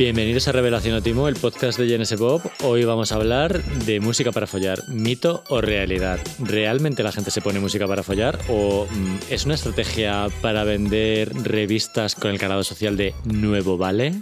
Bienvenidos 0.00 0.48
a 0.48 0.52
Revelación 0.52 0.94
Otimo, 0.94 1.28
el 1.28 1.36
podcast 1.36 1.78
de 1.78 1.86
GNS 1.86 2.14
Pop. 2.14 2.42
Hoy 2.64 2.84
vamos 2.84 3.12
a 3.12 3.16
hablar 3.16 3.62
de 3.84 4.00
música 4.00 4.32
para 4.32 4.46
follar, 4.46 4.78
mito 4.88 5.44
o 5.50 5.60
realidad. 5.60 6.18
¿Realmente 6.38 7.02
la 7.02 7.12
gente 7.12 7.30
se 7.30 7.42
pone 7.42 7.60
música 7.60 7.86
para 7.86 8.02
follar 8.02 8.38
o 8.48 8.86
mm, 8.90 9.16
es 9.28 9.44
una 9.44 9.56
estrategia 9.56 10.28
para 10.40 10.64
vender 10.64 11.30
revistas 11.42 12.14
con 12.14 12.30
el 12.30 12.38
calado 12.38 12.64
social 12.64 12.96
de 12.96 13.12
nuevo 13.24 13.76
vale? 13.76 14.14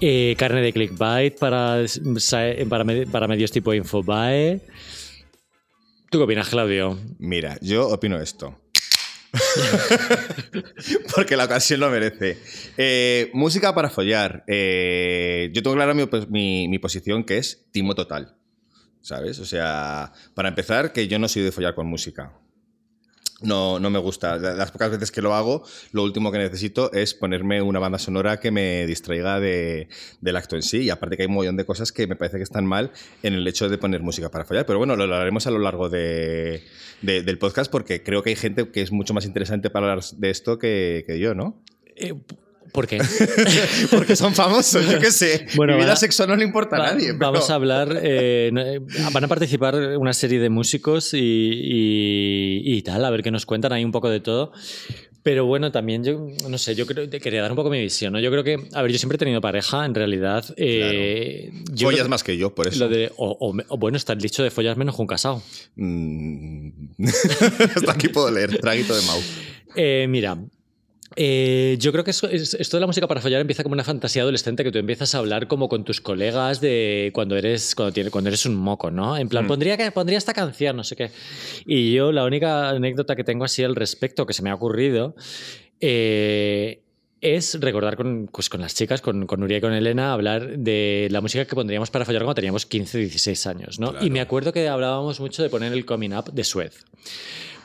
Eh, 0.00 0.36
carne 0.38 0.60
de 0.60 0.72
clickbait 0.72 1.36
para, 1.36 1.84
para, 2.68 2.84
para 3.10 3.26
medios 3.26 3.50
tipo 3.50 3.74
Infobae. 3.74 4.60
¿Tú 6.10 6.18
qué 6.18 6.24
opinas, 6.24 6.48
Claudio? 6.48 6.96
Mira, 7.18 7.58
yo 7.60 7.88
opino 7.88 8.20
esto. 8.20 8.56
Porque 11.14 11.36
la 11.36 11.44
ocasión 11.44 11.80
lo 11.80 11.90
merece. 11.90 12.38
Eh, 12.76 13.30
música 13.34 13.74
para 13.74 13.90
follar. 13.90 14.44
Eh, 14.46 15.50
yo 15.52 15.62
tengo 15.62 15.76
clara 15.76 15.94
mi, 15.94 16.68
mi, 16.68 16.78
posición 16.78 17.24
que 17.24 17.38
es 17.38 17.66
timo 17.70 17.94
total. 17.94 18.36
¿Sabes? 19.00 19.38
O 19.38 19.44
sea, 19.44 20.12
para 20.34 20.48
empezar, 20.48 20.92
que 20.92 21.08
yo 21.08 21.18
no 21.18 21.28
soy 21.28 21.42
de 21.42 21.52
follar 21.52 21.74
con 21.74 21.86
música 21.86 22.32
no, 23.40 23.78
no 23.78 23.90
me 23.90 23.98
gusta. 23.98 24.36
Las 24.36 24.72
pocas 24.72 24.90
veces 24.90 25.12
que 25.12 25.22
lo 25.22 25.34
hago, 25.34 25.62
lo 25.92 26.02
último 26.02 26.32
que 26.32 26.38
necesito 26.38 26.92
es 26.92 27.14
ponerme 27.14 27.62
una 27.62 27.78
banda 27.78 27.98
sonora 27.98 28.40
que 28.40 28.50
me 28.50 28.86
distraiga 28.86 29.38
de, 29.38 29.88
del 30.20 30.36
acto 30.36 30.56
en 30.56 30.62
sí. 30.62 30.82
Y 30.82 30.90
aparte 30.90 31.16
que 31.16 31.22
hay 31.22 31.28
un 31.28 31.34
montón 31.34 31.56
de 31.56 31.64
cosas 31.64 31.92
que 31.92 32.06
me 32.06 32.16
parece 32.16 32.38
que 32.38 32.42
están 32.42 32.66
mal 32.66 32.90
en 33.22 33.34
el 33.34 33.46
hecho 33.46 33.68
de 33.68 33.78
poner 33.78 34.02
música 34.02 34.28
para 34.28 34.44
follar. 34.44 34.66
Pero 34.66 34.78
bueno, 34.78 34.96
lo 34.96 35.04
hablaremos 35.04 35.46
a 35.46 35.52
lo 35.52 35.60
largo 35.60 35.88
de, 35.88 36.64
del 37.02 37.38
podcast 37.38 37.70
porque 37.70 38.02
creo 38.02 38.22
que 38.22 38.30
hay 38.30 38.36
gente 38.36 38.70
que 38.70 38.82
es 38.82 38.90
mucho 38.90 39.14
más 39.14 39.24
interesante 39.24 39.70
para 39.70 39.90
hablar 39.90 40.04
de 40.04 40.30
esto 40.30 40.58
que, 40.58 41.04
que 41.06 41.20
yo, 41.20 41.34
¿no? 41.34 41.62
Eh, 41.94 42.14
¿Por 42.72 42.86
qué? 42.86 42.98
Porque 43.90 44.16
son 44.16 44.34
famosos, 44.34 44.88
yo 44.90 44.98
qué 44.98 45.10
sé. 45.10 45.46
Bueno, 45.56 45.76
Mi 45.76 45.82
vida 45.82 45.96
sexual 45.96 46.28
no 46.28 46.36
le 46.36 46.44
importa 46.44 46.76
a 46.76 46.92
nadie. 46.92 47.12
Vamos 47.12 47.50
a 47.50 47.54
hablar. 47.54 48.00
Eh, 48.02 48.50
eh, 48.54 48.80
van 49.12 49.24
a 49.24 49.28
participar 49.28 49.74
una 49.96 50.12
serie 50.12 50.38
de 50.38 50.50
músicos 50.50 51.10
y, 51.12 52.82
tal, 52.84 53.04
a 53.04 53.10
ver 53.10 53.22
qué 53.22 53.30
nos 53.30 53.46
cuentan. 53.46 53.72
Hay 53.72 53.84
un 53.84 53.92
poco 53.92 54.10
de 54.10 54.20
todo. 54.20 54.52
Pero 55.22 55.46
bueno, 55.46 55.72
también 55.72 56.04
yo, 56.04 56.28
no 56.48 56.58
sé, 56.58 56.74
yo 56.74 56.86
creo, 56.86 57.10
quería 57.10 57.42
dar 57.42 57.50
un 57.50 57.56
poco 57.56 57.70
mi 57.70 57.80
visión, 57.80 58.12
¿no? 58.12 58.20
Yo 58.20 58.30
creo 58.30 58.44
que, 58.44 58.68
a 58.72 58.82
ver, 58.82 58.92
yo 58.92 58.98
siempre 58.98 59.16
he 59.16 59.18
tenido 59.18 59.40
pareja, 59.40 59.84
en 59.84 59.94
realidad. 59.94 60.44
Eh, 60.56 61.50
follas 61.76 62.08
más 62.08 62.22
que 62.22 62.38
yo, 62.38 62.54
por 62.54 62.68
eso. 62.68 62.88
o, 63.16 63.54
bueno, 63.76 63.96
está 63.96 64.12
el 64.12 64.20
dicho 64.20 64.42
de 64.42 64.50
follas 64.50 64.76
menos 64.76 64.96
que 64.96 65.02
un 65.02 65.08
casado. 65.08 65.42
Mm. 65.76 66.70
Hasta 67.76 67.92
aquí 67.92 68.08
puedo 68.08 68.30
leer, 68.30 68.58
traguito 68.58 68.96
de 68.96 69.02
Mau. 69.06 69.20
Eh, 69.76 70.06
mira, 70.08 70.38
eh, 71.16 71.76
yo 71.80 71.90
creo 71.92 72.04
que 72.04 72.10
esto 72.10 72.28
de 72.28 72.80
la 72.80 72.86
música 72.86 73.06
para 73.06 73.20
fallar 73.20 73.40
empieza 73.40 73.62
como 73.62 73.72
una 73.72 73.84
fantasía 73.84 74.22
adolescente 74.22 74.62
que 74.62 74.70
tú 74.70 74.78
empiezas 74.78 75.14
a 75.14 75.18
hablar 75.18 75.48
como 75.48 75.68
con 75.68 75.84
tus 75.84 76.00
colegas 76.00 76.60
de 76.60 77.10
cuando 77.14 77.36
eres, 77.36 77.74
cuando, 77.74 78.10
cuando 78.10 78.28
eres 78.28 78.46
un 78.46 78.56
moco, 78.56 78.90
¿no? 78.90 79.16
En 79.16 79.28
plan, 79.28 79.44
mm. 79.44 79.48
pondría, 79.48 79.90
pondría 79.92 80.18
esta 80.18 80.34
canción, 80.34 80.76
no 80.76 80.84
sé 80.84 80.96
qué. 80.96 81.10
Y 81.66 81.92
yo 81.92 82.12
la 82.12 82.24
única 82.24 82.68
anécdota 82.68 83.16
que 83.16 83.24
tengo 83.24 83.44
así 83.44 83.64
al 83.64 83.74
respecto 83.74 84.26
que 84.26 84.32
se 84.32 84.42
me 84.42 84.50
ha 84.50 84.54
ocurrido 84.54 85.14
eh, 85.80 86.82
es 87.20 87.58
recordar 87.60 87.96
con, 87.96 88.28
pues 88.32 88.48
con 88.48 88.60
las 88.60 88.74
chicas, 88.74 89.00
con, 89.00 89.26
con 89.26 89.40
Nuria 89.40 89.58
y 89.58 89.60
con 89.60 89.72
Elena, 89.72 90.12
hablar 90.12 90.58
de 90.58 91.08
la 91.10 91.20
música 91.20 91.44
que 91.44 91.54
pondríamos 91.54 91.90
para 91.90 92.04
fallar 92.04 92.22
cuando 92.22 92.36
teníamos 92.36 92.66
15, 92.66 92.98
16 92.98 93.46
años, 93.46 93.80
¿no? 93.80 93.94
Y 94.00 94.10
me 94.10 94.20
acuerdo 94.20 94.52
que 94.52 94.68
hablábamos 94.68 95.20
mucho 95.20 95.42
de 95.42 95.50
poner 95.50 95.72
el 95.72 95.84
coming 95.84 96.12
up 96.12 96.32
de 96.32 96.44
Suez. 96.44 96.84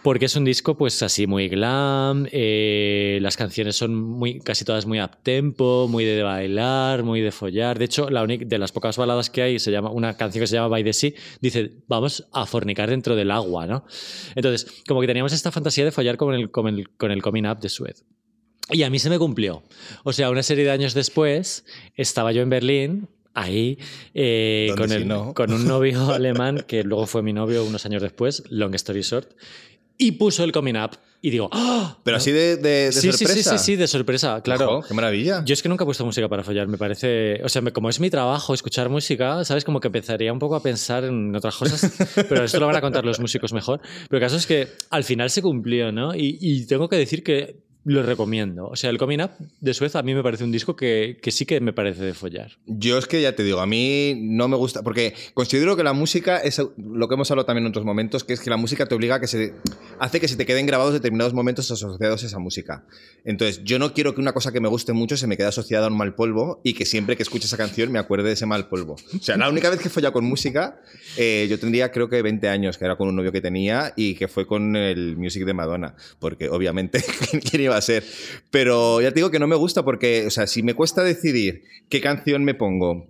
Porque 0.03 0.25
es 0.25 0.35
un 0.35 0.43
disco, 0.43 0.75
pues 0.75 1.01
así, 1.01 1.27
muy 1.27 1.47
glam. 1.47 2.27
Eh, 2.33 3.19
las 3.21 3.37
canciones 3.37 3.77
son 3.77 3.95
muy, 3.95 4.41
casi 4.41 4.65
todas 4.65 4.85
muy 4.85 4.99
up 4.99 5.11
tempo, 5.23 5.87
muy 5.89 6.03
de 6.03 6.21
bailar, 6.21 7.03
muy 7.03 7.21
de 7.21 7.31
follar. 7.31 7.79
De 7.79 7.85
hecho, 7.85 8.09
la 8.09 8.21
única 8.21 8.43
de 8.43 8.57
las 8.57 8.73
pocas 8.73 8.97
baladas 8.97 9.29
que 9.29 9.41
hay, 9.41 9.59
se 9.59 9.71
llama, 9.71 9.91
una 9.91 10.17
canción 10.17 10.41
que 10.41 10.47
se 10.47 10.55
llama 10.55 10.67
By 10.67 10.83
the 10.83 10.91
Sea, 10.91 11.11
dice, 11.39 11.71
vamos 11.87 12.27
a 12.33 12.45
fornicar 12.45 12.89
dentro 12.89 13.15
del 13.15 13.31
agua, 13.31 13.65
¿no? 13.65 13.85
Entonces, 14.35 14.83
como 14.85 14.99
que 14.99 15.07
teníamos 15.07 15.31
esta 15.31 15.51
fantasía 15.51 15.85
de 15.85 15.91
follar 15.91 16.17
con 16.17 16.33
el, 16.33 16.51
con 16.51 16.67
el, 16.67 16.89
con 16.89 17.09
el 17.09 17.21
coming 17.21 17.45
up 17.45 17.59
de 17.59 17.69
Suez. 17.69 18.03
Y 18.69 18.83
a 18.83 18.89
mí 18.89 18.99
se 18.99 19.09
me 19.09 19.19
cumplió. 19.19 19.63
O 20.03 20.13
sea, 20.13 20.29
una 20.29 20.43
serie 20.43 20.63
de 20.63 20.71
años 20.71 20.93
después, 20.93 21.65
estaba 21.95 22.31
yo 22.31 22.41
en 22.41 22.49
Berlín, 22.49 23.09
ahí 23.33 23.77
eh, 24.13 24.73
con, 24.77 24.91
el, 24.91 25.07
con, 25.33 25.51
un 25.51 25.67
novio 25.67 26.11
alemán 26.13 26.63
que 26.67 26.83
luego 26.83 27.05
fue 27.07 27.23
mi 27.23 27.33
novio 27.33 27.65
unos 27.65 27.85
años 27.85 28.01
después, 28.01 28.43
long 28.49 28.73
story 28.75 29.01
short, 29.01 29.31
y 29.97 30.13
puso 30.13 30.43
el 30.43 30.51
coming 30.51 30.75
up. 30.75 30.91
Y 31.25 31.29
digo, 31.29 31.49
¡Ah! 31.53 31.97
Pero 32.03 32.17
así 32.17 32.31
de, 32.33 32.57
de, 32.57 32.91
sí, 32.91 33.09
sorpresa. 33.09 33.51
Sí, 33.51 33.57
sí, 33.57 33.63
sí, 33.63 33.75
de 33.77 33.87
sorpresa, 33.87 34.41
claro. 34.41 34.81
¡Qué 34.85 34.93
maravilla! 34.93 35.41
Yo 35.45 35.53
es 35.53 35.63
que 35.63 35.69
nunca 35.69 35.85
he 35.85 35.85
puesto 35.85 36.05
música 36.05 36.27
para 36.27 36.43
follar, 36.43 36.67
me 36.67 36.77
parece. 36.77 37.41
O 37.45 37.49
sea, 37.49 37.61
como 37.71 37.89
es 37.89 38.01
mi 38.01 38.09
trabajo 38.09 38.53
escuchar 38.53 38.89
música, 38.89 39.45
¿sabes? 39.45 39.63
Como 39.63 39.79
que 39.79 39.87
empezaría 39.87 40.33
un 40.33 40.39
poco 40.39 40.57
a 40.57 40.61
pensar 40.61 41.05
en 41.05 41.33
otras 41.33 41.55
cosas, 41.55 41.93
pero 42.27 42.43
esto 42.43 42.59
lo 42.59 42.67
van 42.67 42.75
a 42.75 42.81
contar 42.81 43.05
los 43.05 43.21
músicos 43.21 43.53
mejor. 43.53 43.79
Pero 44.09 44.17
el 44.17 44.21
caso 44.21 44.35
es 44.35 44.45
que 44.45 44.67
al 44.89 45.05
final 45.05 45.29
se 45.29 45.41
cumplió, 45.41 45.93
¿no? 45.93 46.13
Y, 46.13 46.37
y 46.41 46.65
tengo 46.65 46.89
que 46.89 46.97
decir 46.97 47.23
que 47.23 47.63
lo 47.85 48.03
recomiendo. 48.03 48.67
O 48.67 48.75
sea, 48.75 48.89
el 48.89 48.97
Coming 48.97 49.21
Up 49.21 49.31
de 49.59 49.73
Suez 49.73 49.95
a 49.95 50.03
mí 50.03 50.13
me 50.13 50.23
parece 50.23 50.43
un 50.43 50.51
disco 50.51 50.75
que, 50.75 51.17
que, 51.21 51.31
sí 51.31 51.45
que 51.45 51.59
me 51.59 51.73
parece 51.73 52.03
de 52.03 52.13
follar. 52.13 52.53
Yo 52.65 52.97
es 52.97 53.07
que 53.07 53.21
ya 53.21 53.35
te 53.35 53.43
digo, 53.43 53.59
a 53.59 53.65
mí 53.65 54.15
no 54.17 54.47
me 54.47 54.55
gusta, 54.55 54.83
porque 54.83 55.13
considero 55.33 55.75
que 55.75 55.83
la 55.83 55.93
música 55.93 56.37
es 56.37 56.61
lo 56.77 57.07
que 57.07 57.15
hemos 57.15 57.29
hablado 57.31 57.45
también 57.45 57.65
en 57.65 57.71
otros 57.71 57.85
momentos, 57.85 58.23
que 58.23 58.33
es 58.33 58.39
que 58.39 58.49
la 58.49 58.57
música 58.57 58.85
te 58.85 58.95
obliga 58.95 59.15
a 59.15 59.19
que 59.19 59.27
se 59.27 59.53
hace 59.99 60.19
que 60.19 60.27
se 60.27 60.35
te 60.35 60.45
queden 60.45 60.65
grabados 60.65 60.93
determinados 60.93 61.33
momentos 61.33 61.69
asociados 61.71 62.23
a 62.23 62.25
esa 62.25 62.39
música. 62.39 62.85
Entonces, 63.25 63.61
yo 63.63 63.79
no 63.79 63.93
quiero 63.93 64.15
que 64.15 64.21
una 64.21 64.33
cosa 64.33 64.51
que 64.51 64.61
me 64.61 64.69
guste 64.69 64.93
mucho 64.93 65.17
se 65.17 65.27
me 65.27 65.37
quede 65.37 65.47
asociada 65.47 65.87
a 65.87 65.89
un 65.89 65.97
mal 65.97 66.15
polvo 66.15 66.61
y 66.63 66.73
que 66.73 66.85
siempre 66.85 67.17
que 67.17 67.23
escuche 67.23 67.45
esa 67.45 67.57
canción 67.57 67.91
me 67.91 67.99
acuerde 67.99 68.27
de 68.27 68.33
ese 68.33 68.45
mal 68.45 68.69
polvo. 68.69 68.93
O 68.93 69.23
sea, 69.23 69.37
la 69.37 69.49
única 69.49 69.69
vez 69.69 69.79
que 69.79 69.89
fue 69.89 70.01
ya 70.01 70.11
con 70.11 70.25
música, 70.25 70.81
eh, 71.17 71.47
yo 71.49 71.59
tendría 71.59 71.91
creo 71.91 72.09
que 72.09 72.21
20 72.21 72.47
años, 72.47 72.77
que 72.77 72.85
era 72.85 72.95
con 72.95 73.07
un 73.07 73.15
novio 73.15 73.31
que 73.31 73.41
tenía 73.41 73.93
y 73.95 74.15
que 74.15 74.27
fue 74.27 74.47
con 74.47 74.75
el 74.75 75.17
Music 75.17 75.45
de 75.45 75.53
Madonna, 75.53 75.95
porque 76.19 76.49
obviamente, 76.49 77.03
¿quién 77.49 77.61
a 77.77 77.81
ser. 77.81 78.03
Pero 78.51 79.01
ya 79.01 79.09
te 79.09 79.15
digo 79.15 79.31
que 79.31 79.39
no 79.39 79.47
me 79.47 79.55
gusta 79.55 79.83
porque, 79.83 80.25
o 80.27 80.29
sea, 80.29 80.47
si 80.47 80.63
me 80.63 80.73
cuesta 80.73 81.03
decidir 81.03 81.63
qué 81.89 82.01
canción 82.01 82.43
me 82.43 82.53
pongo 82.53 83.07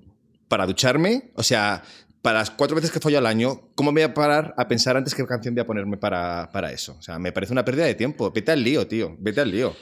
para 0.48 0.66
ducharme, 0.66 1.32
o 1.36 1.44
sea, 1.44 1.84
para 2.22 2.40
las 2.40 2.52
cuatro 2.52 2.76
veces 2.76 2.92
que 2.92 3.00
follo 3.00 3.18
al 3.18 3.26
año, 3.26 3.70
¿cómo 3.76 3.92
me 3.92 4.02
voy 4.02 4.12
a 4.12 4.14
parar 4.14 4.54
a 4.58 4.68
pensar 4.68 4.96
antes 4.96 5.14
qué 5.14 5.26
canción 5.26 5.54
voy 5.54 5.62
a 5.62 5.68
ponerme 5.68 5.98
para, 5.98 6.50
para 6.52 6.72
eso? 6.72 6.96
O 6.98 7.02
sea, 7.02 7.20
me 7.20 7.32
parece 7.32 7.52
una 7.52 7.66
pérdida 7.66 7.86
de 7.86 7.96
tiempo. 7.96 8.32
Vete 8.32 8.52
al 8.52 8.64
lío, 8.64 8.88
tío. 8.88 9.16
Vete 9.20 9.42
al 9.42 9.52
lío. 9.52 9.76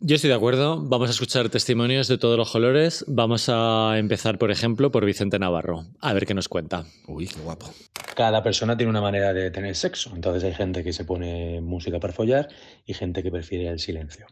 Yo 0.00 0.16
estoy 0.16 0.28
de 0.28 0.36
acuerdo. 0.36 0.82
Vamos 0.82 1.08
a 1.08 1.12
escuchar 1.12 1.48
testimonios 1.48 2.08
de 2.08 2.18
todos 2.18 2.36
los 2.36 2.50
colores. 2.50 3.04
Vamos 3.08 3.48
a 3.48 3.94
empezar, 3.96 4.38
por 4.38 4.50
ejemplo, 4.50 4.90
por 4.90 5.04
Vicente 5.04 5.38
Navarro. 5.38 5.86
A 6.00 6.12
ver 6.12 6.26
qué 6.26 6.34
nos 6.34 6.48
cuenta. 6.48 6.84
Uy, 7.06 7.26
qué 7.26 7.40
guapo. 7.40 7.72
Cada 8.14 8.42
persona 8.42 8.76
tiene 8.76 8.90
una 8.90 9.00
manera 9.00 9.32
de 9.32 9.50
tener 9.50 9.74
sexo. 9.74 10.12
Entonces 10.14 10.44
hay 10.44 10.52
gente 10.52 10.84
que 10.84 10.92
se 10.92 11.04
pone 11.04 11.60
música 11.60 12.00
para 12.00 12.12
follar 12.12 12.48
y 12.84 12.94
gente 12.94 13.22
que 13.22 13.30
prefiere 13.30 13.68
el 13.68 13.78
silencio. 13.78 14.26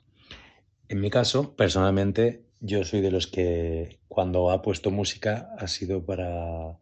En 0.88 1.00
mi 1.00 1.08
caso, 1.08 1.56
personalmente, 1.56 2.44
yo 2.60 2.84
soy 2.84 3.00
de 3.00 3.10
los 3.10 3.26
que 3.26 3.98
cuando 4.08 4.50
ha 4.50 4.60
puesto 4.60 4.90
música 4.90 5.54
ha 5.58 5.68
sido 5.68 6.04
para, 6.04 6.78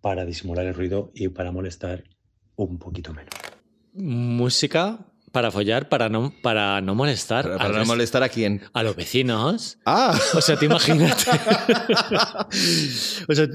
para 0.00 0.26
disimular 0.26 0.66
el 0.66 0.74
ruido 0.74 1.10
y 1.14 1.28
para 1.28 1.50
molestar 1.50 2.04
un 2.56 2.78
poquito 2.78 3.14
menos. 3.14 3.32
Música 3.94 5.13
para 5.34 5.50
follar, 5.50 5.88
para 5.88 6.08
no, 6.08 6.32
para 6.42 6.80
no 6.80 6.94
molestar. 6.94 7.58
¿Para, 7.58 7.76
no 7.76 7.84
molestar 7.84 8.22
a 8.22 8.28
quién? 8.28 8.62
A 8.72 8.84
los 8.84 8.94
vecinos. 8.94 9.78
Ah. 9.84 10.16
O 10.32 10.40
sea, 10.40 10.56
te 10.56 10.66
imagínate. 10.66 11.24
o 13.28 13.34
sea, 13.34 13.48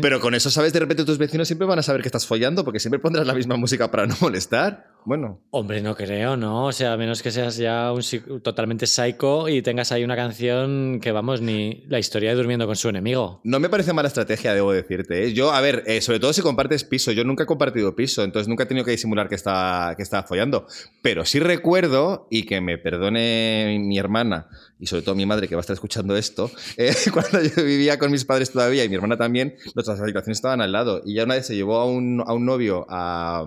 Pero 0.00 0.18
con 0.18 0.34
eso, 0.34 0.50
¿sabes? 0.50 0.72
De 0.72 0.80
repente 0.80 1.04
tus 1.04 1.18
vecinos 1.18 1.46
siempre 1.46 1.66
van 1.66 1.78
a 1.78 1.82
saber 1.82 2.00
que 2.00 2.08
estás 2.08 2.26
follando 2.26 2.64
porque 2.64 2.80
siempre 2.80 2.98
pondrás 3.00 3.26
la 3.26 3.34
misma 3.34 3.56
música 3.56 3.90
para 3.90 4.06
no 4.06 4.16
molestar. 4.18 4.95
Bueno. 5.06 5.40
Hombre, 5.50 5.80
no 5.80 5.94
creo, 5.94 6.36
¿no? 6.36 6.66
O 6.66 6.72
sea, 6.72 6.92
a 6.92 6.96
menos 6.96 7.22
que 7.22 7.30
seas 7.30 7.56
ya 7.56 7.92
un 7.92 8.02
totalmente 8.42 8.88
psycho 8.88 9.48
y 9.48 9.62
tengas 9.62 9.92
ahí 9.92 10.02
una 10.02 10.16
canción 10.16 10.98
que, 11.00 11.12
vamos, 11.12 11.40
ni 11.40 11.84
la 11.86 12.00
historia 12.00 12.30
de 12.30 12.34
durmiendo 12.34 12.66
con 12.66 12.74
su 12.74 12.88
enemigo. 12.88 13.40
No 13.44 13.60
me 13.60 13.68
parece 13.68 13.92
mala 13.92 14.08
estrategia, 14.08 14.52
debo 14.52 14.72
decirte. 14.72 15.24
¿eh? 15.24 15.32
Yo, 15.32 15.52
a 15.52 15.60
ver, 15.60 15.84
eh, 15.86 16.00
sobre 16.00 16.18
todo 16.18 16.32
si 16.32 16.42
compartes 16.42 16.82
piso. 16.82 17.12
Yo 17.12 17.22
nunca 17.22 17.44
he 17.44 17.46
compartido 17.46 17.94
piso, 17.94 18.24
entonces 18.24 18.48
nunca 18.48 18.64
he 18.64 18.66
tenido 18.66 18.84
que 18.84 18.90
disimular 18.90 19.28
que 19.28 19.36
estaba, 19.36 19.94
que 19.94 20.02
estaba 20.02 20.24
follando. 20.24 20.66
Pero 21.02 21.24
sí 21.24 21.38
recuerdo, 21.38 22.26
y 22.28 22.42
que 22.42 22.60
me 22.60 22.76
perdone 22.76 23.78
mi 23.80 23.98
hermana 23.98 24.48
y 24.78 24.86
sobre 24.86 25.02
todo 25.02 25.14
mi 25.14 25.26
madre 25.26 25.48
que 25.48 25.54
va 25.54 25.60
a 25.60 25.62
estar 25.62 25.74
escuchando 25.74 26.16
esto, 26.16 26.50
eh, 26.76 26.94
cuando 27.12 27.42
yo 27.42 27.64
vivía 27.64 27.98
con 27.98 28.10
mis 28.10 28.24
padres 28.24 28.50
todavía 28.50 28.84
y 28.84 28.88
mi 28.88 28.96
hermana 28.96 29.16
también, 29.16 29.56
nuestras 29.74 30.00
habitaciones 30.00 30.38
estaban 30.38 30.60
al 30.60 30.72
lado. 30.72 31.02
Y 31.04 31.14
ya 31.14 31.24
una 31.24 31.34
vez 31.34 31.46
se 31.46 31.54
llevó 31.54 31.76
a 31.76 31.86
un, 31.86 32.22
a 32.26 32.32
un 32.32 32.44
novio 32.44 32.86
a, 32.88 33.46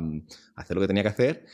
hacer 0.56 0.76
lo 0.76 0.82
que 0.82 0.88
tenía 0.88 1.04
que 1.04 1.10
hacer 1.10 1.46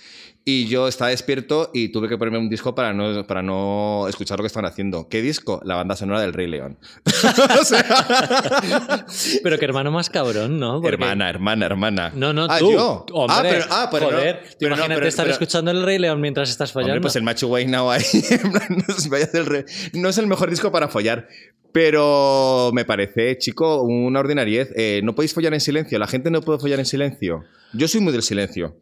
Y 0.47 0.68
yo 0.68 0.88
estaba 0.88 1.09
despierto 1.09 1.71
y 1.74 1.89
tuve 1.89 2.07
que 2.07 2.19
ponerme 2.19 2.38
un 2.38 2.50
disco 2.50 2.75
para 2.75 2.94
no, 2.94 3.25
para 3.25 3.42
no 3.42 4.06
escuchar 4.07 4.38
lo 4.38 4.44
que 4.44 4.47
estaban 4.47 4.69
haciendo. 4.69 5.09
¿Qué 5.09 5.24
disco? 5.24 5.59
La 5.65 5.74
banda 5.74 5.95
sonora 5.95 6.21
del 6.21 6.33
Rey 6.33 6.45
León. 6.45 6.77
Sea, 7.63 7.83
Pero 9.44 9.57
que 9.57 9.65
hermano 9.65 9.89
más 9.92 10.12
cabrón, 10.12 10.59
¿no? 10.59 10.81
Porque- 10.81 10.94
hermana, 10.94 11.31
hermana, 11.31 11.65
hermana. 11.65 12.12
No, 12.13 12.31
no, 12.31 12.45
Ah, 12.47 12.59
tú. 12.59 12.71
yo. 12.74 13.06
Hombre, 13.13 13.36
ah, 13.36 13.42
pero, 13.42 13.65
ah, 13.71 13.89
pero 13.92 14.12
no- 14.12 14.18
joder, 14.18 14.36
tú 14.44 14.56
pero 14.59 14.69
no, 14.69 14.75
imagínate 14.75 15.00
pero- 15.00 15.07
estar 15.07 15.27
escuchando 15.30 15.71
el 15.71 15.81
Rey 15.83 15.97
León 15.97 16.21
mientras 16.21 16.51
estás 16.51 16.71
fallando. 16.71 16.94
Hombre, 16.94 17.01
pues 17.01 17.15
el 17.15 17.24
macho 17.24 17.47
Now 17.68 17.89
ahí. 17.89 18.03
no, 18.44 20.00
no 20.01 20.09
es 20.09 20.18
el 20.19 20.27
mejor 20.27 20.51
disco 20.51 20.71
para 20.71 20.89
follar. 20.89 21.27
Pero 21.71 22.69
me 22.71 22.86
parece, 22.86 23.38
chico, 23.39 23.81
una 23.81 24.19
ordinariez. 24.19 24.71
Eh, 24.75 25.01
no 25.03 25.15
podéis 25.15 25.33
follar 25.33 25.56
en 25.56 25.59
silencio. 25.59 25.97
La 25.97 26.06
gente 26.07 26.30
no 26.30 26.42
puede 26.42 26.59
follar 26.59 26.77
en 26.80 26.86
silencio. 26.86 27.44
Yo 27.74 27.88
soy 27.88 28.00
muy 28.00 28.13
del 28.13 28.21
silencio. 28.21 28.77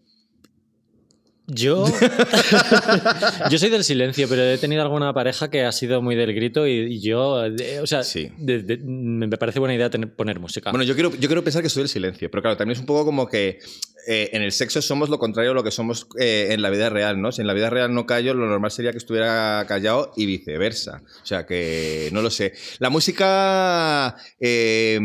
Yo. 1.47 1.85
yo 3.51 3.57
soy 3.57 3.69
del 3.69 3.83
silencio, 3.83 4.27
pero 4.29 4.43
he 4.43 4.57
tenido 4.57 4.81
alguna 4.81 5.13
pareja 5.13 5.49
que 5.49 5.63
ha 5.63 5.71
sido 5.71 6.01
muy 6.01 6.15
del 6.15 6.33
grito 6.33 6.65
y, 6.67 7.01
yo. 7.01 7.45
eh, 7.45 7.79
o 7.81 7.87
sea, 7.87 8.03
Sí. 8.03 8.29
de- 8.37 8.63
de- 8.63 8.77
me 8.77 9.27
parece 9.37 9.59
buena 9.59 9.75
idea 9.75 9.89
tener- 9.89 10.13
poner 10.13 10.39
música. 10.39 10.71
Bueno, 10.71 10.83
yo 10.85 10.93
quiero, 10.93 11.11
yo 11.11 11.27
quiero 11.27 11.43
pensar 11.43 11.61
que 11.61 11.69
soy 11.69 11.83
del 11.83 11.89
silencio. 11.89 12.31
Pero 12.31 12.41
claro, 12.41 12.55
también 12.57 12.73
es 12.75 12.79
un 12.79 12.85
poco 12.85 13.03
como 13.05 13.27
que 13.27 13.59
eh, 14.07 14.29
en 14.33 14.41
el 14.41 14.51
sexo 14.51 14.81
somos 14.81 15.09
lo 15.09 15.19
contrario 15.19 15.51
a 15.51 15.53
lo 15.53 15.63
que 15.63 15.71
somos 15.71 16.07
eh, 16.19 16.47
en 16.51 16.61
la 16.61 16.69
vida 16.69 16.89
real, 16.89 17.21
¿no? 17.21 17.31
Si 17.31 17.41
en 17.41 17.47
la 17.47 17.53
vida 17.53 17.69
real 17.69 17.93
no 17.93 18.05
callo, 18.05 18.33
lo 18.33 18.47
normal 18.47 18.71
sería 18.71 18.91
que 18.91 18.97
estuviera 18.97 19.65
callado 19.67 20.11
y 20.15 20.25
viceversa. 20.25 21.01
O 21.21 21.25
sea 21.25 21.45
que 21.45 22.09
no 22.13 22.21
lo 22.21 22.29
sé. 22.29 22.53
La 22.79 22.89
música. 22.89 24.15
eh, 24.39 24.99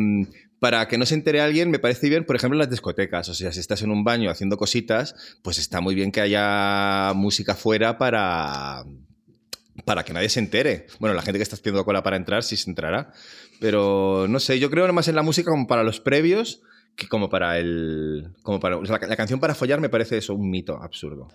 para 0.61 0.89
que 0.89 0.99
no 0.99 1.07
se 1.07 1.15
entere 1.15 1.41
alguien, 1.41 1.71
me 1.71 1.79
parece 1.79 2.09
bien, 2.09 2.25
por 2.25 2.37
ejemplo, 2.37 2.57
en 2.57 2.61
las 2.61 2.71
discotecas. 2.71 3.29
O 3.29 3.35
sea, 3.35 3.53
si 3.53 3.61
estás 3.61 3.83
en 3.83 3.91
un 3.91 4.05
baño 4.05 4.31
haciendo 4.31 4.57
cositas, 4.57 5.15
pues 5.43 5.59
está 5.59 5.81
muy 5.81 5.95
bien 5.95 6.11
que 6.11 6.21
haya 6.21 7.13
música 7.15 7.55
fuera 7.55 7.99
para, 7.99 8.85
para 9.85 10.05
que 10.05 10.13
nadie 10.13 10.29
se 10.29 10.41
entere. 10.41 10.87
Bueno, 10.99 11.15
la 11.15 11.23
gente 11.23 11.39
que 11.39 11.43
está 11.43 11.57
haciendo 11.57 11.85
cola 11.85 12.03
para 12.03 12.17
entrar 12.17 12.43
sí 12.43 12.57
se 12.57 12.71
entrará. 12.71 13.13
Pero 13.61 14.27
no 14.29 14.41
sé, 14.41 14.59
yo 14.59 14.71
creo 14.71 14.93
más 14.93 15.09
en 15.09 15.15
la 15.15 15.23
música 15.23 15.51
como 15.51 15.67
para 15.67 15.83
los 15.83 16.01
previos 16.01 16.61
que 16.97 17.07
como 17.09 17.29
para 17.29 17.59
el. 17.59 18.31
Como 18.43 18.59
para, 18.59 18.77
o 18.77 18.85
sea, 18.85 18.99
la, 19.01 19.07
la 19.07 19.17
canción 19.17 19.39
para 19.39 19.55
follar 19.55 19.81
me 19.81 19.89
parece 19.89 20.19
eso 20.19 20.35
un 20.35 20.51
mito 20.51 20.83
absurdo. 20.83 21.29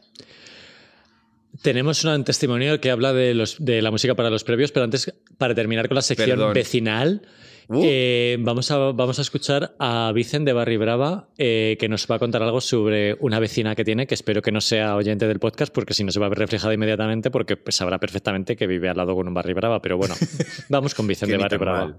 Tenemos 1.61 2.03
un 2.03 2.23
testimonio 2.23 2.81
que 2.81 2.89
habla 2.89 3.13
de, 3.13 3.33
los, 3.33 3.63
de 3.63 3.81
la 3.81 3.91
música 3.91 4.15
para 4.15 4.29
los 4.29 4.43
previos, 4.43 4.71
pero 4.71 4.85
antes, 4.85 5.13
para 5.37 5.53
terminar 5.53 5.87
con 5.87 5.95
la 5.95 6.01
sección 6.01 6.31
Perdón. 6.31 6.53
vecinal, 6.53 7.21
Uh. 7.69 7.81
eh, 7.83 8.37
vamos, 8.39 8.69
a, 8.71 8.77
vamos 8.91 9.19
a 9.19 9.21
escuchar 9.21 9.73
a 9.79 10.11
Vicen 10.13 10.45
de 10.45 10.53
Barry 10.53 10.77
Brava, 10.77 11.27
eh, 11.37 11.77
que 11.79 11.87
nos 11.89 12.05
va 12.09 12.15
a 12.15 12.19
contar 12.19 12.43
algo 12.43 12.61
sobre 12.61 13.15
una 13.19 13.39
vecina 13.39 13.75
que 13.75 13.83
tiene, 13.85 14.05
que 14.07 14.13
espero 14.15 14.41
que 14.41 14.51
no 14.51 14.61
sea 14.61 14.95
oyente 14.95 15.27
del 15.27 15.39
podcast, 15.39 15.73
porque 15.73 15.93
si 15.93 16.03
no 16.03 16.11
se 16.11 16.19
va 16.19 16.25
a 16.25 16.29
ver 16.29 16.39
reflejado 16.39 16.73
inmediatamente, 16.73 17.31
porque 17.31 17.55
pues, 17.57 17.75
sabrá 17.75 17.99
perfectamente 17.99 18.55
que 18.55 18.67
vive 18.67 18.89
al 18.89 18.97
lado 18.97 19.15
con 19.15 19.27
un 19.27 19.33
Barry 19.33 19.53
Brava. 19.53 19.81
Pero 19.81 19.97
bueno, 19.97 20.15
vamos 20.69 20.93
con 20.93 21.07
Vicen 21.07 21.29
de 21.29 21.37
Barry 21.37 21.57
Brava. 21.57 21.95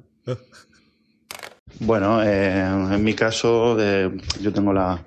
Bueno, 1.80 2.22
eh, 2.22 2.60
en 2.60 3.02
mi 3.02 3.14
caso, 3.14 3.74
de- 3.74 4.10
yo 4.40 4.52
tengo 4.52 4.72
la, 4.72 5.02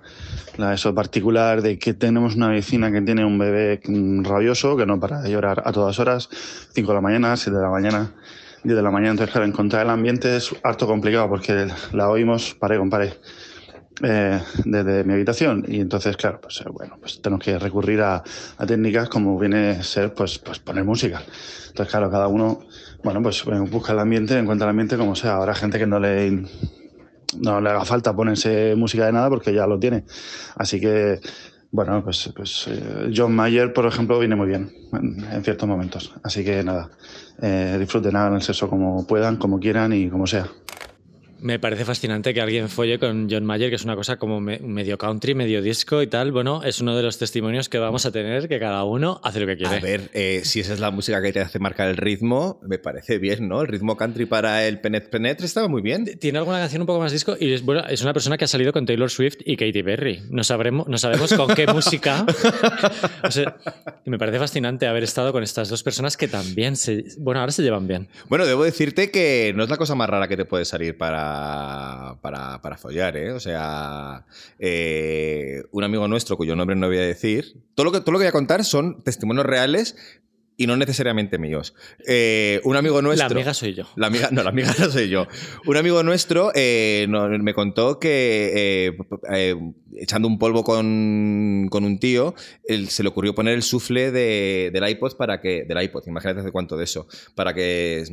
la 0.57 0.73
eso 0.73 0.93
particular 0.93 1.61
de 1.61 1.79
que 1.79 1.93
tenemos 1.93 2.35
una 2.35 2.49
vecina 2.49 2.91
que 2.91 3.01
tiene 3.01 3.23
un 3.23 3.37
bebé 3.37 3.79
rabioso, 4.23 4.75
que 4.75 4.85
no 4.85 4.99
para 4.99 5.21
de 5.21 5.31
llorar 5.31 5.61
a 5.65 5.71
todas 5.71 5.97
horas, 5.99 6.27
5 6.73 6.89
de 6.91 6.95
la 6.95 7.01
mañana, 7.01 7.37
7 7.37 7.55
de 7.55 7.63
la 7.63 7.69
mañana, 7.69 8.11
10 8.63 8.75
de 8.75 8.81
la 8.81 8.91
mañana. 8.91 9.11
Entonces, 9.11 9.31
claro, 9.31 9.47
encontrar 9.47 9.85
el 9.85 9.89
ambiente 9.89 10.35
es 10.35 10.55
harto 10.63 10.87
complicado 10.87 11.29
porque 11.29 11.67
la 11.93 12.09
oímos 12.09 12.55
pared 12.55 12.77
con 12.77 12.89
pared 12.89 13.13
eh, 14.03 14.39
desde 14.65 15.03
mi 15.03 15.13
habitación. 15.13 15.65
Y 15.67 15.79
entonces, 15.79 16.17
claro, 16.17 16.39
pues 16.41 16.61
eh, 16.61 16.69
bueno, 16.69 16.97
pues 16.99 17.21
tenemos 17.21 17.43
que 17.43 17.57
recurrir 17.57 18.01
a, 18.01 18.23
a 18.57 18.65
técnicas 18.65 19.09
como 19.09 19.37
viene 19.39 19.71
a 19.71 19.83
ser, 19.83 20.13
pues, 20.13 20.37
pues 20.39 20.59
poner 20.59 20.83
música. 20.83 21.21
Entonces, 21.67 21.91
claro, 21.91 22.09
cada 22.11 22.27
uno, 22.27 22.59
bueno, 23.03 23.21
pues 23.21 23.43
eh, 23.47 23.59
busca 23.69 23.93
el 23.93 23.99
ambiente, 23.99 24.37
encuentra 24.37 24.65
el 24.65 24.71
ambiente 24.71 24.97
como 24.97 25.15
sea. 25.15 25.37
Habrá 25.37 25.55
gente 25.55 25.79
que 25.79 25.87
no 25.87 25.99
le, 25.99 26.43
no 27.39 27.61
le 27.61 27.69
haga 27.69 27.85
falta 27.85 28.15
ponerse 28.15 28.75
música 28.75 29.05
de 29.05 29.13
nada 29.13 29.29
porque 29.29 29.53
ya 29.53 29.65
lo 29.65 29.79
tiene. 29.79 30.05
Así 30.55 30.79
que, 30.79 31.19
bueno, 31.71 32.03
pues, 32.03 32.31
pues 32.35 32.67
eh, 32.67 33.11
John 33.15 33.35
Mayer, 33.35 33.73
por 33.73 33.85
ejemplo, 33.85 34.19
viene 34.19 34.35
muy 34.35 34.47
bien 34.47 34.71
en, 34.93 35.43
ciertos 35.43 35.67
momentos. 35.67 36.13
Así 36.23 36.43
que 36.43 36.63
nada, 36.63 36.89
eh, 37.41 37.77
disfruten, 37.79 38.15
hagan 38.15 38.35
el 38.35 38.41
sexo 38.41 38.69
como 38.69 39.05
puedan, 39.05 39.37
como 39.37 39.59
quieran 39.59 39.93
y 39.93 40.09
como 40.09 40.27
sea. 40.27 40.47
Me 41.39 41.59
parece 41.59 41.85
fascinante 41.85 42.33
que 42.33 42.41
alguien 42.41 42.67
folle 42.69 42.97
con 42.99 43.27
John 43.29 43.45
Mayer, 43.45 43.69
que 43.69 43.75
es 43.75 43.83
una 43.83 43.95
cosa 43.95 44.17
como 44.17 44.39
me- 44.41 44.59
medio 44.59 44.97
country, 44.97 45.35
medio 45.35 45.61
disco 45.61 46.01
y 46.01 46.07
tal. 46.07 46.31
Bueno, 46.31 46.63
es 46.63 46.81
uno 46.81 46.95
de 46.95 47.03
los 47.03 47.17
testimonios 47.17 47.69
que 47.69 47.77
vamos 47.77 48.05
a 48.05 48.11
tener, 48.11 48.47
que 48.47 48.59
cada 48.59 48.83
uno 48.85 49.19
hace 49.23 49.39
lo 49.39 49.45
que 49.47 49.57
quiere. 49.57 49.75
A 49.75 49.79
ver, 49.79 50.09
eh, 50.13 50.41
si 50.43 50.61
esa 50.61 50.73
es 50.73 50.79
la 50.79 50.89
música 50.91 51.21
que 51.21 51.31
te 51.31 51.39
hace 51.39 51.59
marcar 51.59 51.89
el 51.89 51.97
ritmo, 51.97 52.59
me 52.67 52.79
parece 52.79 53.19
bien, 53.19 53.47
¿no? 53.47 53.61
El 53.61 53.67
ritmo 53.67 53.95
country 53.97 54.25
para 54.25 54.65
el 54.67 54.79
Penet 54.79 55.09
Penetre 55.09 55.45
estaba 55.45 55.67
muy 55.67 55.81
bien. 55.81 56.05
Tiene 56.19 56.39
alguna 56.39 56.59
canción 56.59 56.81
un 56.81 56.87
poco 56.87 56.99
más 56.99 57.11
disco 57.11 57.35
y 57.39 57.53
es, 57.53 57.63
bueno, 57.63 57.83
es 57.87 58.01
una 58.01 58.13
persona 58.13 58.37
que 58.37 58.45
ha 58.45 58.47
salido 58.47 58.73
con 58.73 58.85
Taylor 58.85 59.09
Swift 59.11 59.37
y 59.45 59.55
Katy 59.57 59.83
Perry. 59.83 60.21
No, 60.29 60.43
sabremos, 60.43 60.87
no 60.87 60.97
sabemos 60.97 61.33
con 61.33 61.53
qué 61.53 61.67
música. 61.73 62.25
O 63.23 63.31
sea, 63.31 63.57
y 64.05 64.09
me 64.09 64.17
parece 64.17 64.39
fascinante 64.39 64.87
haber 64.87 65.03
estado 65.03 65.31
con 65.31 65.43
estas 65.43 65.69
dos 65.69 65.83
personas 65.83 66.17
que 66.17 66.27
también 66.27 66.75
se. 66.75 67.03
Bueno, 67.19 67.39
ahora 67.41 67.51
se 67.51 67.61
llevan 67.63 67.87
bien. 67.87 68.07
Bueno, 68.29 68.45
debo 68.45 68.63
decirte 68.63 69.11
que 69.11 69.53
no 69.55 69.63
es 69.63 69.69
la 69.69 69.77
cosa 69.77 69.93
más 69.95 70.09
rara 70.09 70.27
que 70.27 70.37
te 70.37 70.45
puede 70.45 70.65
salir 70.65 70.97
para, 70.97 71.26
para, 72.21 72.61
para 72.61 72.77
follar, 72.77 73.15
¿eh? 73.17 73.31
O 73.31 73.39
sea, 73.39 74.25
eh, 74.59 75.63
un 75.71 75.83
amigo 75.83 76.07
nuestro, 76.07 76.37
cuyo 76.37 76.55
nombre 76.55 76.75
no 76.75 76.87
voy 76.87 76.97
a 76.97 77.01
decir, 77.01 77.55
todo 77.75 77.85
lo 77.85 77.91
que, 77.91 77.99
todo 78.01 78.11
lo 78.13 78.19
que 78.19 78.23
voy 78.25 78.29
a 78.29 78.31
contar 78.33 78.63
son 78.63 79.03
testimonios 79.03 79.45
reales 79.45 79.95
y 80.59 80.65
no 80.65 80.75
necesariamente 80.75 81.37
míos. 81.37 81.75
Eh, 82.07 82.61
un 82.63 82.75
amigo 82.75 82.99
nuestro... 83.03 83.29
La 83.29 83.35
amiga 83.35 83.53
soy 83.53 83.75
yo. 83.75 83.83
La 83.95 84.07
amiga, 84.07 84.29
no, 84.31 84.41
la 84.41 84.49
amiga 84.49 84.73
no 84.79 84.85
soy 84.89 85.07
yo. 85.07 85.27
Un 85.67 85.77
amigo 85.77 86.01
nuestro 86.01 86.51
eh, 86.55 87.05
no- 87.09 87.29
me 87.29 87.53
contó 87.53 87.99
que 87.99 88.91
eh, 89.29 89.55
echando 89.97 90.27
un 90.27 90.39
polvo 90.39 90.63
con, 90.63 91.67
con 91.69 91.83
un 91.83 91.99
tío, 91.99 92.33
él- 92.67 92.89
se 92.89 93.03
le 93.03 93.09
ocurrió 93.09 93.35
poner 93.35 93.53
el 93.53 93.61
sufle 93.61 94.09
de, 94.11 94.71
del 94.73 94.89
iPod 94.89 95.15
para 95.15 95.39
que. 95.41 95.63
Del 95.65 95.79
iPod, 95.79 96.07
imagínate 96.07 96.39
hace 96.39 96.51
cuánto 96.51 96.75
de 96.75 96.85
eso. 96.85 97.07
Para 97.35 97.53
que 97.53 98.03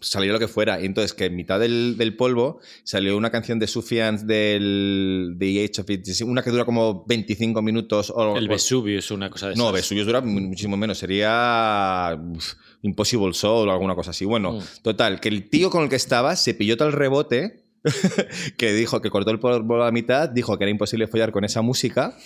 saliera 0.00 0.34
lo 0.34 0.38
que 0.38 0.48
fuera. 0.48 0.80
Y 0.80 0.86
entonces 0.86 1.12
que 1.14 1.26
en 1.26 1.36
mitad 1.36 1.60
del, 1.60 1.96
del 1.96 2.16
polvo 2.16 2.60
salió 2.84 3.16
una 3.16 3.30
canción 3.30 3.58
de 3.58 3.66
Sufjan 3.66 4.26
del 4.26 5.36
The 5.38 5.64
Age 5.64 5.80
of 5.82 5.90
It, 5.90 6.06
una 6.24 6.42
que 6.42 6.50
dura 6.50 6.64
como 6.64 7.04
25 7.06 7.62
minutos. 7.62 8.12
O, 8.14 8.36
El 8.36 8.48
Vesuvius, 8.48 9.10
una 9.10 9.30
cosa 9.30 9.48
de 9.48 9.56
no, 9.56 9.64
esas. 9.64 9.74
Vesuvius 9.74 10.06
dura 10.06 10.20
mu- 10.20 10.40
muchísimo 10.40 10.76
menos. 10.76 10.98
Sería 10.98 12.18
uf, 12.34 12.54
Impossible 12.82 13.32
Soul 13.34 13.68
o 13.68 13.72
alguna 13.72 13.94
cosa 13.94 14.10
así. 14.10 14.24
Bueno, 14.24 14.52
Mm. 14.54 14.60
total, 14.82 15.20
que 15.20 15.28
el 15.28 15.48
tío 15.48 15.70
con 15.70 15.82
el 15.84 15.88
que 15.88 15.96
estaba 15.96 16.34
se 16.36 16.54
pilló 16.54 16.76
tal 16.76 16.92
rebote 16.92 17.64
que 18.58 18.72
dijo 18.72 19.00
que 19.00 19.10
cortó 19.10 19.30
el 19.30 19.38
polvo 19.38 19.76
a 19.82 19.86
la 19.86 19.92
mitad, 19.92 20.28
dijo 20.28 20.56
que 20.58 20.64
era 20.64 20.70
imposible 20.70 21.06
follar 21.06 21.32
con 21.32 21.44
esa 21.44 21.62
música. 21.62 22.16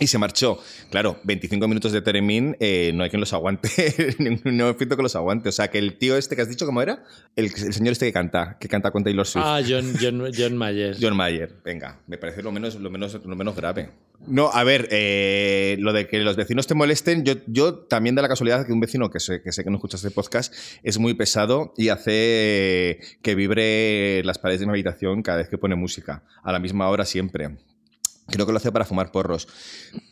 Y 0.00 0.06
se 0.06 0.16
marchó. 0.16 0.58
Claro, 0.90 1.20
25 1.24 1.68
minutos 1.68 1.92
de 1.92 2.00
Teremin, 2.00 2.56
eh, 2.58 2.90
no 2.94 3.04
hay 3.04 3.10
quien 3.10 3.20
los 3.20 3.32
aguante. 3.34 3.68
no 4.44 4.68
he 4.68 4.72
visto 4.72 4.96
que 4.96 5.02
los 5.02 5.14
aguante. 5.14 5.50
O 5.50 5.52
sea, 5.52 5.68
que 5.68 5.78
el 5.78 5.98
tío 5.98 6.16
este 6.16 6.34
que 6.34 6.42
has 6.42 6.48
dicho, 6.48 6.64
¿cómo 6.64 6.80
era? 6.80 7.04
El, 7.36 7.44
el 7.44 7.72
señor 7.74 7.92
este 7.92 8.06
que 8.06 8.12
canta, 8.12 8.56
que 8.58 8.66
canta 8.66 8.90
con 8.90 9.04
Taylor 9.04 9.26
Swift. 9.26 9.44
Ah, 9.46 9.60
John, 9.66 9.92
John, 10.00 10.24
John 10.36 10.56
Mayer. 10.56 10.96
John 11.00 11.14
Mayer, 11.14 11.52
venga, 11.62 12.00
me 12.06 12.16
parece 12.16 12.42
lo 12.42 12.50
menos, 12.50 12.76
lo 12.76 12.90
menos, 12.90 13.20
lo 13.24 13.36
menos 13.36 13.54
grave. 13.54 13.90
No, 14.26 14.50
a 14.52 14.64
ver, 14.64 14.88
eh, 14.90 15.76
lo 15.80 15.92
de 15.92 16.06
que 16.06 16.18
los 16.20 16.36
vecinos 16.36 16.66
te 16.66 16.74
molesten, 16.74 17.24
yo, 17.24 17.34
yo 17.46 17.74
también 17.74 18.14
da 18.14 18.22
la 18.22 18.28
casualidad 18.28 18.66
que 18.66 18.72
un 18.72 18.80
vecino 18.80 19.10
que 19.10 19.18
sé, 19.18 19.42
que 19.42 19.52
sé 19.52 19.64
que 19.64 19.70
no 19.70 19.76
escucha 19.76 19.96
este 19.96 20.10
podcast 20.10 20.54
es 20.82 20.98
muy 20.98 21.14
pesado 21.14 21.72
y 21.76 21.88
hace 21.88 23.00
que 23.22 23.34
vibre 23.34 24.22
las 24.24 24.38
paredes 24.38 24.60
de 24.60 24.66
mi 24.66 24.72
habitación 24.72 25.22
cada 25.22 25.38
vez 25.38 25.48
que 25.48 25.56
pone 25.56 25.74
música, 25.74 26.22
a 26.42 26.52
la 26.52 26.58
misma 26.58 26.88
hora 26.88 27.04
siempre. 27.06 27.50
Creo 28.30 28.46
que 28.46 28.52
lo 28.52 28.58
hace 28.58 28.70
para 28.72 28.84
fumar 28.84 29.10
porros. 29.12 29.48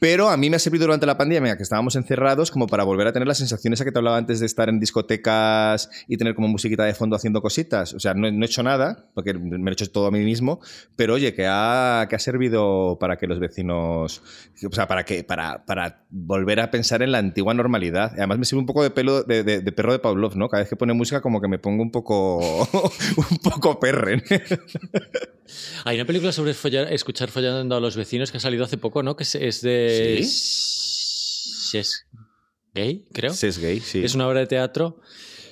Pero 0.00 0.28
a 0.28 0.36
mí 0.36 0.50
me 0.50 0.56
ha 0.56 0.58
servido 0.58 0.84
durante 0.86 1.06
la 1.06 1.16
pandemia, 1.16 1.56
que 1.56 1.62
estábamos 1.62 1.96
encerrados, 1.96 2.50
como 2.50 2.66
para 2.66 2.84
volver 2.84 3.06
a 3.06 3.12
tener 3.12 3.28
las 3.28 3.38
sensaciones 3.38 3.80
a 3.80 3.84
que 3.84 3.92
te 3.92 3.98
hablaba 3.98 4.16
antes 4.16 4.40
de 4.40 4.46
estar 4.46 4.68
en 4.68 4.80
discotecas 4.80 5.88
y 6.08 6.16
tener 6.16 6.34
como 6.34 6.48
musiquita 6.48 6.84
de 6.84 6.94
fondo 6.94 7.16
haciendo 7.16 7.40
cositas. 7.42 7.94
O 7.94 8.00
sea, 8.00 8.14
no, 8.14 8.30
no 8.30 8.42
he 8.44 8.46
hecho 8.46 8.62
nada, 8.62 9.06
porque 9.14 9.34
me 9.34 9.58
lo 9.58 9.68
he 9.70 9.72
hecho 9.72 9.90
todo 9.90 10.06
a 10.06 10.10
mí 10.10 10.20
mismo, 10.24 10.60
pero 10.96 11.14
oye, 11.14 11.34
que 11.34 11.46
ha, 11.48 12.06
que 12.08 12.16
ha 12.16 12.18
servido 12.18 12.98
para 13.00 13.16
que 13.16 13.26
los 13.26 13.38
vecinos. 13.40 14.22
O 14.68 14.72
sea, 14.74 14.86
para, 14.88 15.04
que, 15.04 15.24
para, 15.24 15.64
para 15.64 16.04
volver 16.10 16.60
a 16.60 16.70
pensar 16.70 17.02
en 17.02 17.12
la 17.12 17.18
antigua 17.18 17.54
normalidad. 17.54 18.12
Además, 18.16 18.38
me 18.38 18.44
sirve 18.44 18.60
un 18.60 18.66
poco 18.66 18.82
de 18.82 18.90
pelo 18.90 19.22
de, 19.22 19.42
de- 19.44 19.60
de 19.60 19.72
perro 19.72 19.92
de 19.92 19.98
Pavlov, 19.98 20.36
¿no? 20.36 20.48
Cada 20.48 20.62
vez 20.62 20.68
que 20.70 20.76
pone 20.76 20.92
música, 20.94 21.20
como 21.20 21.40
que 21.40 21.48
me 21.48 21.58
pongo 21.58 21.82
un 21.82 21.90
poco. 21.90 22.38
un 23.30 23.38
poco 23.42 23.78
perren. 23.78 24.22
Hay 25.84 25.96
una 25.96 26.04
película 26.06 26.32
sobre 26.32 26.54
follar- 26.54 26.92
escuchar 26.92 27.30
follando 27.30 27.76
a 27.76 27.80
los 27.80 27.96
vecinos 27.96 28.30
que 28.30 28.36
ha 28.38 28.40
salido 28.40 28.64
hace 28.64 28.78
poco, 28.78 29.02
¿no? 29.02 29.16
Que 29.16 29.24
es, 29.24 29.60
de. 29.62 30.20
¿Sí? 30.24 31.78
Es 31.78 32.06
gay, 32.74 33.04
creo. 33.12 33.32
es 33.32 33.58
gay, 33.58 33.80
sí. 33.80 34.04
Es 34.04 34.14
una 34.14 34.26
obra 34.28 34.40
de 34.40 34.46
teatro 34.46 35.00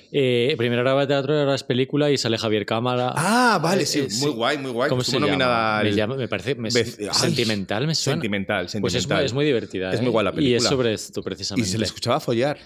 Eh, 0.09 0.55
primero 0.57 0.81
era 0.83 0.93
obra 0.93 1.01
de 1.05 1.07
teatro, 1.07 1.37
ahora 1.37 1.53
es 1.55 1.63
película 1.63 2.09
y 2.09 2.17
sale 2.17 2.37
Javier 2.37 2.65
Cámara. 2.65 3.11
Ah, 3.13 3.59
vale, 3.61 3.83
Eh, 3.83 3.85
sí, 3.85 3.99
eh, 3.99 4.07
muy 4.21 4.31
guay, 4.31 4.57
muy 4.57 4.71
guay. 4.71 4.89
¿Cómo 4.89 5.03
se 5.03 5.11
llama? 5.11 5.25
nominada 5.27 5.83
Me, 5.83 5.89
al- 5.89 5.95
llama- 5.95 6.15
me 6.15 6.29
parece 6.29 6.55
me- 6.55 6.69
Vec- 6.69 6.97
Ay, 7.11 7.19
sentimental, 7.19 7.85
me 7.87 7.93
suena. 7.93 8.15
Sentimental, 8.15 8.63
Pues 8.65 8.75
es 8.75 8.79
muy, 8.81 8.89
sentimental. 8.91 9.25
es 9.25 9.33
muy 9.33 9.43
divertida. 9.45 9.91
Es 9.91 9.99
¿eh? 9.99 10.03
muy 10.03 10.11
guay 10.11 10.23
la 10.23 10.31
Y 10.31 10.35
película. 10.35 10.57
es 10.59 10.63
sobre 10.63 10.93
esto, 10.93 11.19
Y 11.19 11.23
precisamente. 11.23 11.69
se 11.69 11.77
le 11.77 11.83
escuchaba 11.83 12.21
follar. 12.21 12.57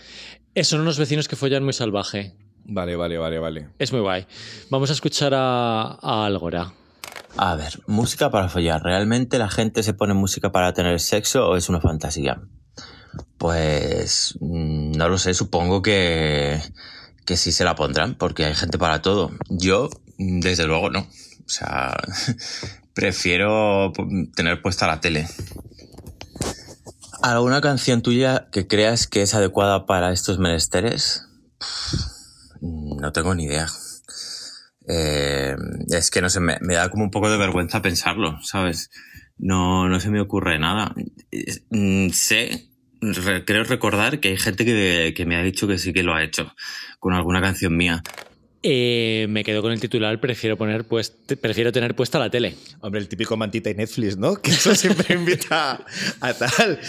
Eh, 0.53 0.63
Son 0.63 0.81
unos 0.81 1.00
vecinos 1.00 1.27
que 1.27 1.35
follan 1.35 1.63
muy 1.63 1.73
salvaje. 1.73 2.35
Vale, 2.63 2.95
vale, 2.95 3.17
vale, 3.17 3.39
vale. 3.39 3.69
Es 3.79 3.91
muy 3.91 4.01
guay. 4.01 4.27
Vamos 4.69 4.91
a 4.91 4.93
escuchar 4.93 5.33
a, 5.33 5.97
a 6.00 6.25
Algora. 6.27 6.71
A 7.38 7.55
ver, 7.55 7.81
música 7.88 8.29
para 8.29 8.50
follar. 8.50 8.83
¿Realmente 8.83 9.38
la 9.38 9.50
gente 9.50 9.83
se 9.83 9.93
pone 9.93 10.13
música 10.13 10.51
para 10.51 10.73
tener 10.73 11.00
sexo 11.00 11.47
o 11.47 11.55
es 11.55 11.69
una 11.69 11.81
fantasía? 11.81 12.41
Pues 13.38 14.35
mm, 14.39 14.91
no 14.91 15.09
lo 15.09 15.17
sé, 15.17 15.33
supongo 15.33 15.81
que, 15.81 16.61
que 17.25 17.38
sí 17.38 17.51
se 17.51 17.63
la 17.63 17.75
pondrán, 17.75 18.15
porque 18.15 18.45
hay 18.45 18.55
gente 18.55 18.77
para 18.77 19.01
todo. 19.01 19.31
Yo, 19.50 19.89
mm, 20.17 20.41
desde 20.41 20.65
luego, 20.65 20.89
no. 20.89 21.00
O 21.00 21.50
sea, 21.50 21.97
prefiero 22.93 23.91
tener 24.35 24.61
puesta 24.61 24.88
la 24.88 25.00
tele. 25.00 25.27
¿Alguna 27.21 27.61
canción 27.61 28.01
tuya 28.01 28.47
que 28.51 28.67
creas 28.67 29.07
que 29.07 29.21
es 29.21 29.33
adecuada 29.35 29.85
para 29.85 30.11
estos 30.11 30.39
menesteres? 30.39 31.25
No 32.61 33.11
tengo 33.11 33.35
ni 33.35 33.45
idea. 33.45 33.67
Eh, 34.93 35.55
es 35.89 36.12
que 36.12 36.21
no 36.21 36.29
sé, 36.29 36.39
me, 36.41 36.57
me 36.62 36.74
da 36.75 36.89
como 36.89 37.03
un 37.05 37.12
poco 37.12 37.29
de 37.29 37.38
vergüenza 37.38 37.81
pensarlo, 37.81 38.39
¿sabes? 38.43 38.89
No, 39.38 39.88
no 39.88 40.00
se 40.00 40.10
me 40.10 40.19
ocurre 40.19 40.60
nada. 40.60 40.93
Mm, 41.69 42.10
Sé, 42.10 42.67
re- 43.01 43.45
creo 43.45 43.63
recordar 43.63 44.19
que 44.19 44.29
hay 44.29 44.38
gente 44.38 44.65
que, 44.65 45.13
que 45.15 45.25
me 45.25 45.36
ha 45.38 45.43
dicho 45.43 45.67
que 45.67 45.77
sí 45.77 45.93
que 45.93 46.03
lo 46.03 46.13
ha 46.13 46.24
hecho 46.24 46.53
con 47.00 47.13
alguna 47.13 47.41
canción 47.41 47.75
mía. 47.77 48.03
Eh, 48.63 49.25
me 49.29 49.43
quedo 49.43 49.62
con 49.63 49.71
el 49.71 49.79
titular, 49.79 50.19
prefiero, 50.19 50.55
poner 50.57 50.86
pues, 50.86 51.10
prefiero 51.41 51.71
tener 51.71 51.95
puesta 51.95 52.19
la 52.19 52.29
tele. 52.29 52.55
Hombre, 52.81 53.01
el 53.01 53.07
típico 53.07 53.36
mantita 53.38 53.69
y 53.71 53.75
Netflix, 53.75 54.17
¿no? 54.17 54.36
Que 54.41 54.51
eso 54.51 54.75
siempre 54.75 55.15
invita 55.15 55.83
a 56.19 56.33
tal. 56.33 56.79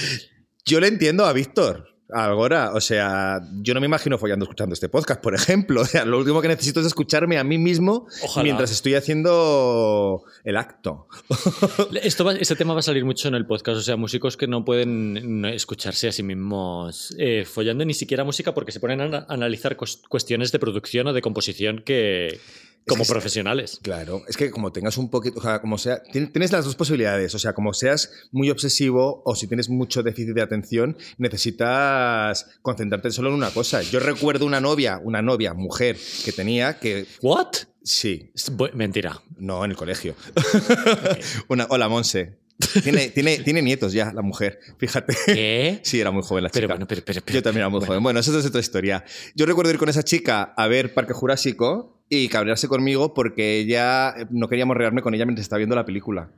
Yo 0.66 0.80
le 0.80 0.88
entiendo 0.88 1.25
a 1.25 1.32
Víctor. 1.32 1.91
A 2.14 2.25
Algora, 2.25 2.73
o 2.75 2.81
sea, 2.81 3.40
yo 3.62 3.75
no 3.75 3.81
me 3.81 3.87
imagino 3.87 4.19
follando 4.19 4.45
escuchando 4.45 4.75
este 4.75 4.88
podcast, 4.88 5.21
por 5.23 5.35
ejemplo. 5.35 5.83
O 5.83 5.85
sea, 5.85 6.04
lo 6.04 6.19
último 6.19 6.40
que 6.42 6.49
necesito 6.49 6.81
es 6.81 6.87
escucharme 6.87 7.38
a 7.38 7.45
mí 7.45 7.59
mismo 7.59 8.07
Ojalá. 8.23 8.45
mientras 8.45 8.71
estoy 8.71 8.95
haciendo 8.95 10.23
el 10.45 10.57
acto. 10.57 11.09
Esto 12.02 12.25
va- 12.25 12.35
este 12.35 12.57
tema 12.57 12.75
va 12.75 12.81
a 12.81 12.83
salir 12.83 13.04
mucho 13.04 13.28
en 13.28 13.35
el 13.35 13.47
podcast, 13.47 13.78
o 13.78 13.83
sea, 13.83 13.97
músicos 13.97 14.37
que 14.37 14.47
no 14.47 14.64
pueden 14.64 15.45
escucharse 15.45 16.09
a 16.09 16.12
sí 16.12 16.23
mismos 16.23 17.14
eh, 17.19 17.45
follando 17.45 17.85
ni 17.85 17.95
siquiera 17.95 18.25
música 18.25 18.54
porque 18.54 18.73
se 18.73 18.81
ponen 18.81 19.00
a 19.00 19.04
ana- 19.04 19.26
analizar 19.28 19.76
cuestiones 20.09 20.52
de 20.52 20.59
producción 20.59 21.07
o 21.09 21.12
de 21.12 21.23
composición 21.23 21.83
que 21.85 22.40
como 22.87 23.05
que 23.05 23.11
profesionales. 23.11 23.79
Claro, 23.83 24.23
es 24.29 24.37
que 24.37 24.51
como 24.51 24.73
tengas 24.73 24.97
un 24.99 25.11
poquito, 25.11 25.39
o 25.39 25.43
sea, 25.43 25.61
como 25.61 25.79
sea, 25.79 26.03
tien- 26.05 26.31
tienes 26.33 26.53
las 26.53 26.65
dos 26.65 26.75
posibilidades, 26.77 27.35
o 27.35 27.39
sea, 27.39 27.53
como 27.53 27.73
seas 27.75 28.11
muy 28.33 28.51
obsesivo 28.51 29.23
o 29.25 29.35
si 29.37 29.47
tienes 29.47 29.69
mucho 29.69 30.03
déficit 30.03 30.35
de 30.35 30.43
atención, 30.43 30.97
necesitas 31.19 32.47
concentrarte 32.62 33.11
solo 33.11 33.29
en 33.29 33.35
una 33.37 33.51
cosa. 33.51 33.83
Yo 33.83 34.01
recuerdo 34.01 34.47
una 34.47 34.61
novia, 34.61 35.01
una 35.03 35.23
novia, 35.23 35.55
mujer, 35.55 35.97
que 36.25 36.33
tenía 36.33 36.79
que, 36.79 37.07
¿What? 37.23 37.49
sí, 37.83 38.31
Mentira. 38.75 39.21
no, 39.39 39.65
en 39.65 39.71
el 39.73 39.77
colegio. 39.77 40.15
una, 41.49 41.67
hola, 41.71 41.89
Monse. 41.89 42.39
Tiene, 42.85 43.09
tiene, 43.09 43.39
tiene 43.39 43.61
nietos 43.61 43.93
ya, 43.93 44.12
la 44.12 44.23
mujer, 44.23 44.61
fíjate. 44.79 45.17
¿Qué? 45.27 45.81
Sí, 45.83 46.01
era 46.01 46.12
muy 46.12 46.23
joven 46.23 46.45
la 46.45 46.51
chica. 46.51 46.61
Pero 46.61 46.69
bueno, 46.69 46.87
pero, 46.87 47.03
pero, 47.05 47.21
pero- 47.25 47.35
Yo 47.35 47.43
también 47.43 47.62
era 47.62 47.69
muy 47.69 47.85
joven. 47.85 48.03
Bueno, 48.03 48.21
eso 48.21 48.39
es 48.39 48.47
otra 48.47 48.61
historia. 48.61 49.05
Yo 49.35 49.47
recuerdo 49.47 49.73
ir 49.73 49.79
con 49.79 49.89
esa 49.89 50.05
chica 50.05 50.55
a 50.57 50.69
ver 50.69 50.95
Parque 50.95 51.12
Jurásico 51.12 51.91
y 52.14 52.28
cabrearse 52.28 52.69
conmigo 52.69 53.14
porque 53.14 53.59
ella 53.61 54.11
eh, 54.11 54.26
no 54.31 54.47
quería 54.47 54.66
morrearme 54.66 55.00
con 55.00 55.14
ella 55.14 55.25
mientras 55.25 55.45
estaba 55.47 55.59
viendo 55.59 55.75
la 55.76 55.87
película. 55.87 56.31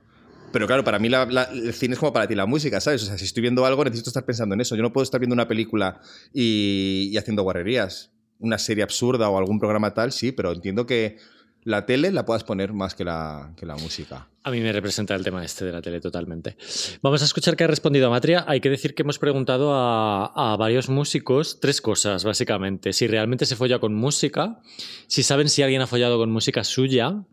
Pero 0.53 0.69
claro, 0.69 0.85
para 0.85 1.01
mí 1.01 1.09
la- 1.09 1.25
el 1.53 1.75
cine 1.75 1.95
es 1.95 1.99
como 1.99 2.13
para 2.13 2.29
ti 2.29 2.37
la 2.37 2.47
música, 2.47 2.81
¿sabes? 2.81 3.03
O 3.03 3.07
sea, 3.07 3.19
si 3.19 3.25
estoy 3.25 3.41
viendo 3.41 3.67
algo, 3.67 3.83
necesito 3.83 4.09
estar 4.11 4.25
pensando 4.25 4.55
en 4.55 4.61
eso. 4.61 4.77
Yo 4.77 4.83
no 4.83 4.93
puedo 4.93 5.03
estar 5.03 5.19
viendo 5.19 5.35
una 5.35 5.49
película 5.49 6.01
y, 6.33 7.09
y 7.13 7.17
haciendo 7.17 7.43
guarrerías. 7.43 8.13
Una 8.39 8.59
serie 8.59 8.85
absurda 8.85 9.29
o 9.31 9.37
algún 9.39 9.59
programa 9.59 9.95
tal, 9.95 10.13
sí, 10.13 10.31
pero 10.31 10.53
entiendo 10.53 10.87
que 10.87 11.17
la 11.65 11.87
tele 11.87 12.13
la 12.13 12.25
puedas 12.25 12.45
poner 12.45 12.73
más 12.73 12.95
que 12.95 13.05
la, 13.05 13.53
que 13.57 13.67
la 13.67 13.77
música. 13.77 14.29
A 14.43 14.51
mí 14.51 14.61
me 14.61 14.73
representa 14.73 15.15
el 15.15 15.25
tema 15.25 15.45
este 15.45 15.65
de 15.65 15.73
la 15.73 15.81
tele 15.81 16.01
totalmente. 16.01 16.57
Vamos 17.01 17.23
a 17.23 17.25
escuchar 17.25 17.57
qué 17.57 17.65
ha 17.65 17.67
respondido 17.67 18.11
Matria. 18.11 18.45
Hay 18.47 18.61
que 18.61 18.69
decir 18.69 18.95
que 18.95 19.03
hemos 19.03 19.19
preguntado 19.19 19.73
a, 19.75 20.53
a 20.53 20.57
varios 20.57 20.91
músicos 20.91 21.61
tres 21.61 21.81
cosas, 21.81 22.25
básicamente. 22.25 22.93
Si 22.93 23.07
realmente 23.07 23.47
se 23.47 23.57
folla 23.57 23.79
con 23.79 23.95
música, 23.95 24.61
si 25.07 25.23
saben 25.23 25.49
si 25.49 25.63
alguien 25.63 25.81
ha 25.81 25.87
follado 25.87 26.19
con 26.19 26.31
música 26.31 26.63
suya, 26.63 27.25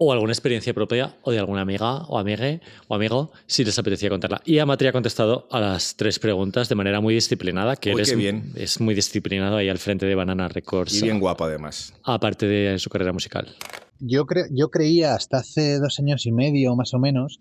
o 0.00 0.12
alguna 0.12 0.32
experiencia 0.32 0.72
propia, 0.72 1.16
o 1.22 1.32
de 1.32 1.38
alguna 1.40 1.62
amiga, 1.62 2.04
o 2.06 2.18
amigue, 2.18 2.60
o 2.86 2.94
amigo, 2.94 3.32
si 3.46 3.64
les 3.64 3.78
apetecía 3.78 4.08
contarla. 4.08 4.40
Y 4.44 4.58
a 4.60 4.66
Matria 4.66 4.90
ha 4.90 4.92
contestado 4.92 5.48
a 5.50 5.60
las 5.60 5.96
tres 5.96 6.18
preguntas 6.20 6.68
de 6.68 6.74
manera 6.76 7.00
muy 7.00 7.14
disciplinada, 7.14 7.74
que 7.76 7.90
Uy, 7.90 7.96
él 7.96 8.00
es, 8.02 8.10
qué 8.10 8.16
bien. 8.16 8.52
es 8.54 8.80
muy 8.80 8.94
disciplinado 8.94 9.56
ahí 9.56 9.68
al 9.68 9.78
frente 9.78 10.06
de 10.06 10.14
Banana 10.14 10.48
Records, 10.48 10.94
Y 10.96 11.02
bien 11.02 11.18
guapo, 11.18 11.44
además. 11.44 11.92
aparte 12.04 12.46
de 12.46 12.78
su 12.78 12.88
carrera 12.90 13.12
musical. 13.12 13.48
Yo, 13.98 14.24
cre- 14.26 14.48
yo 14.52 14.70
creía 14.70 15.14
hasta 15.16 15.38
hace 15.38 15.78
dos 15.80 15.98
años 15.98 16.24
y 16.26 16.30
medio 16.32 16.76
más 16.76 16.94
o 16.94 17.00
menos, 17.00 17.40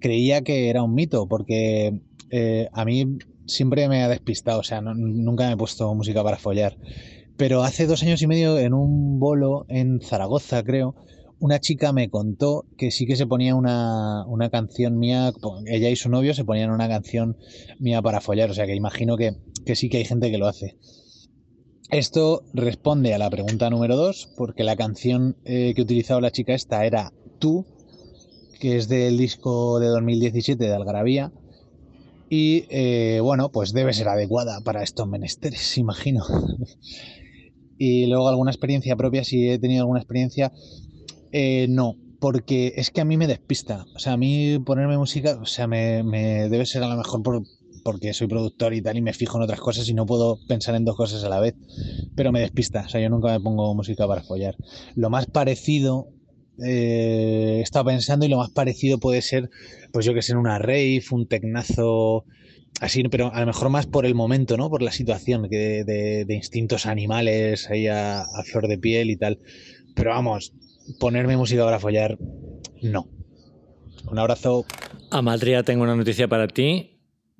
creía 0.00 0.42
que 0.42 0.70
era 0.70 0.82
un 0.82 0.94
mito, 0.94 1.28
porque 1.28 2.00
eh, 2.30 2.68
a 2.72 2.84
mí 2.86 3.18
siempre 3.46 3.88
me 3.88 4.02
ha 4.02 4.08
despistado, 4.08 4.60
o 4.60 4.64
sea, 4.64 4.80
no- 4.80 4.94
nunca 4.94 5.46
me 5.48 5.52
he 5.52 5.56
puesto 5.58 5.94
música 5.94 6.22
para 6.24 6.38
follar. 6.38 6.78
Pero 7.36 7.62
hace 7.62 7.86
dos 7.86 8.02
años 8.02 8.22
y 8.22 8.26
medio 8.26 8.58
en 8.58 8.72
un 8.74 9.18
bolo 9.18 9.66
en 9.68 10.00
Zaragoza, 10.00 10.62
creo, 10.62 10.94
una 11.40 11.58
chica 11.58 11.92
me 11.92 12.10
contó 12.10 12.66
que 12.76 12.90
sí 12.90 13.06
que 13.06 13.16
se 13.16 13.26
ponía 13.26 13.54
una, 13.54 14.24
una 14.26 14.50
canción 14.50 14.98
mía, 14.98 15.32
ella 15.66 15.88
y 15.88 15.96
su 15.96 16.10
novio 16.10 16.34
se 16.34 16.44
ponían 16.44 16.70
una 16.70 16.88
canción 16.88 17.36
mía 17.78 18.02
para 18.02 18.20
follar, 18.20 18.50
o 18.50 18.54
sea 18.54 18.66
que 18.66 18.74
imagino 18.74 19.16
que, 19.16 19.36
que 19.64 19.74
sí 19.74 19.88
que 19.88 19.96
hay 19.96 20.04
gente 20.04 20.30
que 20.30 20.38
lo 20.38 20.46
hace. 20.46 20.76
Esto 21.90 22.44
responde 22.54 23.14
a 23.14 23.18
la 23.18 23.30
pregunta 23.30 23.68
número 23.68 23.96
dos, 23.96 24.28
porque 24.36 24.62
la 24.62 24.76
canción 24.76 25.36
eh, 25.44 25.72
que 25.74 25.82
utilizaba 25.82 26.20
la 26.20 26.30
chica 26.30 26.54
esta 26.54 26.84
era 26.84 27.12
Tú, 27.40 27.66
que 28.60 28.76
es 28.76 28.86
del 28.88 29.16
disco 29.16 29.80
de 29.80 29.88
2017 29.88 30.62
de 30.62 30.74
Algarabía. 30.74 31.32
Y 32.28 32.66
eh, 32.68 33.18
bueno, 33.20 33.50
pues 33.50 33.72
debe 33.72 33.92
ser 33.92 34.08
adecuada 34.08 34.60
para 34.60 34.84
estos 34.84 35.08
menesteres, 35.08 35.78
imagino. 35.78 36.22
y 37.78 38.06
luego 38.06 38.28
alguna 38.28 38.52
experiencia 38.52 38.94
propia, 38.94 39.24
si 39.24 39.48
he 39.48 39.58
tenido 39.58 39.80
alguna 39.80 39.98
experiencia, 39.98 40.52
eh, 41.32 41.66
no, 41.68 41.98
porque 42.18 42.72
es 42.76 42.90
que 42.90 43.00
a 43.00 43.04
mí 43.04 43.16
me 43.16 43.26
despista. 43.26 43.86
O 43.94 43.98
sea, 43.98 44.14
a 44.14 44.16
mí 44.16 44.58
ponerme 44.60 44.98
música, 44.98 45.38
o 45.40 45.46
sea, 45.46 45.66
me, 45.66 46.02
debe 46.48 46.66
ser 46.66 46.82
a 46.82 46.88
lo 46.88 46.96
mejor 46.96 47.22
por, 47.22 47.42
porque 47.82 48.12
soy 48.12 48.26
productor 48.28 48.74
y 48.74 48.82
tal 48.82 48.96
y 48.96 49.02
me 49.02 49.12
fijo 49.12 49.38
en 49.38 49.44
otras 49.44 49.60
cosas 49.60 49.88
y 49.88 49.94
no 49.94 50.06
puedo 50.06 50.40
pensar 50.46 50.74
en 50.74 50.84
dos 50.84 50.96
cosas 50.96 51.24
a 51.24 51.28
la 51.28 51.40
vez. 51.40 51.54
Pero 52.14 52.32
me 52.32 52.40
despista, 52.40 52.82
o 52.86 52.88
sea, 52.88 53.00
yo 53.00 53.08
nunca 53.10 53.28
me 53.28 53.40
pongo 53.40 53.74
música 53.74 54.06
para 54.06 54.22
follar. 54.22 54.56
Lo 54.94 55.10
más 55.10 55.26
parecido, 55.26 56.08
eh, 56.64 57.56
he 57.58 57.62
estado 57.62 57.86
pensando 57.86 58.26
y 58.26 58.28
lo 58.28 58.36
más 58.38 58.50
parecido 58.50 58.98
puede 59.00 59.22
ser, 59.22 59.48
pues 59.92 60.04
yo 60.06 60.14
que 60.14 60.22
sé, 60.22 60.32
en 60.32 60.38
una 60.38 60.58
rave, 60.58 61.02
un 61.10 61.26
tecnazo 61.26 62.26
así, 62.80 63.02
pero 63.04 63.32
a 63.34 63.40
lo 63.40 63.46
mejor 63.46 63.70
más 63.70 63.86
por 63.86 64.06
el 64.06 64.14
momento, 64.14 64.56
¿no? 64.56 64.70
Por 64.70 64.82
la 64.82 64.92
situación, 64.92 65.48
que 65.50 65.56
de, 65.58 65.84
de- 65.84 66.24
de 66.26 66.34
instintos 66.34 66.86
animales 66.86 67.70
ahí 67.70 67.86
a 67.88 68.24
flor 68.46 68.68
de 68.68 68.78
piel 68.78 69.10
y 69.10 69.16
tal. 69.16 69.40
Pero 69.94 70.10
vamos, 70.10 70.52
ponerme 70.98 71.36
música 71.36 71.64
para 71.64 71.78
follar, 71.78 72.18
no. 72.82 73.08
Un 74.10 74.18
abrazo. 74.18 74.64
Amatria, 75.10 75.62
tengo 75.62 75.82
una 75.82 75.94
noticia 75.96 76.26
para 76.28 76.48
ti. 76.48 76.98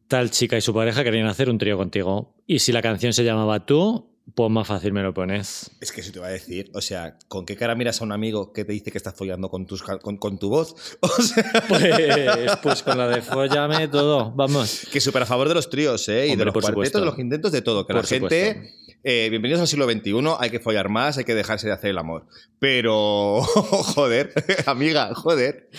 Tal 0.09 0.31
chica 0.31 0.57
y 0.57 0.61
su 0.61 0.75
pareja 0.75 1.05
querían 1.05 1.27
hacer 1.27 1.49
un 1.49 1.59
trío 1.59 1.77
contigo. 1.77 2.35
Y 2.47 2.59
si 2.59 2.73
la 2.73 2.83
canción 2.83 3.13
se 3.13 3.25
llamaba 3.25 3.65
Tú, 3.65 4.11
pues 4.35 4.51
más 4.51 4.67
fácil 4.67 4.93
me 4.93 5.03
lo 5.03 5.15
pones. 5.15 5.71
Es 5.81 5.93
que 5.93 6.01
eso 6.01 6.13
te 6.13 6.19
va 6.21 6.27
a 6.27 6.31
decir, 6.31 6.71
o 6.75 6.81
sea, 6.81 7.17
¿con 7.29 7.47
qué 7.47 7.57
cara 7.57 7.75
miras 7.75 8.01
a 8.01 8.05
un 8.05 8.13
amigo 8.13 8.53
que 8.53 8.65
te 8.65 8.73
dice 8.73 8.91
que 8.91 8.99
estás 8.99 9.15
follando 9.15 9.49
con, 9.51 9.67
tus, 9.67 9.83
con, 9.83 10.17
con 10.19 10.39
tu 10.39 10.49
voz? 10.51 10.75
O 11.01 11.23
sea, 11.23 11.65
Pues, 11.69 12.57
pues 12.63 12.83
con 12.83 12.99
la 12.99 13.09
de 13.09 13.23
follame 13.23 13.89
todo. 13.89 14.33
Vamos. 14.33 14.87
que 14.93 15.01
súper 15.01 15.23
a 15.23 15.27
favor 15.27 15.49
de 15.49 15.55
los 15.55 15.71
tríos, 15.71 16.09
¿eh? 16.09 16.27
Y 16.27 16.31
Hombre, 16.33 16.39
de 16.39 16.45
los 16.47 16.53
por 16.55 16.63
cuartetos, 16.63 16.75
supuesto. 16.75 16.99
de 17.01 17.07
los 17.07 17.19
intentos, 17.19 17.53
de 17.53 17.63
todo. 17.63 17.87
Que 17.87 17.95
Por 17.95 18.03
la 18.03 18.09
gente, 18.09 18.75
eh, 19.03 19.29
bienvenidos 19.31 19.61
al 19.61 19.67
siglo 19.69 19.87
XXI, 19.91 20.13
hay 20.39 20.51
que 20.51 20.61
follar 20.61 20.89
más, 20.89 21.17
hay 21.19 21.25
que 21.25 21.35
dejarse 21.35 21.67
de 21.67 21.73
hacer 21.73 21.91
el 21.91 21.99
amor. 21.99 22.27
Pero, 22.59 23.41
joder, 23.45 24.33
amiga, 24.67 25.15
joder. 25.15 25.71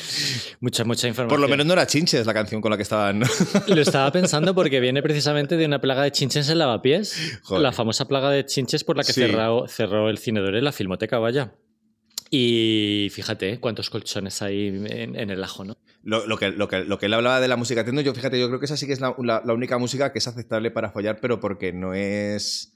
Mucha, 0.59 0.83
mucha 0.83 1.07
información. 1.07 1.29
Por 1.29 1.39
lo 1.39 1.47
menos 1.47 1.65
no 1.65 1.73
era 1.73 1.85
Chinches 1.85 2.25
la 2.25 2.33
canción 2.33 2.61
con 2.61 2.71
la 2.71 2.77
que 2.77 2.83
estaban. 2.83 3.21
Lo 3.67 3.81
estaba 3.81 4.11
pensando 4.11 4.55
porque 4.55 4.79
viene 4.79 5.01
precisamente 5.03 5.57
de 5.57 5.65
una 5.65 5.79
plaga 5.81 6.03
de 6.03 6.11
chinches 6.11 6.49
en 6.49 6.57
lavapiés. 6.59 7.39
Joder. 7.43 7.61
La 7.61 7.71
famosa 7.71 8.05
plaga 8.07 8.29
de 8.31 8.45
chinches 8.45 8.83
por 8.83 8.97
la 8.97 9.03
que 9.03 9.13
Sí. 9.13 9.21
cerró, 9.21 9.67
cerró 9.67 10.09
el 10.09 10.17
Cinedor 10.17 10.55
en 10.55 10.63
la 10.63 10.71
Filmoteca, 10.71 11.19
vaya. 11.19 11.53
Y 12.33 13.09
fíjate 13.11 13.59
cuántos 13.59 13.89
colchones 13.89 14.41
hay 14.41 14.67
en, 14.67 15.15
en 15.17 15.29
el 15.29 15.43
ajo, 15.43 15.65
¿no? 15.65 15.77
Lo, 16.03 16.25
lo 16.25 16.37
que, 16.37 16.49
lo, 16.49 16.67
que, 16.69 16.85
lo 16.85 16.97
que 16.97 17.07
él 17.07 17.13
hablaba 17.13 17.41
de 17.41 17.47
la 17.49 17.57
música 17.57 17.83
techno, 17.83 17.99
yo 17.99 18.13
fíjate, 18.15 18.39
yo 18.39 18.47
creo 18.47 18.57
que 18.59 18.65
esa 18.67 18.77
sí 18.77 18.87
que 18.87 18.93
es 18.93 19.01
la, 19.01 19.13
la- 19.21 19.41
la 19.45 19.53
única 19.53 19.77
música 19.77 20.13
que 20.13 20.19
es 20.19 20.27
aceptable 20.27 20.71
para 20.71 20.91
follar, 20.91 21.19
pero 21.21 21.41
porque 21.41 21.73
no 21.73 21.93
es. 21.93 22.70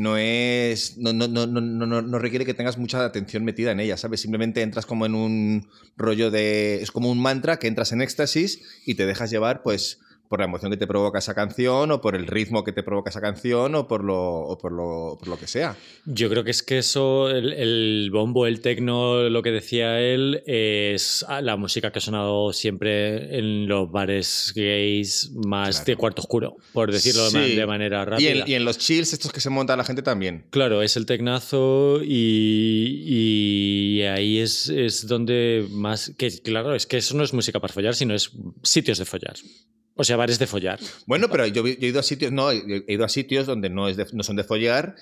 No 0.00 0.16
es. 0.16 0.96
No, 0.96 1.12
no, 1.12 1.28
no, 1.28 1.46
no, 1.46 1.60
no, 1.60 2.18
requiere 2.18 2.46
que 2.46 2.54
tengas 2.54 2.78
mucha 2.78 3.04
atención 3.04 3.44
metida 3.44 3.70
en 3.70 3.80
ella, 3.80 3.98
¿sabes? 3.98 4.22
Simplemente 4.22 4.62
entras 4.62 4.86
como 4.86 5.04
en 5.04 5.14
un 5.14 5.68
rollo 5.98 6.30
de. 6.30 6.80
Es 6.82 6.90
como 6.90 7.10
un 7.10 7.20
mantra 7.20 7.58
que 7.58 7.66
entras 7.66 7.92
en 7.92 8.00
éxtasis 8.00 8.62
y 8.86 8.94
te 8.94 9.04
dejas 9.04 9.30
llevar, 9.30 9.62
pues 9.62 10.00
por 10.30 10.38
la 10.38 10.44
emoción 10.44 10.70
que 10.70 10.76
te 10.76 10.86
provoca 10.86 11.18
esa 11.18 11.34
canción 11.34 11.90
o 11.90 12.00
por 12.00 12.14
el 12.14 12.28
ritmo 12.28 12.62
que 12.62 12.70
te 12.70 12.84
provoca 12.84 13.10
esa 13.10 13.20
canción 13.20 13.74
o 13.74 13.88
por 13.88 14.04
lo, 14.04 14.16
o 14.16 14.56
por 14.56 14.70
lo, 14.70 15.16
por 15.18 15.26
lo 15.26 15.36
que 15.36 15.48
sea. 15.48 15.76
Yo 16.06 16.30
creo 16.30 16.44
que 16.44 16.52
es 16.52 16.62
que 16.62 16.78
eso, 16.78 17.28
el, 17.28 17.52
el 17.52 18.10
bombo, 18.12 18.46
el 18.46 18.60
tecno, 18.60 19.28
lo 19.28 19.42
que 19.42 19.50
decía 19.50 19.98
él, 20.00 20.40
es 20.46 21.26
la 21.42 21.56
música 21.56 21.90
que 21.90 21.98
ha 21.98 22.00
sonado 22.00 22.52
siempre 22.52 23.36
en 23.40 23.66
los 23.66 23.90
bares 23.90 24.52
gays 24.54 25.32
más 25.34 25.70
Claro. 25.78 25.84
de 25.86 25.96
cuarto 25.96 26.22
oscuro, 26.22 26.56
por 26.72 26.92
decirlo 26.92 27.28
de 27.28 27.36
ma- 27.36 27.44
Sí. 27.46 27.56
de 27.56 27.66
manera 27.66 28.02
Y 28.02 28.04
rápida. 28.04 28.30
en, 28.30 28.48
y 28.48 28.54
en 28.54 28.64
los 28.64 28.78
chills 28.78 29.12
estos 29.12 29.32
que 29.32 29.40
se 29.40 29.50
monta 29.50 29.76
la 29.76 29.82
gente 29.84 30.02
también. 30.02 30.46
Claro, 30.50 30.80
es 30.82 30.96
el 30.96 31.06
tecnazo 31.06 32.00
y, 32.04 33.98
y 33.98 34.02
ahí 34.02 34.38
es, 34.38 34.68
es 34.68 35.08
donde 35.08 35.66
más... 35.70 36.12
Que, 36.16 36.30
claro, 36.40 36.74
es 36.76 36.86
que 36.86 36.98
eso 36.98 37.16
no 37.16 37.24
es 37.24 37.32
música 37.34 37.58
para 37.58 37.72
follar, 37.74 37.96
sino 37.96 38.14
es 38.14 38.30
sitios 38.62 38.98
de 38.98 39.04
follar. 39.04 39.34
O 40.00 40.04
sea, 40.04 40.16
bares 40.16 40.38
de 40.38 40.46
follar. 40.46 40.78
Bueno, 41.06 41.28
pero 41.30 41.46
yo, 41.46 41.62
he 41.66 41.76
ido 41.86 42.00
a 42.00 42.02
sitios, 42.02 42.32
no, 42.32 42.50
he 42.50 42.84
ido 42.88 43.04
a 43.04 43.08
sitios 43.10 43.46
donde 43.46 43.68
no, 43.68 43.86
es 43.86 43.96
de- 43.98 44.06
no 44.12 44.22
son 44.22 44.36
de 44.36 44.44
follar, 44.44 44.94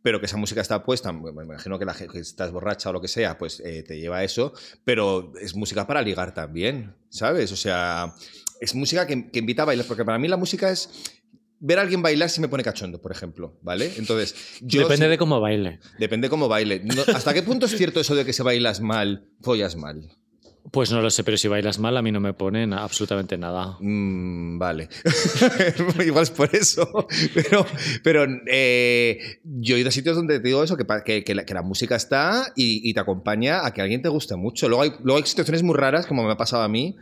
pero 0.00 0.20
que 0.20 0.26
esa 0.26 0.38
música 0.38 0.62
está 0.62 0.82
puesta. 0.84 1.12
Me 1.12 1.30
imagino 1.42 1.78
que 1.78 1.84
la 1.84 1.92
gente 1.92 2.14
que 2.14 2.20
estás 2.20 2.50
borracha 2.50 2.88
o 2.88 2.92
lo 2.94 3.00
que 3.02 3.08
sea, 3.08 3.36
pues 3.36 3.60
eh, 3.60 3.82
te 3.86 3.98
lleva 4.00 4.18
a 4.18 4.24
eso, 4.24 4.54
pero 4.84 5.32
es 5.40 5.54
música 5.54 5.86
para 5.86 6.00
ligar 6.00 6.32
también, 6.32 6.94
¿sabes? 7.10 7.52
O 7.52 7.56
sea, 7.56 8.14
es 8.60 8.74
música 8.74 9.06
que, 9.06 9.30
que 9.30 9.38
invita 9.40 9.62
a 9.62 9.66
bailar, 9.66 9.86
porque 9.86 10.04
para 10.04 10.18
mí 10.18 10.28
la 10.28 10.36
música 10.38 10.70
es. 10.70 10.88
Ver 11.60 11.78
a 11.80 11.82
alguien 11.82 12.00
bailar 12.02 12.30
si 12.30 12.40
me 12.40 12.46
pone 12.46 12.62
cachondo, 12.62 13.02
por 13.02 13.10
ejemplo, 13.10 13.58
¿vale? 13.62 13.92
Entonces, 13.98 14.32
yo 14.60 14.82
Depende 14.82 15.06
si- 15.06 15.10
de 15.10 15.18
cómo 15.18 15.40
baile. 15.40 15.80
depende 15.98 16.28
cómo 16.30 16.46
baile. 16.48 16.80
No- 16.84 17.02
¿Hasta 17.12 17.34
qué 17.34 17.42
punto 17.42 17.66
es 17.66 17.76
cierto 17.76 17.98
eso 18.00 18.14
de 18.14 18.24
que 18.24 18.32
si 18.32 18.42
bailas 18.44 18.80
mal, 18.80 19.24
follas 19.42 19.74
mal? 19.74 20.08
Pues 20.70 20.92
no 20.92 21.00
lo 21.00 21.10
sé, 21.10 21.24
pero 21.24 21.36
si 21.36 21.48
bailas 21.48 21.78
mal 21.78 21.96
a 21.96 22.02
mí 22.02 22.12
no 22.12 22.20
me 22.20 22.34
ponen 22.34 22.72
absolutamente 22.72 23.38
nada. 23.38 23.76
Mm, 23.80 24.58
vale. 24.58 24.88
Igual 26.04 26.24
es 26.24 26.30
por 26.30 26.54
eso. 26.54 27.06
Pero, 27.34 27.66
pero 28.02 28.26
eh, 28.46 29.40
yo 29.44 29.76
he 29.76 29.80
ido 29.80 29.88
a 29.88 29.92
sitios 29.92 30.16
donde 30.16 30.40
te 30.40 30.48
digo 30.48 30.62
eso, 30.62 30.76
que, 30.76 31.24
que- 31.24 31.34
la, 31.34 31.62
música 31.62 31.96
está 31.96 32.52
y, 32.54 32.92
te 32.92 33.00
acompaña 33.00 33.64
a 33.64 33.72
que 33.72 33.80
alguien 33.80 34.02
te 34.02 34.08
guste 34.08 34.36
mucho. 34.36 34.68
Luego 34.68 34.82
hay 34.82 35.22
situaciones 35.24 35.62
muy 35.62 35.76
raras, 35.76 36.06
como 36.06 36.24
me 36.24 36.32
ha 36.32 36.36
pasado 36.36 36.62
a 36.62 36.68
mí. 36.68 36.96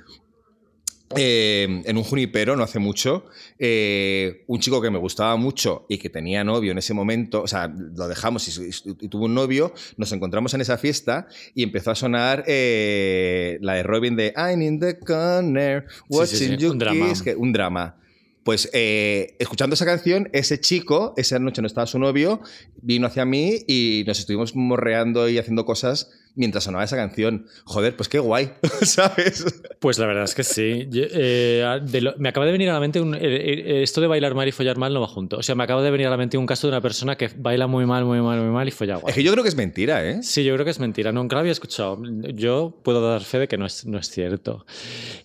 Eh, 1.14 1.82
en 1.84 1.96
un 1.96 2.02
junipero 2.02 2.56
no 2.56 2.64
hace 2.64 2.78
mucho, 2.80 3.26
eh, 3.58 4.42
un 4.48 4.58
chico 4.60 4.80
que 4.82 4.90
me 4.90 4.98
gustaba 4.98 5.36
mucho 5.36 5.86
y 5.88 5.98
que 5.98 6.10
tenía 6.10 6.42
novio 6.42 6.72
en 6.72 6.78
ese 6.78 6.94
momento, 6.94 7.42
o 7.42 7.46
sea, 7.46 7.68
lo 7.68 8.08
dejamos 8.08 8.48
y, 8.58 8.62
y- 8.68 8.96
y 9.04 9.08
tuvo 9.08 9.26
un 9.26 9.34
novio, 9.34 9.72
nos 9.96 10.10
encontramos 10.12 10.52
en 10.54 10.62
esa 10.62 10.78
fiesta 10.78 11.28
y 11.54 11.62
empezó 11.62 11.90
a 11.92 11.94
sonar 11.94 12.42
eh, 12.48 13.58
la 13.60 13.74
de 13.74 13.82
Robin 13.84 14.16
de 14.16 14.32
I'm 14.36 14.62
in 14.62 14.80
the 14.80 14.98
corner, 14.98 15.86
watching 16.08 16.36
sí, 16.38 16.56
you 16.56 16.72
un 16.72 16.78
drama. 16.78 17.08
kiss", 17.10 17.22
que- 17.22 17.36
un 17.36 17.52
drama. 17.52 18.00
Pues 18.44 18.70
eh, 18.72 19.34
escuchando 19.40 19.74
esa 19.74 19.84
canción, 19.84 20.28
ese 20.32 20.60
chico, 20.60 21.14
esa 21.16 21.38
noche 21.40 21.60
no 21.62 21.66
estaba 21.66 21.86
su 21.88 21.98
novio, 21.98 22.40
vino 22.80 23.06
hacia 23.08 23.24
mí 23.24 23.58
y 23.66 24.04
nos 24.06 24.20
estuvimos 24.20 24.54
morreando 24.54 25.28
y 25.28 25.38
haciendo 25.38 25.64
cosas 25.64 26.10
mientras 26.36 26.62
sonaba 26.64 26.84
esa 26.84 26.94
canción. 26.96 27.46
Joder, 27.64 27.96
pues 27.96 28.08
qué 28.08 28.18
guay, 28.20 28.52
¿sabes? 28.82 29.44
Pues 29.80 29.98
la 29.98 30.06
verdad 30.06 30.24
es 30.24 30.34
que 30.34 30.44
sí. 30.44 30.86
Yo, 30.90 31.02
eh, 31.10 31.80
lo- 32.00 32.14
me 32.18 32.28
acaba 32.28 32.46
de 32.46 32.52
venir 32.52 32.70
a 32.70 32.74
la 32.74 32.80
mente 32.80 33.00
un- 33.00 33.14
eh, 33.14 33.18
eh, 33.22 33.82
esto 33.82 34.00
de 34.00 34.06
bailar 34.06 34.34
mal 34.34 34.46
y 34.46 34.52
follar 34.52 34.76
mal 34.78 34.94
no 34.94 35.00
va 35.00 35.08
junto. 35.08 35.38
O 35.38 35.42
sea, 35.42 35.54
me 35.54 35.64
acaba 35.64 35.82
de 35.82 35.90
venir 35.90 36.06
a 36.06 36.10
la 36.10 36.16
mente 36.16 36.38
un 36.38 36.46
caso 36.46 36.66
de 36.68 36.72
una 36.74 36.80
persona 36.80 37.16
que 37.16 37.28
baila 37.36 37.66
muy 37.66 37.86
mal, 37.86 38.04
muy 38.04 38.20
mal, 38.20 38.40
muy 38.40 38.50
mal 38.52 38.68
y 38.68 38.70
folla 38.70 38.96
guay. 38.96 39.10
Es 39.10 39.16
que 39.16 39.22
yo 39.22 39.32
creo 39.32 39.42
que 39.42 39.48
es 39.48 39.56
mentira, 39.56 40.08
¿eh? 40.08 40.22
Sí, 40.22 40.44
yo 40.44 40.54
creo 40.54 40.64
que 40.64 40.70
es 40.70 40.78
mentira. 40.78 41.10
Nunca 41.10 41.34
lo 41.36 41.40
había 41.40 41.52
escuchado. 41.52 42.00
Yo 42.34 42.78
puedo 42.84 43.00
dar 43.10 43.22
fe 43.24 43.40
de 43.40 43.48
que 43.48 43.56
no 43.58 43.66
es, 43.66 43.84
no 43.86 43.98
es 43.98 44.08
cierto. 44.10 44.64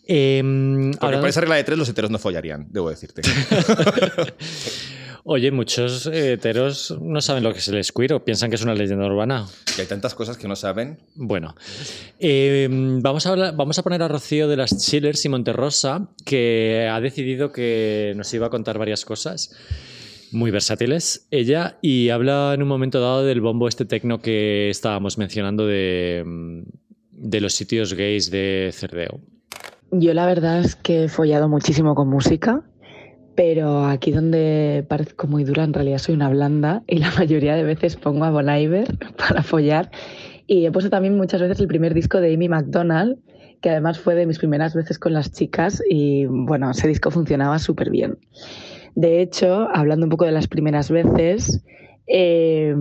Eh, 0.08 0.42
Porque 0.44 0.98
hablando- 1.06 1.22
por 1.22 1.30
esa 1.30 1.42
regla 1.42 1.56
de 1.56 1.64
tres 1.64 1.78
los 1.78 1.88
heteros 1.90 2.10
no 2.12 2.18
follarían, 2.20 2.68
debo 2.72 2.90
decirte. 2.90 3.22
Oye, 5.24 5.52
muchos 5.52 6.08
eh, 6.08 6.34
heteros 6.34 6.98
no 7.00 7.22
saben 7.22 7.44
lo 7.44 7.54
que 7.54 7.60
es 7.60 7.68
el 7.68 7.80
queer 7.96 8.14
o 8.14 8.26
piensan 8.26 8.50
que 8.50 8.56
es 8.56 8.64
una 8.64 8.74
leyenda 8.74 9.06
urbana. 9.06 9.46
que 9.76 9.82
hay 9.84 9.88
tantas 9.88 10.16
cosas 10.16 10.36
que 10.38 10.48
no 10.48 10.56
saben. 10.56 10.98
Bueno, 11.16 11.56
eh, 12.20 12.68
vamos, 12.72 13.26
a 13.28 13.30
hablar- 13.32 13.56
vamos 13.56 13.78
a 13.78 13.84
poner 13.84 14.02
a 14.02 14.08
Rocío 14.08 14.48
de 14.48 14.58
las 14.58 14.76
Chillers 14.78 15.24
y 15.26 15.30
Monterrosa, 15.30 16.10
que 16.26 16.90
ha 16.92 17.00
decidido 17.00 17.52
que 17.52 18.14
nos 18.16 18.34
iba 18.34 18.48
a 18.48 18.50
contar 18.50 18.78
varias 18.80 19.06
cosas 19.06 19.56
muy 20.32 20.50
versátiles, 20.50 21.28
ella, 21.30 21.78
y 21.82 22.10
habla 22.10 22.54
en 22.56 22.62
un 22.64 22.68
momento 22.70 23.00
dado 23.02 23.24
del 23.26 23.42
bombo 23.42 23.68
este 23.68 23.84
tecno 23.86 24.22
que 24.22 24.70
estábamos 24.70 25.18
mencionando 25.18 25.68
de, 25.68 26.24
mm, 26.26 26.62
de 27.12 27.42
los 27.42 27.54
sitios 27.54 27.94
gays 27.94 28.32
de 28.32 28.72
Cerdeo. 28.74 29.20
Yo 29.92 30.14
la 30.14 30.26
verdad 30.26 30.62
es 30.62 30.76
que 30.78 31.04
he 31.04 31.10
follado 31.10 31.50
muchísimo 31.50 31.96
con 31.96 32.08
música, 32.10 32.62
pero 33.36 33.86
aquí 33.86 34.12
donde 34.12 34.86
parezco 34.88 35.28
muy 35.28 35.44
dura, 35.44 35.64
en 35.64 35.74
realidad 35.74 36.00
soy 36.00 36.16
una 36.16 36.30
blanda 36.30 36.84
y 36.88 36.98
la 36.98 37.12
mayoría 37.18 37.56
de 37.56 37.64
veces 37.64 37.96
pongo 37.96 38.26
a 38.26 38.32
Bon 38.32 38.50
Iver 38.50 38.98
para 39.18 39.44
follar. 39.44 39.92
Y 40.48 40.66
he 40.66 40.72
puesto 40.72 40.90
también 40.90 41.16
muchas 41.16 41.42
veces 41.42 41.60
el 41.60 41.68
primer 41.68 41.94
disco 41.94 42.20
de 42.20 42.34
Amy 42.34 42.50
McDonald, 42.50 43.18
que 43.62 43.70
además 43.70 44.00
fue 44.00 44.16
de 44.16 44.26
mis 44.26 44.40
primeras 44.40 44.74
veces 44.74 45.00
con 45.00 45.14
las 45.14 45.32
chicas 45.32 45.82
y 45.88 46.26
bueno, 46.26 46.72
ese 46.72 46.88
disco 46.88 47.12
funcionaba 47.12 47.60
súper 47.60 47.90
bien. 47.90 48.18
De 48.96 49.22
hecho, 49.22 49.70
hablando 49.74 50.06
un 50.06 50.10
poco 50.10 50.26
de 50.26 50.32
las 50.32 50.48
primeras 50.48 50.92
veces, 50.92 51.64
eh, 52.08 52.76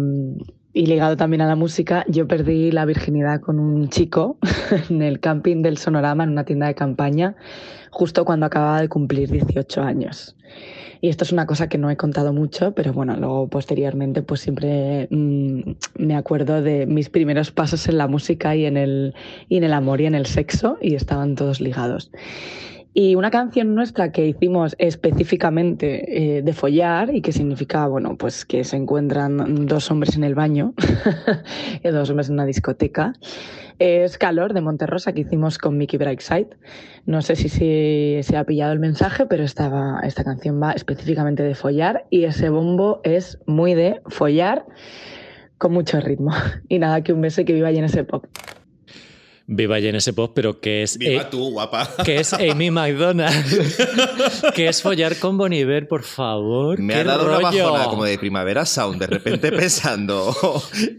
y 0.73 0.87
ligado 0.87 1.17
también 1.17 1.41
a 1.41 1.47
la 1.47 1.57
música, 1.57 2.05
yo 2.09 2.29
perdí 2.29 2.71
la 2.71 2.85
virginidad 2.85 3.41
con 3.41 3.59
un 3.59 3.89
chico 3.89 4.39
en 4.91 5.03
el 5.03 5.21
camping 5.21 5.63
del 5.63 5.79
Sonorama, 5.79 6.25
en 6.25 6.31
una 6.31 6.45
tienda 6.45 6.67
de 6.67 6.75
campaña, 6.75 7.37
justo 7.91 8.25
cuando 8.25 8.47
acababa 8.47 8.81
de 8.81 8.89
cumplir 8.89 9.31
18 9.31 9.83
años. 9.83 10.37
Y 11.01 11.09
esto 11.09 11.25
es 11.25 11.33
una 11.33 11.47
cosa 11.47 11.69
que 11.69 11.79
no 11.79 11.91
he 11.91 11.97
contado 11.97 12.33
mucho, 12.33 12.73
pero 12.75 12.93
bueno, 12.93 13.17
luego 13.17 13.49
posteriormente 13.49 14.23
pues 14.23 14.41
siempre 14.41 15.09
mm, 15.11 15.61
me 15.97 16.15
acuerdo 16.15 16.61
de 16.63 16.87
mis 16.87 17.09
primeros 17.09 17.51
pasos 17.51 17.89
en 17.89 17.97
la 17.97 18.07
música 18.07 18.55
y 18.55 18.67
en, 18.67 18.77
el, 18.77 19.15
y 19.49 19.57
en 19.57 19.65
el 19.65 19.73
amor 19.73 20.01
y 20.01 20.07
en 20.07 20.15
el 20.15 20.27
sexo 20.27 20.77
y 20.81 20.95
estaban 20.95 21.37
todos 21.37 21.61
ligados. 21.61 22.11
Y 22.93 23.15
una 23.15 23.31
canción 23.31 23.75
nuestra 23.75 24.11
que 24.11 24.27
hicimos 24.27 24.75
específicamente 24.79 26.39
eh, 26.39 26.43
de 26.43 26.53
follar 26.53 27.15
y 27.15 27.23
que 27.23 27.31
significa, 27.31 27.87
bueno, 27.87 28.17
pues 28.17 28.45
que 28.45 28.65
se 28.65 28.77
encuentran 28.77 29.67
dos 29.67 29.91
hombres 29.93 30.17
en 30.17 30.25
el 30.25 30.35
baño, 30.35 30.75
y 31.85 31.89
dos 31.91 32.11
hombres 32.11 32.29
en 32.29 32.35
una 32.35 32.47
discoteca, 32.47 33.13
es 33.79 34.19
Calor 34.19 34.55
de 34.55 34.61
Monterrosa 34.61 35.13
que 35.13 35.21
hicimos 35.21 35.57
con 35.57 35.79
Mickey 35.79 35.99
Brightside. 35.99 36.49
No 37.07 37.23
sé 37.23 37.37
si 37.37 37.49
se, 37.49 38.37
ha 38.37 38.45
pillado 38.45 38.73
el 38.73 38.81
mensaje, 38.81 39.25
pero 39.25 39.45
esta, 39.45 40.01
canción 40.25 40.61
va 40.61 40.73
específicamente 40.73 41.43
de 41.45 41.55
follar 41.55 42.07
y 42.11 42.25
ese 42.25 42.51
bombo 42.51 43.01
es 43.05 43.39
muy 43.47 43.75
de 43.75 44.03
follar 44.09 44.67
con 45.59 45.73
mucho 45.73 46.01
ritmo. 46.01 46.33
Y 46.69 46.79
nada, 46.79 47.03
que 47.03 47.13
un 47.13 47.21
beso 47.21 47.45
que 47.45 47.53
viva 47.53 47.71
ese 47.71 48.05
Pop. 48.05 48.27
Viva 49.53 49.79
ese 49.79 50.13
Pop, 50.13 50.31
pero 50.33 50.61
que 50.61 50.85
es, 50.85 50.97
Viva 50.97 51.23
eh, 51.23 51.27
tú, 51.29 51.51
guapa. 51.51 51.91
que 52.05 52.21
es 52.21 52.33
Amy 52.33 52.71
McDonald, 52.71 53.45
que 54.55 54.69
es 54.69 54.81
follar 54.81 55.17
con 55.17 55.37
Bon 55.37 55.53
Iver, 55.53 55.89
por 55.89 56.05
favor. 56.05 56.79
Me 56.79 56.95
¡Qué 56.95 57.01
ha 57.01 57.05
dado 57.05 57.27
una 57.27 57.41
bajona 57.41 57.87
como 57.87 58.05
de 58.05 58.17
primavera 58.17 58.65
sound, 58.65 59.01
de 59.01 59.09
repente 59.09 59.51
pensando 59.57 60.33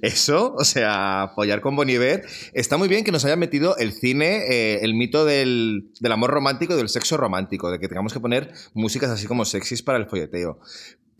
eso, 0.01 0.53
o 0.53 0.65
sea, 0.65 1.31
follar 1.33 1.61
con 1.61 1.77
Boniver. 1.77 2.25
Está 2.53 2.75
muy 2.75 2.89
bien 2.89 3.05
que 3.05 3.13
nos 3.13 3.23
haya 3.23 3.37
metido 3.37 3.77
el 3.77 3.93
cine, 3.93 4.43
eh, 4.49 4.79
el 4.81 4.95
mito 4.95 5.23
del, 5.23 5.89
del 6.01 6.11
amor 6.11 6.31
romántico 6.31 6.73
y 6.73 6.77
del 6.77 6.89
sexo 6.89 7.15
romántico, 7.15 7.71
de 7.71 7.79
que 7.79 7.87
tengamos 7.87 8.11
que 8.11 8.19
poner 8.19 8.51
músicas 8.73 9.11
así 9.11 9.27
como 9.27 9.45
sexys 9.45 9.81
para 9.81 9.97
el 9.97 10.07
folleteo. 10.07 10.59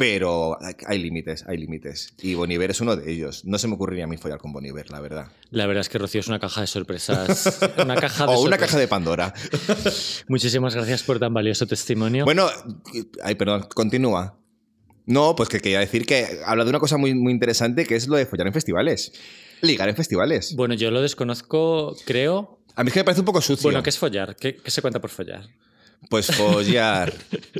Pero 0.01 0.57
hay- 0.87 0.97
límites, 0.99 1.43
hay 1.47 1.57
límites. 1.57 2.13
Y 2.21 2.33
Boniver 2.33 2.71
es 2.71 2.81
uno 2.81 2.95
de 2.95 3.11
ellos. 3.11 3.45
No 3.45 3.57
se 3.57 3.67
me 3.67 3.75
ocurriría 3.75 4.03
a 4.05 4.07
mí 4.07 4.17
follar 4.17 4.39
con 4.39 4.51
Boniver, 4.51 4.89
la 4.89 4.99
verdad. 4.99 5.27
La 5.51 5.65
verdad 5.67 5.81
es 5.81 5.89
que 5.89 5.97
Rocío 5.97 6.19
es 6.21 6.27
una 6.27 6.39
caja 6.39 6.61
de 6.61 6.67
sorpresas. 6.67 7.59
Una 7.77 7.95
caja 7.95 8.25
de 8.25 8.29
O 8.33 8.39
una 8.41 8.41
sorpresas. 8.41 8.59
caja 8.67 8.79
de 8.79 8.87
Pandora. 8.87 9.33
Muchísimas 10.27 10.75
gracias 10.75 11.03
por 11.03 11.19
tan 11.19 11.33
valioso 11.33 11.65
testimonio. 11.67 12.25
Bueno, 12.25 12.47
ay, 13.23 13.35
perdón, 13.35 13.67
continúa. 13.73 14.37
No, 15.05 15.35
pues 15.35 15.49
que 15.49 15.59
quería 15.59 15.79
decir 15.79 16.05
que 16.05 16.39
habla 16.45 16.63
de 16.63 16.69
una 16.69 16.79
cosa 16.79 16.97
muy, 16.97 17.13
muy 17.15 17.31
interesante 17.33 17.85
que 17.85 17.95
es 17.95 18.07
lo 18.07 18.15
de 18.17 18.25
follar 18.25 18.47
en 18.47 18.53
festivales. 18.53 19.11
Ligar 19.61 19.89
en 19.89 19.95
festivales. 19.95 20.55
Bueno, 20.55 20.73
yo 20.75 20.91
lo 20.91 21.01
desconozco, 21.01 21.95
creo. 22.05 22.59
A 22.75 22.83
mí 22.83 22.87
es 22.89 22.93
que 22.93 22.99
me 23.01 23.03
parece 23.03 23.21
un 23.21 23.25
poco 23.25 23.41
sucio. 23.41 23.63
Bueno, 23.63 23.83
¿qué 23.83 23.89
es 23.89 23.97
follar? 23.97 24.35
¿Qué, 24.35 24.55
qué 24.55 24.71
se 24.71 24.81
cuenta 24.81 24.99
por 25.01 25.09
follar? 25.09 25.45
Pues 26.09 26.27
follar 26.35 27.13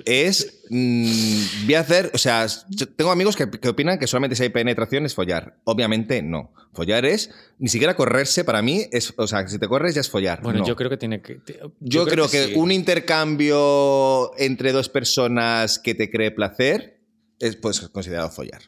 es. 0.06 0.63
mm, 0.69 1.65
voy 1.65 1.75
a 1.75 1.80
hacer. 1.80 2.12
O 2.13 2.17
sea, 2.17 2.47
yo 2.69 2.88
tengo 2.88 3.12
amigos 3.12 3.36
que, 3.36 3.49
que 3.49 3.69
opinan 3.69 3.97
que 3.99 4.08
solamente 4.08 4.36
si 4.36 4.43
hay 4.43 4.49
penetración 4.49 5.06
es 5.06 5.15
follar. 5.15 5.58
Obviamente 5.63 6.21
no. 6.21 6.51
Follar 6.73 7.06
es. 7.06 7.30
Ni 7.60 7.69
siquiera 7.69 7.95
correrse 7.95 8.43
para 8.43 8.62
mí 8.62 8.86
es. 8.91 9.13
O 9.17 9.27
sea, 9.27 9.47
si 9.47 9.58
te 9.60 9.67
corres 9.67 9.95
ya 9.95 10.01
es 10.01 10.10
follar. 10.10 10.41
Bueno, 10.41 10.60
No. 10.60 10.65
yo 10.65 10.75
creo 10.75 10.89
que 10.89 10.97
tiene 10.97 11.21
que. 11.21 11.39
Yo, 11.80 12.06
creo, 12.06 12.27
que, 12.30 12.47
sí. 12.47 12.54
un 12.56 12.71
intercambio 12.71 14.32
entre 14.38 14.71
dos 14.71 14.89
personas 14.89 15.80
que 15.80 15.95
te 15.95 16.10
cree 16.10 16.32
placer 16.32 16.99
es 17.39 17.56
pues, 17.56 17.80
considerado 17.89 18.30
follar. 18.32 18.62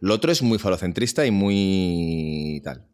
Lo 0.00 0.14
otro 0.14 0.32
es 0.32 0.42
muy 0.42 0.58
falocentrista 0.58 1.26
y 1.26 1.30
muy 1.30 2.60
tal. 2.64 2.86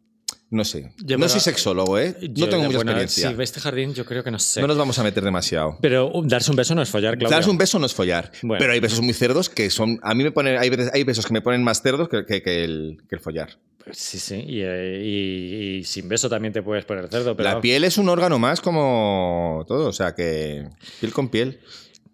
No 0.48 0.64
sé. 0.64 0.92
Yo, 1.04 1.18
no 1.18 1.28
soy 1.28 1.40
sexólogo, 1.40 1.98
¿eh? 1.98 2.16
Yo, 2.20 2.46
no 2.46 2.50
tengo 2.50 2.62
mucha 2.64 2.76
bueno, 2.76 2.92
experiencia. 2.92 3.28
Si 3.30 3.34
ves 3.34 3.50
este 3.50 3.60
jardín, 3.60 3.94
yo 3.94 4.04
creo 4.04 4.22
que 4.22 4.30
no 4.30 4.38
sé. 4.38 4.60
No 4.60 4.68
nos 4.68 4.76
vamos 4.78 4.96
a 4.98 5.02
meter 5.02 5.24
demasiado. 5.24 5.76
Pero 5.80 6.08
uh, 6.14 6.24
darse 6.24 6.50
un 6.52 6.56
beso 6.56 6.72
no 6.76 6.82
es 6.82 6.88
follar, 6.88 7.18
claro. 7.18 7.34
Darse 7.34 7.50
un 7.50 7.58
beso 7.58 7.80
no 7.80 7.86
es 7.86 7.94
follar. 7.94 8.30
Bueno. 8.42 8.60
Pero 8.60 8.72
hay 8.72 8.78
besos 8.78 9.00
muy 9.00 9.12
cerdos 9.12 9.48
que 9.50 9.68
son. 9.70 9.98
A 10.04 10.14
mí 10.14 10.22
me 10.22 10.30
ponen. 10.30 10.56
Hay, 10.58 10.70
besos 11.02 11.26
que 11.26 11.32
me 11.32 11.42
ponen 11.42 11.64
más 11.64 11.82
cerdos 11.82 12.08
que, 12.08 12.24
que- 12.24 12.42
que 12.42 12.62
el, 12.62 12.98
que 13.08 13.16
el 13.16 13.20
follar. 13.20 13.58
Sí, 13.90 14.20
sí. 14.20 14.36
Y, 14.46 14.60
eh, 14.62 15.02
y- 15.04 15.76
y 15.78 15.84
sin 15.84 16.08
beso 16.08 16.28
también 16.28 16.52
te 16.52 16.62
puedes 16.62 16.84
poner 16.84 17.08
cerdo. 17.08 17.36
Pero 17.36 17.48
La 17.50 17.60
piel 17.60 17.82
es 17.82 17.98
un 17.98 18.08
órgano 18.08 18.38
más 18.38 18.60
como 18.60 19.64
todo. 19.66 19.88
O 19.88 19.92
sea 19.92 20.14
que. 20.14 20.68
Piel 21.00 21.12
con 21.12 21.28
piel. 21.28 21.58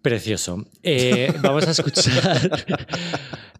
Precioso. 0.01 0.65
Eh, 0.81 1.31
vamos 1.41 1.67
a 1.67 1.71
escuchar. 1.71 2.65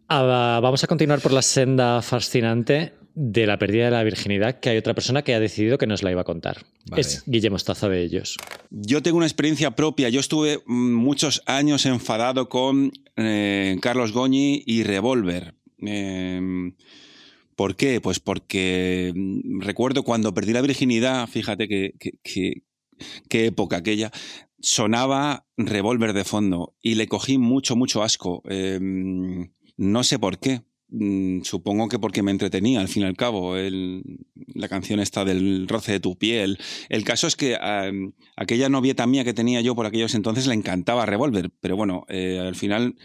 a- 0.07 0.59
vamos 0.63 0.83
a 0.83 0.87
continuar 0.87 1.19
por 1.19 1.31
la 1.31 1.43
senda 1.43 2.01
fascinante 2.01 2.93
de 3.15 3.45
la 3.45 3.57
pérdida 3.59 3.85
de 3.85 3.91
la 3.91 4.03
virginidad, 4.03 4.59
que 4.59 4.69
hay 4.69 4.77
otra 4.77 4.93
persona 4.95 5.21
que 5.21 5.33
ha 5.35 5.39
decidido 5.39 5.77
que 5.77 5.85
nos 5.87 6.01
la 6.03 6.11
iba 6.11 6.21
a 6.21 6.25
contar. 6.25 6.65
Vale. 6.89 7.01
Es 7.01 7.23
Guillermo 7.27 7.55
Mostaza 7.55 7.87
de 7.89 8.01
ellos. 8.03 8.37
Yo 8.71 9.03
tengo 9.03 9.17
una 9.17 9.27
experiencia 9.27 9.71
propia. 9.71 10.09
Yo 10.09 10.19
estuve 10.19 10.59
mm, 10.65 10.93
muchos 10.93 11.43
años 11.45 11.85
enfadado 11.85 12.49
con 12.49 12.91
eh, 13.15 13.77
Carlos 13.81 14.11
Goñi 14.13 14.63
y 14.65 14.83
Revolver. 14.83 15.53
Eh, 15.85 16.71
¿Por 17.55 17.75
qué? 17.75 18.01
Pues 18.01 18.19
porque 18.19 19.13
mm, 19.15 19.61
recuerdo 19.61 20.03
cuando 20.03 20.33
perdí 20.33 20.53
la 20.53 20.61
virginidad, 20.61 21.27
fíjate 21.27 21.67
que, 21.67 21.93
que- 21.99 22.17
que- 22.23 22.63
qué 23.29 23.45
época 23.47 23.77
aquella, 23.77 24.11
sonaba 24.59 25.45
Revolver 25.57 26.13
de 26.13 26.23
fondo 26.23 26.75
y 26.81 26.95
le 26.95 27.07
cogí 27.07 27.37
mucho, 27.37 27.75
mucho 27.75 28.01
asco. 28.01 28.41
Eh, 28.49 28.79
no 29.77 30.03
sé 30.03 30.17
por 30.17 30.39
qué. 30.39 30.61
Mm, 30.95 31.41
Supongo 31.41 31.89
que 31.89 31.97
porque 31.97 32.21
me 32.21 32.29
entretenía, 32.29 32.79
al 32.79 32.87
fin 32.87 33.01
y 33.01 33.05
al 33.07 33.17
cabo. 33.17 33.57
El- 33.57 34.03
la 34.53 34.69
canción 34.69 34.99
está 34.99 35.25
del 35.25 35.67
roce 35.67 35.93
de 35.93 35.99
tu 35.99 36.15
piel. 36.17 36.59
El 36.87 37.03
caso 37.03 37.25
es 37.25 37.35
que 37.35 37.55
a 37.55 37.91
aquella 38.37 38.69
novieta 38.69 39.07
mía 39.07 39.23
que 39.23 39.33
tenía 39.33 39.61
yo 39.61 39.75
por 39.75 39.87
aquellos 39.87 40.13
entonces 40.13 40.45
le 40.45 40.53
encantaba 40.53 41.05
Revolver, 41.07 41.49
pero 41.59 41.75
bueno, 41.75 42.05
eh, 42.09 42.37
al 42.39 42.55
final 42.55 42.95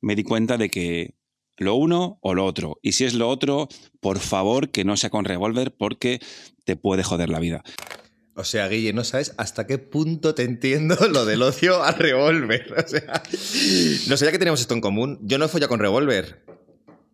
me 0.00 0.16
di 0.16 0.22
cuenta 0.22 0.56
de 0.56 0.70
que 0.70 1.14
lo 1.58 1.74
uno 1.74 2.18
o 2.22 2.34
lo 2.34 2.46
otro. 2.46 2.78
Y 2.82 2.92
si 2.92 3.04
es 3.04 3.12
lo 3.12 3.28
otro, 3.28 3.68
por 4.00 4.18
favor 4.20 4.70
que 4.70 4.84
no 4.84 4.96
sea 4.96 5.10
con 5.10 5.26
Revolver 5.26 5.74
porque 5.76 6.20
te 6.64 6.76
puede 6.76 7.02
joder 7.04 7.28
la 7.28 7.40
vida. 7.40 7.62
O 8.36 8.42
sea, 8.42 8.66
Guille, 8.68 8.92
no 8.92 9.04
sabes 9.04 9.32
hasta 9.36 9.66
qué 9.66 9.78
punto 9.78 10.34
te 10.34 10.42
entiendo 10.42 10.96
lo 11.08 11.24
del 11.24 11.42
ocio 11.42 11.82
a 11.84 11.92
revólver. 11.92 12.66
O 12.84 12.88
sea, 12.88 13.22
no 14.08 14.32
que 14.32 14.38
tenemos 14.38 14.60
esto 14.60 14.74
en 14.74 14.80
común. 14.80 15.18
Yo 15.22 15.38
no 15.38 15.44
he 15.44 15.48
follado 15.48 15.68
con 15.68 15.78
revólver. 15.78 16.43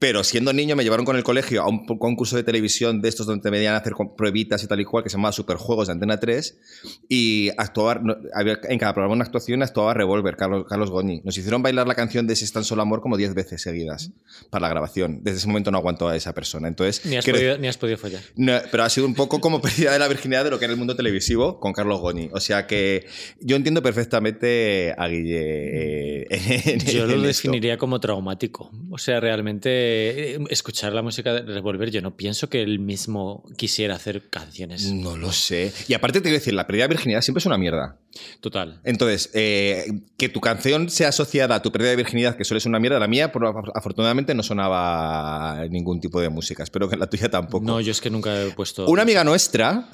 Pero 0.00 0.24
siendo 0.24 0.54
niño 0.54 0.76
me 0.76 0.82
llevaron 0.82 1.04
con 1.04 1.14
el 1.16 1.22
colegio 1.22 1.60
a 1.62 1.68
un 1.68 1.84
concurso 1.84 2.34
de 2.34 2.42
televisión 2.42 3.02
de 3.02 3.10
estos 3.10 3.26
donde 3.26 3.42
te 3.42 3.50
medían 3.50 3.74
a 3.74 3.76
hacer 3.76 3.92
pruebitas 4.16 4.64
y 4.64 4.66
tal 4.66 4.80
y 4.80 4.84
cual, 4.86 5.04
que 5.04 5.10
se 5.10 5.16
llamaba 5.18 5.30
Superjuegos 5.32 5.88
de 5.88 5.92
Antena 5.92 6.18
3. 6.18 6.58
Y 7.06 7.50
actuaba, 7.58 8.00
había- 8.34 8.58
en 8.66 8.78
cada 8.78 8.94
programa 8.94 9.14
una 9.14 9.24
actuación 9.24 9.62
actuaba 9.62 9.92
Revolver, 9.92 10.36
Carlos, 10.36 10.64
Carlos 10.66 10.90
Goñi. 10.90 11.20
Nos 11.22 11.36
hicieron 11.36 11.62
bailar 11.62 11.86
la 11.86 11.94
canción 11.94 12.26
de 12.26 12.34
Si 12.34 12.44
es 12.46 12.52
tan 12.52 12.64
solo 12.64 12.80
amor 12.80 13.02
como 13.02 13.18
10 13.18 13.34
veces 13.34 13.60
seguidas 13.60 14.10
para 14.48 14.62
la 14.62 14.68
grabación. 14.70 15.20
Desde 15.22 15.36
ese 15.36 15.48
momento 15.48 15.70
no 15.70 15.76
aguantó 15.76 16.08
a 16.08 16.16
esa 16.16 16.32
persona. 16.32 16.66
Entonces, 16.66 17.04
Ni 17.04 17.16
has, 17.18 17.24
quiero- 17.26 17.38
podido, 17.38 17.58
ni 17.58 17.68
has 17.68 17.76
podido 17.76 17.98
follar. 17.98 18.22
no, 18.36 18.58
pero 18.70 18.84
ha 18.84 18.88
sido 18.88 19.06
un 19.06 19.14
poco 19.14 19.38
como 19.38 19.60
pérdida 19.60 19.92
de 19.92 19.98
la 19.98 20.08
virginidad 20.08 20.44
de 20.44 20.50
lo 20.50 20.58
que 20.58 20.64
era 20.64 20.72
el 20.72 20.78
mundo 20.78 20.96
televisivo 20.96 21.60
con 21.60 21.74
Carlos 21.74 22.00
Goñi. 22.00 22.30
O 22.32 22.40
sea 22.40 22.66
que 22.66 23.04
yo 23.40 23.54
entiendo 23.54 23.82
perfectamente 23.82 24.94
a 24.96 25.06
Guille. 25.08 26.22
eh, 26.22 26.26
en- 26.30 26.80
Yo 26.86 27.04
en 27.04 27.08
lo 27.22 27.28
esto. 27.28 27.48
definiría 27.48 27.76
como 27.76 28.00
traumático. 28.00 28.70
O 28.90 28.96
sea, 28.96 29.20
realmente 29.20 29.89
eh, 29.92 30.38
escuchar 30.50 30.92
la 30.92 31.02
música 31.02 31.32
de 31.32 31.42
Revolver, 31.42 31.90
yo 31.90 32.00
no 32.02 32.16
pienso 32.16 32.48
que 32.48 32.62
él 32.62 32.78
mismo 32.78 33.44
quisiera 33.56 33.94
hacer 33.96 34.28
canciones. 34.30 34.92
No 34.92 35.16
lo 35.16 35.32
sé. 35.32 35.72
Y 35.88 35.94
aparte 35.94 36.20
te 36.20 36.24
quiero 36.24 36.38
decir, 36.38 36.54
la 36.54 36.66
pérdida 36.66 36.84
de 36.84 36.88
virginidad 36.94 37.20
siempre 37.22 37.40
es 37.40 37.46
una 37.46 37.58
mierda. 37.58 37.98
Total. 38.40 38.80
Entonces, 38.84 39.30
eh, 39.34 39.84
que 40.16 40.28
tu 40.28 40.40
canción 40.40 40.90
sea 40.90 41.08
asociada 41.08 41.56
a 41.56 41.62
tu 41.62 41.70
pérdida 41.72 41.90
de 41.90 41.96
virginidad, 41.96 42.36
que 42.36 42.44
suele 42.44 42.60
ser 42.60 42.70
una 42.70 42.80
mierda, 42.80 42.98
la 42.98 43.06
mía, 43.08 43.30
por- 43.32 43.72
afortunadamente, 43.74 44.34
no 44.34 44.42
sonaba 44.42 45.66
ningún 45.70 46.00
tipo 46.00 46.20
de 46.20 46.28
música. 46.28 46.62
Espero 46.62 46.88
que 46.88 46.96
la 46.96 47.08
tuya 47.08 47.28
tampoco. 47.30 47.64
No, 47.64 47.80
yo 47.80 47.90
es 47.92 48.00
que 48.00 48.10
nunca 48.10 48.42
he 48.42 48.50
puesto. 48.50 48.86
Una 48.86 49.02
amiga 49.02 49.22
nuestra, 49.24 49.88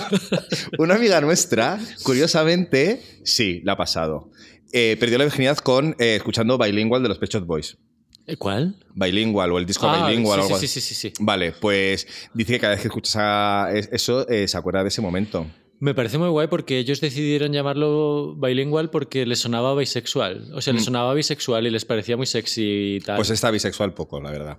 una 0.78 0.94
amiga 0.94 1.20
nuestra, 1.20 1.78
curiosamente, 2.02 3.02
sí, 3.24 3.60
la 3.64 3.72
ha 3.72 3.76
pasado. 3.76 4.30
Eh, 4.72 4.96
perdió 5.00 5.18
la 5.18 5.24
virginidad 5.24 5.56
con 5.58 5.96
eh, 5.98 6.16
escuchando 6.16 6.58
Bilingual 6.58 7.02
de 7.02 7.08
los 7.08 7.18
Pet 7.18 7.30
Shop 7.30 7.44
Boys. 7.44 7.76
¿Eh, 8.28 8.36
¿Cuál? 8.36 8.76
Bilingual 8.94 9.50
o 9.52 9.58
el 9.58 9.64
disco 9.64 9.88
Ah, 9.88 10.06
Bilingual 10.06 10.40
sí, 10.40 10.42
o 10.42 10.44
algo 10.46 10.58
sí, 10.58 10.68
sí, 10.68 10.80
sí, 10.82 10.94
sí. 10.94 11.12
Vale, 11.18 11.52
pues 11.52 12.06
dice 12.34 12.52
que 12.52 12.58
cada 12.60 12.74
vez 12.74 12.82
que 12.82 12.88
escuchas 12.88 13.16
a- 13.16 13.68
eso 13.72 14.28
eh, 14.28 14.46
se 14.46 14.56
acuerda 14.58 14.82
de 14.82 14.88
ese 14.88 15.00
momento. 15.00 15.46
Me 15.80 15.94
parece 15.94 16.18
muy 16.18 16.28
guay 16.28 16.48
porque 16.48 16.78
ellos 16.78 17.00
decidieron 17.00 17.52
llamarlo 17.52 18.34
bilingual 18.34 18.90
porque 18.90 19.26
les 19.26 19.38
sonaba 19.38 19.74
bisexual. 19.76 20.50
O 20.52 20.60
sea, 20.60 20.72
les 20.72 20.84
sonaba 20.84 21.14
bisexual 21.14 21.66
y 21.66 21.70
les 21.70 21.84
parecía 21.84 22.16
muy 22.16 22.26
sexy 22.26 22.96
y 22.96 23.00
tal. 23.00 23.14
Mm. 23.14 23.18
Pues 23.18 23.30
está 23.30 23.50
bisexual 23.50 23.94
poco, 23.94 24.20
la 24.20 24.32
verdad. 24.32 24.58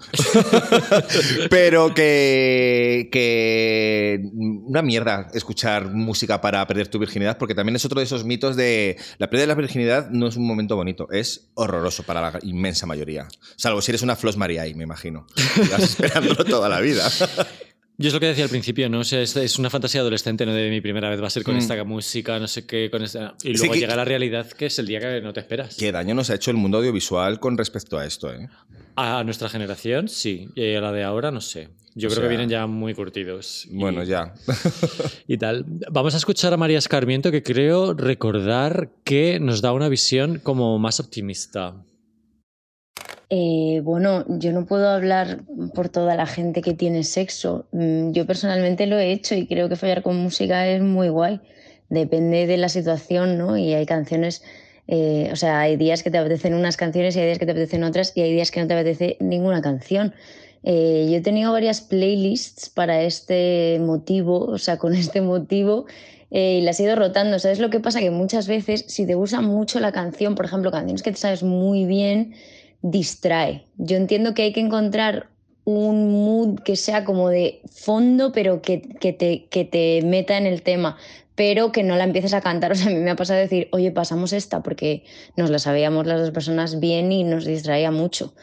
Pero 1.50 1.94
que, 1.94 3.10
que 3.12 4.22
una 4.34 4.82
mierda 4.82 5.28
escuchar 5.34 5.94
música 5.94 6.40
para 6.40 6.66
perder 6.68 6.88
tu 6.88 7.00
virginidad, 7.00 7.38
porque 7.38 7.56
también 7.56 7.76
es 7.76 7.84
otro 7.84 8.00
de 8.00 8.06
esos 8.06 8.24
mitos 8.24 8.56
de 8.56 8.98
la 9.18 9.30
pérdida 9.30 9.44
de 9.44 9.48
la 9.48 9.56
virginidad 9.56 10.10
no 10.12 10.28
es 10.28 10.38
un 10.38 10.48
momento 10.48 10.78
bonito, 10.78 11.12
es 11.12 11.50
horroroso 11.56 12.04
para 12.04 12.22
la 12.22 12.40
inmensa 12.44 12.86
mayoría. 12.86 13.28
Salvo 13.58 13.82
si 13.82 13.92
eres 13.92 14.04
una 14.04 14.16
Flos 14.16 14.38
Mariai, 14.38 14.74
me 14.74 14.84
imagino. 14.84 15.28
Llevas 15.58 15.84
esperándolo 15.84 16.46
toda 16.46 16.70
la 16.70 16.80
vida. 16.80 17.10
Yo 18.02 18.08
es 18.08 18.14
lo 18.14 18.20
que 18.22 18.28
decía 18.28 18.46
al 18.46 18.50
principio, 18.50 18.90
¿no? 18.90 19.00
O 19.00 19.04
sea, 19.04 19.22
es, 19.22 19.36
es 19.36 19.60
una 19.60 19.70
fantasía 19.70 20.00
adolescente, 20.02 20.46
¿no? 20.46 20.54
De 20.54 20.70
mi 20.70 20.80
primera 20.82 21.10
vez 21.10 21.22
va 21.22 21.28
a 21.28 21.30
ser 21.30 21.44
con 21.44 21.56
Mm. 21.56 21.60
esta 21.60 21.84
música, 21.84 22.40
no 22.40 22.48
sé 22.48 22.66
qué, 22.66 22.90
con 22.90 23.04
esta... 23.04 23.36
Y 23.44 23.50
Sí 23.50 23.58
luego 23.58 23.74
que- 23.74 23.80
llega 23.82 23.96
la 23.98 24.06
realidad, 24.06 24.48
que 24.48 24.68
es 24.68 24.80
el 24.80 24.88
día 24.88 25.00
que 25.02 25.20
no 25.22 25.34
te 25.34 25.42
esperas. 25.42 25.76
Qué 25.76 25.92
daño 25.92 26.16
nos 26.16 26.30
ha 26.30 26.36
hecho 26.36 26.50
el 26.50 26.58
mundo 26.58 26.78
audiovisual 26.80 27.40
con 27.42 27.58
respecto 27.58 27.98
a 28.00 28.06
esto, 28.06 28.34
¿eh? 28.34 28.48
A 28.96 29.24
nuestra 29.26 29.50
generación, 29.50 30.08
sí. 30.08 30.48
Y 30.56 30.74
a 30.76 30.82
la 30.82 30.92
de 30.94 31.04
ahora, 31.04 31.30
no 31.30 31.42
sé. 31.42 31.70
Yo 31.96 32.08
O 32.08 32.12
creo 32.12 32.12
sea, 32.12 32.24
que 32.24 32.30
vienen 32.30 32.50
ya 32.50 32.68
muy 32.68 32.94
curtidos. 32.94 33.66
y- 33.70 33.76
Bueno, 33.76 34.04
ya. 34.04 34.34
Y 35.28 35.38
tal. 35.38 35.66
Vamos 35.92 36.14
a 36.14 36.18
escuchar 36.18 36.54
a 36.54 36.58
María 36.58 36.78
Escarmiento, 36.78 37.32
que 37.32 37.44
creo 37.44 37.94
recordar 37.94 38.92
que 39.04 39.40
nos 39.42 39.62
da 39.62 39.74
una 39.74 39.90
visión 39.90 40.40
como 40.42 40.80
más 40.80 41.00
optimista. 41.02 41.76
Eh, 43.32 43.82
bueno, 43.84 44.26
yo 44.28 44.52
no 44.52 44.66
puedo 44.66 44.90
hablar 44.90 45.42
por 45.76 45.90
toda 45.90 46.16
la 46.16 46.26
gente 46.26 46.62
que 46.62 46.74
tiene 46.74 47.04
sexo. 47.04 47.68
Mm, 47.72 48.12
Yo 48.12 48.26
personalmente 48.26 48.88
lo 48.88 48.98
he 48.98 49.12
hecho 49.12 49.36
y 49.36 49.46
creo 49.48 49.70
que 49.70 49.76
follar 49.76 50.02
con 50.02 50.16
música 50.18 50.68
es 50.68 50.82
muy 50.82 51.10
guay. 51.10 51.40
Depende 51.90 52.48
de 52.48 52.58
la 52.58 52.70
situación, 52.70 53.38
¿no? 53.38 53.58
Y 53.58 53.74
hay 53.74 53.86
canciones, 53.86 54.44
eh, 54.88 55.30
o 55.32 55.36
sea, 55.36 55.60
hay 55.60 55.78
días 55.78 56.02
que 56.04 56.10
te 56.12 56.18
apetecen 56.18 56.54
unas 56.56 56.76
canciones 56.78 57.16
y 57.16 57.20
hay 57.20 57.28
días 57.28 57.40
que 57.40 57.46
te 57.46 57.52
apetecen 57.52 57.84
otras 57.84 58.14
y 58.16 58.22
hay 58.22 58.34
días 58.34 58.50
que 58.52 58.62
no 58.62 58.68
te 58.68 58.74
apetece 58.74 59.18
ninguna 59.20 59.62
canción. 59.62 60.14
Eh, 60.64 61.08
yo 61.10 61.18
he 61.18 61.22
tenido 61.22 61.52
varias 61.54 61.82
playlists 61.82 62.70
para 62.70 63.02
este 63.04 63.80
motivo, 63.80 64.46
o 64.46 64.58
sea, 64.58 64.78
con 64.78 64.94
este 64.96 65.22
motivo, 65.22 65.86
eh, 66.32 66.60
y 66.60 66.62
las 66.62 66.80
he 66.80 66.84
ido 66.84 66.96
rotando. 66.96 67.40
¿Sabes 67.40 67.60
lo 67.60 67.70
que 67.70 67.80
pasa? 67.80 68.00
Que 68.00 68.12
muchas 68.12 68.48
veces, 68.48 68.86
si 68.88 69.06
te 69.06 69.16
gusta 69.16 69.42
mucho 69.42 69.80
la 69.80 69.92
canción, 69.92 70.36
por 70.36 70.46
ejemplo, 70.46 70.72
canciones 70.72 71.04
que 71.04 71.12
te 71.12 71.18
sabes 71.18 71.44
muy 71.44 71.86
bien, 71.86 72.34
distrae. 72.82 73.66
Yo 73.78 73.98
entiendo 73.98 74.34
que 74.34 74.44
hay 74.44 74.54
que 74.54 74.60
encontrar 74.60 75.30
un 75.66 76.12
mood 76.12 76.60
que 76.60 76.76
sea 76.76 77.06
como 77.06 77.30
de 77.30 77.62
fondo, 77.72 78.32
pero 78.32 78.62
que, 78.62 78.82
que 78.82 79.14
te, 79.14 79.46
que 79.46 79.66
te 79.66 80.02
meta 80.04 80.38
en 80.38 80.48
el 80.48 80.64
tema, 80.64 80.98
pero 81.36 81.72
que 81.72 81.84
no 81.84 81.96
la 81.96 82.06
empieces 82.06 82.34
a 82.34 82.42
cantar. 82.42 82.72
O 82.74 82.76
sea, 82.76 82.88
a 82.88 82.94
mí 82.94 83.00
me 83.00 83.12
ha 83.12 83.16
pasado 83.16 83.38
de 83.38 83.44
decir, 83.44 83.70
oye, 83.72 83.92
pasamos 83.92 84.34
esta, 84.34 84.64
porque 84.64 85.04
nos 85.36 85.50
la 85.50 85.60
sabíamos 85.60 86.08
las 86.08 86.20
dos 86.20 86.32
personas 86.32 86.80
bien 86.80 87.12
y 87.12 87.24
nos 87.24 87.46
distraía 87.46 87.92
mucho. 87.92 88.34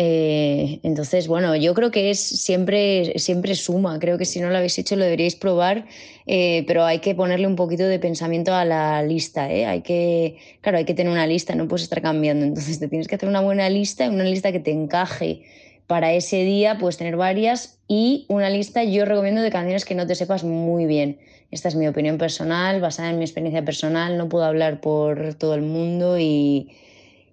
Eh, 0.00 0.78
entonces, 0.84 1.26
bueno, 1.26 1.56
yo 1.56 1.74
creo 1.74 1.90
que 1.90 2.10
es 2.10 2.20
siempre, 2.20 3.18
siempre 3.18 3.56
suma. 3.56 3.98
Creo 3.98 4.16
que 4.16 4.24
si 4.24 4.38
no 4.38 4.48
lo 4.48 4.56
habéis 4.56 4.78
hecho 4.78 4.94
lo 4.94 5.02
deberíais 5.02 5.34
probar, 5.34 5.86
eh, 6.24 6.62
pero 6.68 6.84
hay 6.84 7.00
que 7.00 7.16
ponerle 7.16 7.48
un 7.48 7.56
poquito 7.56 7.82
de 7.82 7.98
pensamiento 7.98 8.54
a 8.54 8.64
la 8.64 9.02
lista. 9.02 9.52
¿eh? 9.52 9.66
Hay 9.66 9.82
que, 9.82 10.36
claro, 10.60 10.78
hay 10.78 10.84
que 10.84 10.94
tener 10.94 11.12
una 11.12 11.26
lista, 11.26 11.56
no 11.56 11.66
puedes 11.66 11.82
estar 11.82 12.00
cambiando. 12.00 12.46
Entonces, 12.46 12.78
te 12.78 12.86
tienes 12.86 13.08
que 13.08 13.16
hacer 13.16 13.28
una 13.28 13.40
buena 13.40 13.68
lista, 13.70 14.08
una 14.08 14.22
lista 14.22 14.52
que 14.52 14.60
te 14.60 14.70
encaje 14.70 15.42
para 15.88 16.12
ese 16.12 16.44
día, 16.44 16.78
puedes 16.78 16.96
tener 16.96 17.16
varias 17.16 17.80
y 17.88 18.24
una 18.28 18.50
lista 18.50 18.84
yo 18.84 19.04
recomiendo 19.04 19.42
de 19.42 19.50
canciones 19.50 19.84
que 19.84 19.96
no 19.96 20.06
te 20.06 20.14
sepas 20.14 20.44
muy 20.44 20.86
bien. 20.86 21.18
Esta 21.50 21.66
es 21.66 21.74
mi 21.74 21.88
opinión 21.88 22.18
personal, 22.18 22.80
basada 22.80 23.10
en 23.10 23.18
mi 23.18 23.24
experiencia 23.24 23.64
personal, 23.64 24.16
no 24.16 24.28
puedo 24.28 24.44
hablar 24.44 24.80
por 24.80 25.34
todo 25.34 25.54
el 25.54 25.62
mundo 25.62 26.18
y, 26.20 26.70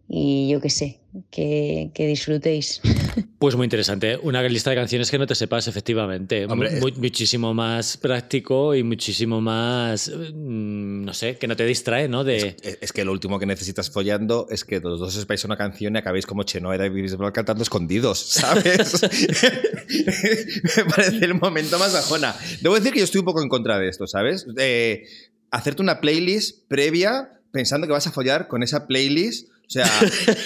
y 0.08 0.50
yo 0.50 0.62
qué 0.62 0.70
sé, 0.70 1.00
que, 1.32 1.92
que 1.94 2.08
disfrutéis. 2.08 2.82
Pues 3.38 3.56
muy 3.56 3.66
interesante. 3.66 4.18
Una 4.24 4.42
lista 4.44 4.72
de 4.72 4.76
canciones 4.78 5.12
que 5.12 5.20
no 5.20 5.28
te 5.28 5.36
sepas, 5.36 5.68
efectivamente. 5.68 6.46
Hombre, 6.48 6.80
Mu- 6.80 6.90
muchísimo 6.98 7.54
más 7.54 7.96
práctico 7.96 8.74
y 8.74 8.82
muchísimo 8.82 9.40
más, 9.40 10.10
mm, 10.10 11.04
no 11.06 11.14
sé, 11.14 11.38
que 11.38 11.46
no 11.48 11.56
te 11.56 11.64
distrae, 11.66 12.08
¿no? 12.08 12.24
De... 12.24 12.56
Es 12.64 12.80
es 12.82 12.92
que 12.94 13.06
lo 13.06 13.12
último 13.12 13.38
que 13.38 13.46
necesitas 13.46 13.92
follando 13.92 14.48
es 14.50 14.64
que 14.64 14.80
los 14.80 15.00
dos 15.00 15.14
sepáis 15.14 15.44
una 15.46 15.58
canción 15.58 15.96
y 15.96 16.00
acabéis 16.00 16.26
como 16.26 16.42
Chenoa 16.44 16.74
y 16.76 16.80
David 16.80 17.04
Bisbal 17.04 17.34
cantando 17.34 17.62
escondidos, 17.62 18.18
¿sabes? 18.20 19.00
Me 20.78 20.86
parece 20.86 21.26
el 21.26 21.36
momento 21.36 21.78
más 21.78 21.94
bajona. 21.94 22.36
Debo 22.62 22.76
decir 22.76 22.94
que 22.94 23.00
yo 23.00 23.06
estoy 23.06 23.20
un 23.20 23.26
poco 23.26 23.44
en 23.44 23.50
contra 23.50 23.78
de 23.78 23.90
esto, 23.90 24.08
¿sabes? 24.08 24.46
De 24.56 25.06
hacerte 25.52 25.82
una 25.82 26.02
playlist 26.02 26.68
previa 26.68 27.30
pensando 27.52 27.86
que 27.86 27.94
vas 27.94 28.08
a 28.08 28.12
follar 28.12 28.48
con 28.48 28.64
esa 28.64 28.88
playlist. 28.88 29.50
O 29.68 29.70
sea, 29.70 29.90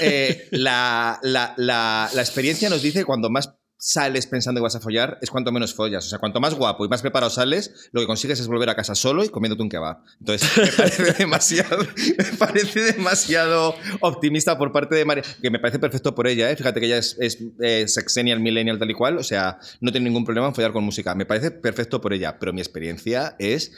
eh, 0.02 0.48
la, 0.52 1.20
la- 1.24 1.54
la- 1.58 2.10
experiencia 2.16 2.70
nos 2.70 2.82
dice 2.82 3.00
que 3.00 3.06
cuando 3.06 3.30
más 3.30 3.54
sales 3.82 4.28
pensando 4.28 4.60
que 4.60 4.64
vas 4.64 4.76
a 4.76 4.82
follar 4.82 5.18
es 5.22 5.30
cuanto 5.30 5.54
menos 5.54 5.74
follas. 5.74 6.06
O 6.06 6.10
sea, 6.10 6.20
cuanto 6.20 6.42
más 6.42 6.54
guapo 6.54 6.84
y 6.86 6.90
más 6.90 7.02
preparado 7.02 7.30
sales, 7.30 7.90
lo 7.94 8.02
que 8.02 8.08
consigues 8.08 8.38
es 8.42 8.48
volver 8.48 8.70
a 8.70 8.76
casa 8.76 8.94
solo 8.94 9.24
y 9.24 9.30
comiéndote 9.30 9.64
un 9.64 9.70
kebab. 9.70 10.00
Entonces, 10.20 10.50
me 12.18 12.28
parece 12.34 12.82
demasiado, 12.82 13.76
optimista 14.02 14.58
por 14.58 14.74
parte 14.74 14.96
de 14.96 15.06
María, 15.06 15.24
que 15.42 15.50
me 15.50 15.60
parece 15.60 15.80
perfecto 15.80 16.14
por 16.14 16.28
ella, 16.28 16.52
¿eh? 16.52 16.58
Fíjate 16.58 16.82
que 16.82 16.88
ella 16.88 16.98
es, 16.98 17.16
es, 17.22 17.38
eh, 17.62 17.88
sexennial, 17.88 18.42
millennial, 18.42 18.80
tal 18.80 18.92
y 18.92 18.94
cual, 18.94 19.18
o 19.18 19.24
sea, 19.24 19.60
no 19.80 19.92
tiene 19.94 20.10
ningún 20.10 20.26
problema 20.26 20.48
en 20.48 20.56
follar 20.56 20.74
con 20.74 20.84
música. 20.84 21.16
Me 21.16 21.26
parece 21.26 21.52
perfecto 21.52 22.02
por 22.02 22.12
ella, 22.14 22.38
pero 22.38 22.52
mi 22.52 22.60
experiencia 22.60 23.38
es 23.40 23.72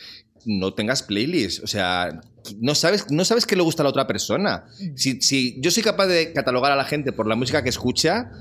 no 0.45 0.73
tengas 0.73 1.03
playlist. 1.03 1.63
O 1.63 1.67
sea, 1.67 2.21
no 2.59 2.75
sabes, 2.75 3.09
no 3.11 3.25
sabes 3.25 3.45
qué 3.45 3.55
le 3.55 3.63
gusta 3.63 3.83
a 3.83 3.85
la 3.85 3.89
otra 3.89 4.07
persona. 4.07 4.65
Si, 4.95 5.21
si 5.21 5.59
yo 5.61 5.71
soy 5.71 5.83
capaz 5.83 6.07
de 6.07 6.33
catalogar 6.33 6.71
a 6.71 6.75
la 6.75 6.85
gente 6.85 7.11
por 7.11 7.27
la 7.27 7.35
música 7.35 7.63
que 7.63 7.69
escucha 7.69 8.31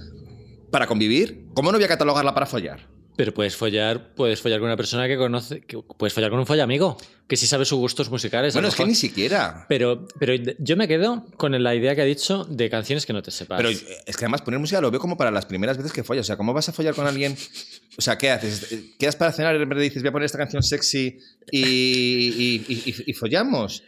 para 0.71 0.87
convivir, 0.87 1.47
¿cómo 1.55 1.73
no 1.73 1.79
voy 1.79 1.85
a 1.85 1.89
catalogarla 1.89 2.35
para 2.35 2.47
follar? 2.47 2.89
Pero 3.21 3.35
puedes 3.35 3.55
follar, 3.55 4.15
puedes 4.15 4.41
follar 4.41 4.61
con 4.61 4.69
una 4.69 4.79
persona 4.79 5.07
que 5.07 5.19
conoce, 5.19 5.61
que 5.61 5.77
puedes 5.99 6.15
follar 6.15 6.31
con 6.31 6.39
un 6.39 6.47
follamigo, 6.47 6.97
que 7.29 7.37
sí 7.37 7.47
sabe 7.47 7.67
sus 7.67 7.79
gustos 7.79 8.09
musicales. 8.09 8.55
Bueno, 8.55 8.69
es 8.69 8.75
que 8.75 8.87
ni 8.87 8.95
siquiera. 8.95 9.67
Pero, 9.69 10.09
pero 10.19 10.33
yo 10.59 10.75
me 10.79 10.89
quedo 10.89 11.27
con 11.37 11.53
la 11.63 11.75
idea 11.75 11.95
que 11.95 12.01
ha 12.01 12.07
dicho 12.07 12.47
de 12.47 12.71
canciones 12.71 13.05
que 13.05 13.13
no 13.13 13.23
te 13.23 13.31
sepas. 13.31 13.59
Pero 13.59 13.69
es 13.69 14.17
que 14.17 14.25
además 14.25 14.41
poner 14.41 14.59
música 14.59 14.81
lo 14.81 14.91
veo 14.91 14.99
como 15.01 15.19
para 15.19 15.31
las 15.31 15.45
primeras 15.45 15.77
veces 15.77 15.93
que 15.93 16.03
follas. 16.03 16.25
O 16.25 16.29
sea, 16.29 16.39
¿cómo 16.39 16.55
vas 16.55 16.71
a 16.71 16.73
follar 16.73 16.95
con 16.95 17.07
alguien? 17.07 17.37
O 17.99 18.01
sea, 18.01 18.17
¿qué 18.17 18.31
haces? 18.31 18.75
¿Quedas 18.99 19.17
para 19.17 19.33
cenar 19.33 19.55
y 19.55 19.59
de 19.59 19.65
repente 19.67 19.83
dices, 19.85 20.03
voy 20.03 20.09
a 20.09 20.13
poner 20.13 20.25
esta 20.25 20.39
canción 20.39 20.63
sexy 20.63 21.19
y- 21.53 21.61
y- 21.61 22.65
y- 22.69 22.95
y 23.07 23.13
follamos? 23.13 23.83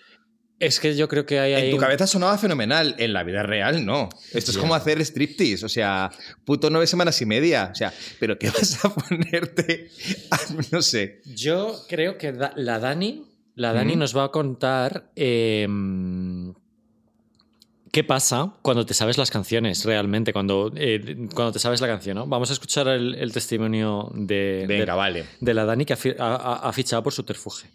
Es 0.59 0.79
que 0.81 0.95
yo 0.97 1.09
creo 1.09 1.27
que 1.27 1.39
hay 1.41 1.55
ahí 1.55 1.65
En 1.67 1.71
tu 1.73 1.77
cabeza 1.79 2.07
sonaba 2.07 2.39
fenomenal, 2.39 2.95
en 2.99 3.13
la 3.13 3.23
vida 3.25 3.43
real 3.43 3.85
no. 3.85 4.09
Esto 4.33 4.51
es 4.53 4.59
como 4.59 4.75
hacer 4.75 5.01
striptease, 5.01 5.65
o 5.67 5.69
sea, 5.69 6.11
puto 6.45 6.71
nueve 6.71 6.87
semanas 6.87 7.21
y 7.21 7.27
media. 7.27 7.71
O 7.73 7.75
sea, 7.75 7.93
¿pero 8.21 8.39
qué 8.39 8.49
vas 8.57 8.85
a 8.85 8.95
ponerte? 8.95 9.91
a- 10.31 10.39
no 10.71 10.83
sé. 10.83 11.21
Yo 11.25 11.77
creo 11.89 12.17
que 12.19 12.33
da- 12.33 12.53
la 12.57 12.79
Dani, 12.79 13.25
la 13.57 13.73
Dani 13.73 13.97
nos 13.97 14.17
va 14.17 14.25
a 14.25 14.29
contar 14.31 15.11
eh, 15.17 15.67
qué 17.93 18.03
pasa 18.05 18.55
cuando 18.63 18.87
te 18.87 18.95
sabes 18.95 19.19
las 19.19 19.31
canciones 19.31 19.85
realmente, 19.85 20.33
cuando, 20.33 20.73
eh, 20.77 21.29
cuando 21.35 21.53
te 21.53 21.59
sabes 21.59 21.81
la 21.83 21.87
canción. 21.87 22.17
¿no? 22.17 22.27
Vamos 22.27 22.49
a 22.49 22.55
escuchar 22.55 22.89
el, 22.89 23.15
el 23.17 23.33
testimonio 23.33 24.11
de, 24.15 24.65
Venga, 24.67 24.87
de, 24.87 24.99
vale. 24.99 25.25
de 25.41 25.55
la 25.55 25.65
Dani 25.67 25.85
que 25.85 25.93
ha, 25.93 25.99
ha- 26.19 26.37
ha- 26.37 26.69
ha 26.69 26.73
fichado 26.73 27.03
por 27.03 27.13
subterfuge. 27.13 27.67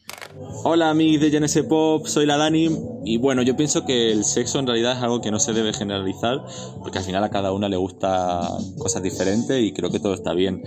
Hola 0.64 0.90
amigos 0.90 1.22
de 1.22 1.30
Genesis 1.30 1.64
Pop, 1.64 2.08
soy 2.08 2.26
la 2.26 2.38
Dani 2.38 2.68
y 3.06 3.18
bueno, 3.18 3.44
yo 3.44 3.56
pienso 3.56 3.86
que 3.86 4.12
el 4.12 4.24
sexo 4.26 4.58
en 4.60 4.66
realidad 4.68 4.98
es 4.98 5.04
algo 5.04 5.22
que 5.22 5.30
no 5.32 5.40
se 5.40 5.54
debe 5.54 5.72
generalizar 5.74 6.44
porque 6.82 6.98
al 6.98 7.04
final 7.04 7.24
a 7.24 7.30
cada 7.30 7.52
una 7.54 7.70
le 7.70 7.78
gusta 7.78 8.42
cosas 8.80 9.04
diferentes 9.04 9.64
y 9.64 9.72
creo 9.72 9.92
que 9.92 10.00
todo 10.00 10.16
está 10.16 10.34
bien. 10.34 10.64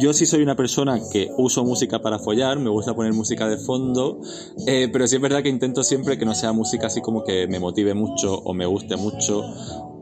Yo 0.00 0.12
sí 0.14 0.26
soy 0.26 0.42
una 0.42 0.56
persona 0.56 0.98
que 1.12 1.28
uso 1.36 1.64
música 1.64 2.00
para 2.00 2.18
follar, 2.18 2.58
me 2.58 2.70
gusta 2.70 2.94
poner 2.94 3.12
música 3.12 3.46
de 3.48 3.58
fondo, 3.58 4.20
eh, 4.66 4.88
pero 4.92 5.06
sí 5.06 5.16
es 5.16 5.22
verdad 5.22 5.42
que 5.42 5.48
intento 5.50 5.82
siempre 5.84 6.18
que 6.18 6.24
no 6.24 6.34
sea 6.34 6.52
música 6.52 6.86
así 6.88 7.00
como 7.02 7.24
que 7.24 7.46
me 7.46 7.60
motive 7.60 7.94
mucho 7.94 8.34
o 8.34 8.52
me 8.54 8.66
guste 8.66 8.85
mucho 8.94 9.42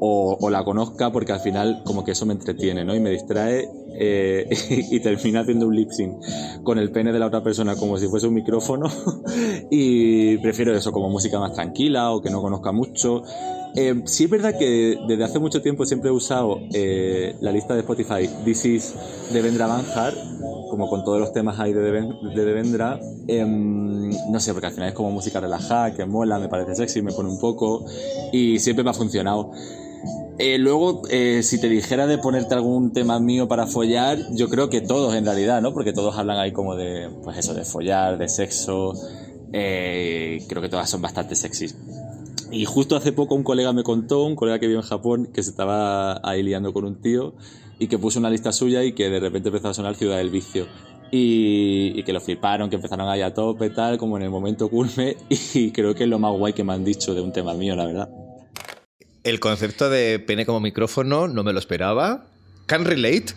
o, 0.00 0.36
o 0.38 0.50
la 0.50 0.64
conozca 0.64 1.10
porque 1.10 1.32
al 1.32 1.40
final 1.40 1.82
como 1.86 2.04
que 2.04 2.10
eso 2.10 2.26
me 2.26 2.34
entretiene 2.34 2.84
¿no? 2.84 2.94
y 2.94 3.00
me 3.00 3.10
distrae 3.10 3.66
eh, 3.96 4.46
y, 4.90 5.00
termina 5.00 5.40
haciendo 5.40 5.66
un 5.66 5.76
lip 5.76 5.90
sync 5.90 6.16
con 6.62 6.78
el 6.78 6.90
pene 6.90 7.12
de 7.12 7.18
la 7.18 7.26
otra 7.26 7.42
persona 7.42 7.76
como 7.76 7.96
si 7.96 8.08
fuese 8.08 8.26
un 8.26 8.34
micrófono 8.34 8.86
y 9.70 10.36
prefiero 10.38 10.74
eso 10.74 10.92
como 10.92 11.08
música 11.08 11.38
más 11.38 11.54
tranquila 11.54 12.10
o 12.10 12.20
que 12.20 12.30
no 12.30 12.42
conozca 12.42 12.72
mucho. 12.72 13.22
Eh, 13.76 14.02
sí 14.06 14.24
es 14.24 14.30
verdad 14.30 14.56
que 14.56 14.96
desde 15.08 15.24
hace 15.24 15.38
mucho 15.40 15.60
tiempo 15.60 15.84
siempre 15.84 16.10
he 16.10 16.12
usado 16.12 16.60
eh, 16.72 17.34
la 17.40 17.50
lista 17.50 17.74
de 17.74 17.80
Spotify 17.80 18.28
This 18.44 18.64
is 18.66 18.94
de 19.32 19.42
Vendra 19.42 19.66
Banjar, 19.66 20.14
como 20.70 20.88
con 20.88 21.04
todos 21.04 21.18
los 21.18 21.32
temas 21.32 21.58
ahí 21.58 21.72
de, 21.72 21.80
Deven- 21.92 22.34
de 22.34 22.44
Devendra. 22.44 23.00
Em, 23.26 24.10
no 24.30 24.38
sé, 24.38 24.52
porque 24.52 24.68
al 24.68 24.72
final 24.74 24.88
es 24.90 24.94
como 24.94 25.10
música 25.10 25.40
relajada, 25.40 25.92
que 25.94 26.04
mola, 26.04 26.38
me 26.38 26.48
parece 26.48 26.76
sexy, 26.76 27.02
me 27.02 27.12
pone 27.12 27.28
un 27.30 27.40
poco 27.40 27.84
y 28.32 28.58
siempre 28.60 28.84
me 28.84 28.90
ha 28.90 28.94
funcionado. 28.94 29.50
Eh, 30.38 30.58
luego, 30.58 31.02
eh, 31.10 31.42
si 31.42 31.60
te 31.60 31.68
dijera 31.68 32.06
de 32.06 32.18
ponerte 32.18 32.54
algún 32.54 32.92
tema 32.92 33.18
mío 33.20 33.48
para 33.48 33.66
follar, 33.66 34.18
yo 34.34 34.48
creo 34.48 34.68
que 34.68 34.80
todos 34.82 35.14
en 35.14 35.24
realidad, 35.24 35.62
¿no? 35.62 35.72
Porque 35.72 35.92
todos 35.92 36.16
hablan 36.16 36.38
ahí 36.38 36.52
como 36.52 36.76
de, 36.76 37.08
pues 37.24 37.38
eso, 37.38 37.54
de 37.54 37.64
follar, 37.64 38.18
de 38.18 38.28
sexo. 38.28 38.94
Eh, 39.52 40.42
creo 40.48 40.60
que 40.60 40.68
todas 40.68 40.90
son 40.90 41.00
bastante 41.02 41.34
sexys. 41.36 41.76
Y 42.54 42.66
justo 42.66 42.94
hace 42.94 43.10
poco 43.10 43.34
un 43.34 43.42
colega 43.42 43.72
me 43.72 43.82
contó, 43.82 44.22
un 44.22 44.36
colega 44.36 44.60
que 44.60 44.68
vive 44.68 44.78
en 44.78 44.86
Japón, 44.86 45.28
que 45.34 45.42
se 45.42 45.50
estaba 45.50 46.20
ahí 46.22 46.42
liando 46.42 46.72
con 46.72 46.84
un 46.84 47.00
tío 47.00 47.34
y 47.80 47.88
que 47.88 47.98
puso 47.98 48.20
una 48.20 48.30
lista 48.30 48.52
suya 48.52 48.84
y 48.84 48.92
que 48.92 49.10
de 49.10 49.18
repente 49.18 49.48
empezó 49.48 49.68
a 49.68 49.74
sonar 49.74 49.96
Ciudad 49.96 50.18
del 50.18 50.30
Vicio. 50.30 50.68
Y, 51.10 51.92
y 51.96 52.02
que 52.04 52.12
lo 52.12 52.20
fliparon, 52.20 52.70
que 52.70 52.76
empezaron 52.76 53.08
ahí 53.08 53.22
a 53.22 53.34
tope, 53.34 53.70
tal, 53.70 53.98
como 53.98 54.16
en 54.16 54.22
el 54.22 54.30
momento 54.30 54.68
culme. 54.68 55.16
Y 55.54 55.72
creo 55.72 55.94
que 55.94 56.04
es 56.04 56.08
lo 56.08 56.18
más 56.18 56.32
guay 56.32 56.52
que 56.52 56.62
me 56.62 56.72
han 56.72 56.84
dicho 56.84 57.12
de 57.14 57.20
un 57.20 57.32
tema 57.32 57.54
mío, 57.54 57.74
la 57.74 57.86
verdad. 57.86 58.08
El 59.24 59.40
concepto 59.40 59.90
de 59.90 60.20
pene 60.20 60.46
como 60.46 60.60
micrófono 60.60 61.26
no 61.26 61.42
me 61.42 61.52
lo 61.52 61.58
esperaba. 61.58 62.26
Can 62.66 62.84
relate. 62.84 63.34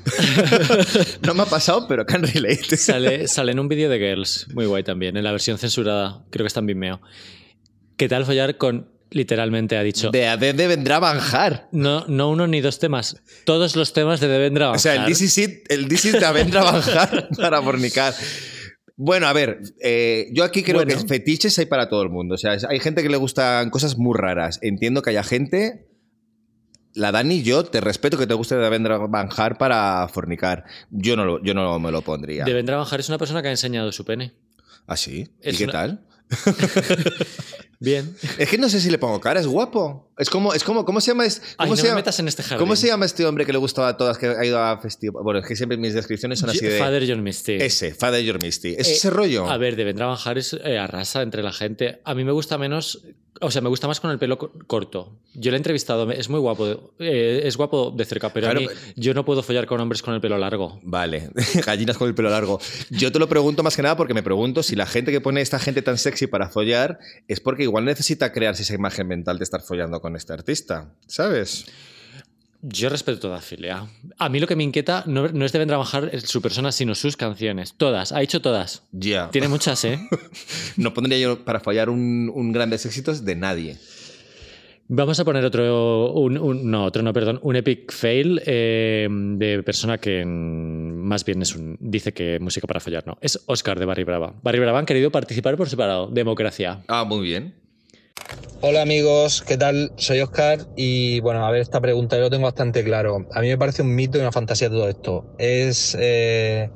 no 1.25 1.33
me 1.33 1.43
ha 1.43 1.45
pasado, 1.45 1.87
pero 1.87 2.05
can 2.05 2.21
relate. 2.21 2.77
Sale, 2.77 3.27
sale 3.27 3.51
en 3.51 3.59
un 3.59 3.67
vídeo 3.67 3.89
de 3.89 3.97
Girls, 3.97 4.47
muy 4.53 4.67
guay 4.67 4.83
también, 4.83 5.17
en 5.17 5.23
la 5.23 5.31
versión 5.31 5.57
censurada, 5.57 6.23
creo 6.29 6.43
que 6.43 6.47
está 6.47 6.61
en 6.61 6.67
Vimeo. 6.67 7.01
¿Qué 7.97 8.07
tal 8.07 8.25
follar 8.25 8.57
con, 8.57 8.89
literalmente 9.11 9.77
ha 9.77 9.83
dicho, 9.83 10.09
De 10.11 10.27
ADD 10.27 10.67
vendrá 10.67 10.97
a 10.97 10.99
banjar. 10.99 11.67
no, 11.71 12.05
no 12.07 12.29
uno 12.29 12.47
ni 12.47 12.61
dos 12.61 12.79
temas, 12.79 13.21
todos 13.45 13.75
los 13.75 13.93
temas 13.93 14.19
de 14.19 14.27
Devendra 14.27 14.71
O 14.71 14.77
sea, 14.79 14.93
el 14.93 14.99
Banjar. 14.99 15.13
This 15.17 15.21
is 15.21 15.37
it, 15.37 15.71
el 15.71 15.87
This 15.87 16.05
is 16.05 16.13
de 16.13 16.31
vendrá 16.33 16.61
a 16.61 16.71
banjar 16.71 17.29
para 17.37 17.61
fornicar. 17.61 18.13
Bueno, 18.99 19.27
a 19.27 19.33
ver, 19.33 19.59
eh, 19.81 20.27
yo 20.33 20.43
aquí 20.43 20.63
creo 20.63 20.77
Bueno. 20.83 20.99
que 20.99 21.07
fetiches 21.07 21.57
hay 21.59 21.67
para 21.67 21.87
todo 21.87 22.01
el 22.01 22.09
mundo. 22.09 22.33
O 22.35 22.37
sea, 22.37 22.57
hay 22.67 22.79
gente 22.79 23.03
que 23.03 23.09
le 23.09 23.17
gustan 23.17 23.69
cosas 23.69 23.95
muy 23.97 24.17
raras. 24.17 24.57
Entiendo 24.63 25.01
que 25.03 25.11
haya 25.11 25.23
gente. 25.23 25.87
La 26.95 27.11
Dani, 27.11 27.43
yo 27.43 27.63
te 27.63 27.79
respeto 27.79 28.17
que 28.17 28.25
te 28.25 28.33
guste 28.33 28.55
de 28.55 28.69
vendrá 28.71 28.95
a 28.95 28.97
banjar 29.05 29.59
para 29.59 30.07
fornicar. 30.07 30.63
Yo 30.89 31.15
no, 31.15 31.25
lo- 31.25 31.43
yo 31.43 31.53
no 31.53 31.77
me 31.79 31.91
lo 31.91 32.01
pondría. 32.01 32.43
Devendra 32.43 32.77
Banjar 32.77 32.99
es 33.01 33.09
una 33.09 33.19
persona 33.19 33.43
que 33.43 33.49
ha 33.49 33.51
enseñado 33.51 33.91
su 33.91 34.03
pene. 34.03 34.33
¿Ah, 34.87 34.97
sí? 34.97 35.27
¿Y 35.43 35.49
Es 35.49 35.57
qué 35.59 35.65
una- 35.65 35.73
tal? 35.73 36.05
Bien. 37.79 38.15
Es 38.39 38.49
que 38.49 38.57
no 38.57 38.69
sé 38.69 38.81
si 38.81 38.89
le 38.89 38.97
pongo 38.97 39.19
cara, 39.19 39.39
es 39.39 39.45
guapo. 39.45 40.11
Es 40.17 40.31
como, 40.31 40.51
es 40.53 40.63
como, 40.63 40.83
¿cómo 40.83 40.99
se 40.99 41.11
llama? 41.11 41.25
Es, 41.25 41.41
Ay, 41.59 41.67
¿cómo, 41.67 41.69
no 41.71 41.75
se 41.75 41.83
me 41.83 41.87
llama 41.89 41.99
metas 41.99 42.19
en 42.19 42.27
este 42.27 42.41
jardín. 42.41 42.57
¿Cómo 42.57 42.75
se 42.75 42.87
llama 42.87 43.05
este 43.05 43.23
hombre 43.25 43.45
que 43.45 43.51
le 43.51 43.59
gustaba 43.59 43.89
a 43.89 43.97
todas, 43.97 44.17
que 44.17 44.25
ha 44.25 44.43
ido 44.43 44.59
a 44.59 44.79
festivales? 44.79 45.23
Bueno, 45.23 45.39
es 45.41 45.45
que 45.47 45.55
siempre 45.55 45.77
mis 45.77 45.93
descripciones 45.93 46.39
son 46.39 46.49
así 46.49 46.65
de... 46.65 46.79
Father 46.79 47.03
John 47.07 47.21
Misty. 47.21 47.53
Ese, 47.53 47.93
Father 47.93 48.23
Your 48.23 48.41
Misty. 48.41 48.75
¿Es 48.77 48.87
Eh, 48.87 48.93
ese 48.93 49.09
rollo? 49.11 49.47
A 49.47 49.57
ver, 49.57 49.75
Devendra 49.75 50.07
Banjar 50.07 50.39
es 50.39 50.53
eh, 50.53 50.79
arrasa 50.79 51.21
entre 51.21 51.43
la 51.43 51.53
gente. 51.53 52.01
A 52.03 52.15
mí 52.15 52.23
me 52.23 52.31
gusta 52.31 52.57
menos, 52.57 53.03
o 53.41 53.51
sea, 53.51 53.61
me 53.61 53.69
gusta 53.69 53.87
más 53.87 53.99
con 53.99 54.11
el 54.11 54.19
pelo 54.19 54.37
co- 54.37 54.51
corto. 54.67 55.17
Yo 55.33 55.51
le 55.51 55.57
he 55.57 55.59
entrevistado, 55.59 56.09
es 56.11 56.29
muy 56.29 56.39
guapo, 56.39 56.93
eh, 56.99 57.41
es 57.43 57.57
guapo 57.57 57.91
de 57.95 58.05
cerca, 58.05 58.31
pero 58.33 58.45
Claro, 58.49 58.59
a 58.59 58.61
mí 58.63 58.69
yo 58.95 59.13
no 59.13 59.23
puedo 59.25 59.43
follar 59.43 59.65
con 59.67 59.79
hombres 59.79 60.01
con 60.01 60.13
el 60.13 60.21
pelo 60.21 60.37
largo. 60.37 60.79
Vale, 60.83 61.29
gallinas 61.65 61.97
con 61.97 62.07
el 62.07 62.15
pelo 62.15 62.29
largo. 62.29 62.59
Yo 62.89 63.11
te 63.11 63.19
lo 63.19 63.27
pregunto 63.29 63.63
más 63.63 63.75
que 63.75 63.81
nada 63.81 63.97
porque 63.97 64.13
me 64.13 64.23
pregunto 64.23 64.63
si 64.63 64.75
la 64.75 64.85
gente 64.85 65.11
que 65.11 65.21
pone 65.21 65.41
esta 65.41 65.59
gente 65.59 65.81
tan 65.81 65.97
sexy 65.97 66.27
para 66.27 66.49
follar 66.49 66.99
es 67.27 67.39
porque 67.39 67.63
igual 67.63 67.85
necesita 67.85 68.31
crearse 68.31 68.63
esa 68.63 68.73
imagen 68.75 69.07
mental 69.07 69.37
de 69.37 69.43
estar 69.43 69.61
follando 69.61 69.99
con 70.01 70.15
este 70.15 70.33
artista, 70.33 70.93
¿sabes? 71.07 71.65
Yo 72.61 72.89
respeto 72.89 73.19
toda 73.19 73.39
filia. 73.39 73.85
A 74.17 74.29
mí 74.29 74.39
lo 74.39 74.47
que 74.47 74.55
me 74.55 74.63
inquieta 74.63 75.03
no, 75.05 75.27
no 75.27 75.45
es 75.45 75.51
Devendra 75.51 75.77
Banjar 75.77 76.09
eh, 76.11 76.21
su 76.21 76.41
persona, 76.41 76.71
sino 76.71 76.95
sus 76.95 77.15
canciones. 77.15 77.75
Todas, 77.77 78.11
ha 78.11 78.21
hecho 78.23 78.41
todas. 78.41 78.83
Ya. 78.91 79.29
Tiene 79.29 79.47
muchas, 79.47 79.85
¿eh? 79.85 79.99
No 80.77 80.93
pondría 80.93 81.19
yo 81.19 81.45
para 81.45 81.59
follar 81.59 81.89
un, 81.89 82.31
un 82.33 82.51
grandes 82.51 82.85
éxitos 82.85 83.23
de 83.25 83.35
nadie. 83.35 83.77
Vamos 84.89 85.19
a 85.19 85.25
poner 85.25 85.43
otro, 85.43 86.13
un, 86.13 86.37
un- 86.37 86.71
no, 86.71 86.85
otro 86.85 87.03
no, 87.03 87.11
perdón, 87.11 87.39
un 87.43 87.57
epic 87.57 87.91
fail 87.91 88.41
eh, 88.45 89.07
de 89.11 89.61
persona 89.61 89.97
que 89.97 90.23
más 90.25 91.25
bien 91.25 91.41
es 91.41 91.53
un, 91.55 91.75
dice 91.81 92.13
que 92.13 92.39
música 92.39 92.67
para 92.67 92.79
follar, 92.79 93.05
no. 93.05 93.17
Es 93.21 93.43
Oscar 93.47 93.77
de 93.79 93.85
Barry 93.85 94.05
Brava. 94.05 94.33
Barry 94.41 94.59
Brava 94.59 94.79
han 94.79 94.85
querido 94.85 95.11
participar 95.11 95.57
por 95.57 95.69
separado. 95.69 96.07
Democracia. 96.07 96.83
Ah, 96.87 97.03
muy 97.03 97.21
bien. 97.27 97.53
Hola 98.59 98.81
amigos, 98.81 99.43
¿qué 99.47 99.55
tal? 99.55 99.91
Soy 99.97 100.19
Oscar 100.19 100.59
y 100.75 101.19
bueno, 101.19 101.45
a 101.45 101.51
ver, 101.51 101.61
esta 101.61 101.79
pregunta 101.79 102.17
yo 102.17 102.23
lo 102.23 102.29
tengo 102.31 102.45
bastante 102.45 102.83
claro. 102.83 103.25
A 103.31 103.41
mí 103.41 103.49
me 103.49 103.57
parece 103.57 103.83
un 103.83 103.93
mito 103.93 104.17
y 104.17 104.21
una 104.21 104.31
fantasía 104.31 104.67
todo 104.67 104.89
esto. 104.89 105.25
Es 105.37 105.95
eh, 105.99 106.69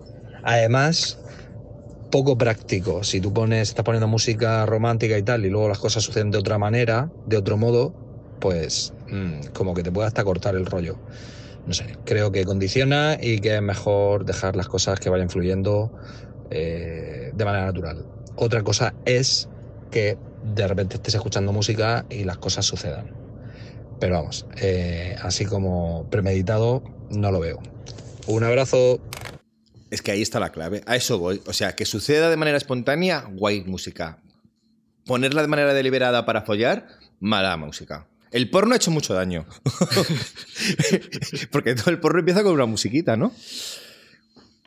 además 0.44 1.18
poco 2.12 2.38
práctico. 2.38 3.04
Si 3.04 3.20
tú 3.20 3.34
pones, 3.34 3.70
estás 3.70 3.84
poniendo 3.84 4.08
música 4.08 4.66
romántica 4.68 5.18
y 5.18 5.24
tal 5.24 5.44
y 5.44 5.50
luego 5.50 5.70
las 5.70 5.80
cosas 5.80 6.04
suceden 6.04 6.30
de 6.30 6.38
otra 6.38 6.60
manera, 6.60 7.10
de 7.26 7.38
otro 7.38 7.58
modo, 7.58 7.94
pues 8.40 8.94
mm, 9.10 9.48
como 9.54 9.74
que 9.74 9.82
te 9.82 9.92
puede 9.92 10.08
hasta 10.08 10.24
cortar 10.24 10.56
el 10.56 10.68
rollo. 10.68 10.98
No 11.66 11.74
sé, 11.74 11.86
creo 12.06 12.32
que 12.32 12.46
condiciona 12.46 13.18
y 13.20 13.40
que 13.40 13.56
es 13.56 13.62
mejor 13.62 14.26
dejar 14.26 14.56
las 14.56 14.68
cosas 14.68 15.00
que 15.00 15.10
vayan 15.10 15.30
fluyendo 15.30 15.92
eh, 16.52 17.32
de 17.34 17.46
manera 17.46 17.66
natural. 17.66 18.06
Otra 18.36 18.62
cosa 18.62 18.94
es 19.06 19.50
que 19.90 20.18
de 20.44 20.68
repente 20.68 20.96
estés 20.96 21.16
escuchando 21.16 21.52
música 21.52 22.06
y 22.10 22.24
las 22.24 22.38
cosas 22.38 22.66
sucedan. 22.66 23.12
Pero 24.00 24.16
vamos, 24.16 24.46
eh, 24.58 25.16
así 25.22 25.46
como 25.46 26.08
premeditado, 26.10 26.84
no 27.12 27.32
lo 27.32 27.40
veo. 27.40 27.62
Un 28.28 28.44
abrazo. 28.44 29.00
Es 29.92 30.02
que 30.02 30.12
ahí 30.12 30.22
está 30.22 30.40
la 30.40 30.52
clave. 30.52 30.82
A 30.88 30.96
eso 30.96 31.20
voy. 31.20 31.42
O 31.46 31.54
sea, 31.54 31.76
que 31.76 31.86
suceda 31.86 32.30
de 32.30 32.38
manera 32.38 32.58
espontánea, 32.58 33.26
guay 33.32 33.64
música. 33.64 34.20
Ponerla 35.06 35.42
de 35.42 35.48
manera 35.48 35.74
deliberada 35.74 36.26
para 36.26 36.42
follar, 36.44 36.88
mala 37.20 37.56
música. 37.58 38.08
El 38.32 38.50
porno 38.50 38.74
ha 38.74 38.78
hecho 38.78 38.92
mucho 38.92 39.14
daño. 39.14 39.46
Porque 41.52 41.76
todo 41.76 41.90
el 41.92 42.00
porno 42.00 42.20
empieza 42.20 42.44
con 42.44 42.54
una 42.54 42.66
musiquita, 42.66 43.18
¿no? 43.18 43.34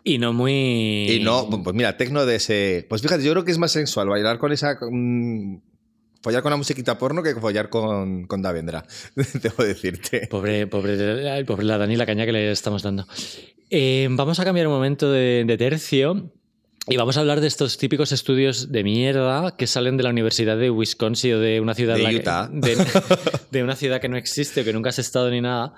Y 0.06 0.18
no 0.18 0.32
muy. 0.34 1.06
Y 1.10 1.20
no, 1.20 1.48
pues 1.48 1.74
mira, 1.74 1.96
tecno 1.96 2.26
de 2.26 2.36
ese. 2.36 2.86
Pues 2.88 3.00
fíjate, 3.00 3.24
yo 3.24 3.32
creo 3.32 3.44
que 3.44 3.50
es 3.52 3.58
más 3.58 3.72
sensual 3.72 4.08
bailar 4.08 4.38
con 4.38 4.52
esa. 4.52 4.76
mm, 4.80 5.56
follar 6.22 6.42
con 6.42 6.50
la 6.50 6.56
musiquita 6.58 6.98
porno 6.98 7.22
que 7.22 7.34
follar 7.36 7.70
con, 7.70 8.26
con 8.26 8.42
Davendra. 8.42 8.84
Debo 9.42 9.64
decirte. 9.64 10.26
Pobre, 10.30 10.66
pobre, 10.66 11.44
pobre 11.44 11.64
la 11.64 11.78
Dani, 11.78 11.96
la 11.96 12.06
caña 12.06 12.26
que 12.26 12.32
le 12.32 12.50
estamos 12.50 12.82
dando. 12.82 13.06
Eh, 13.70 14.06
vamos 14.10 14.38
a 14.40 14.44
cambiar 14.44 14.66
un 14.66 14.74
momento 14.74 15.10
de, 15.10 15.44
de 15.46 15.56
tercio 15.56 16.30
y 16.86 16.96
vamos 16.98 17.16
a 17.16 17.20
hablar 17.20 17.40
de 17.40 17.46
estos 17.46 17.78
típicos 17.78 18.12
estudios 18.12 18.70
de 18.70 18.84
mierda 18.84 19.56
que 19.56 19.66
salen 19.66 19.96
de 19.96 20.02
la 20.02 20.10
Universidad 20.10 20.58
de 20.58 20.68
Wisconsin 20.70 21.32
o 21.34 21.38
de 21.40 21.60
una 21.60 21.74
ciudad 21.74 21.96
De 21.96 22.02
la 22.02 22.10
que- 22.10 22.16
Utah. 22.16 22.48
de, 22.52 22.76
de 23.50 23.62
una 23.64 23.74
ciudad 23.74 24.00
que 24.02 24.08
no 24.10 24.18
existe 24.18 24.60
o 24.60 24.64
que 24.64 24.72
nunca 24.74 24.90
has 24.90 24.98
estado 24.98 25.30
ni 25.30 25.40
nada. 25.40 25.74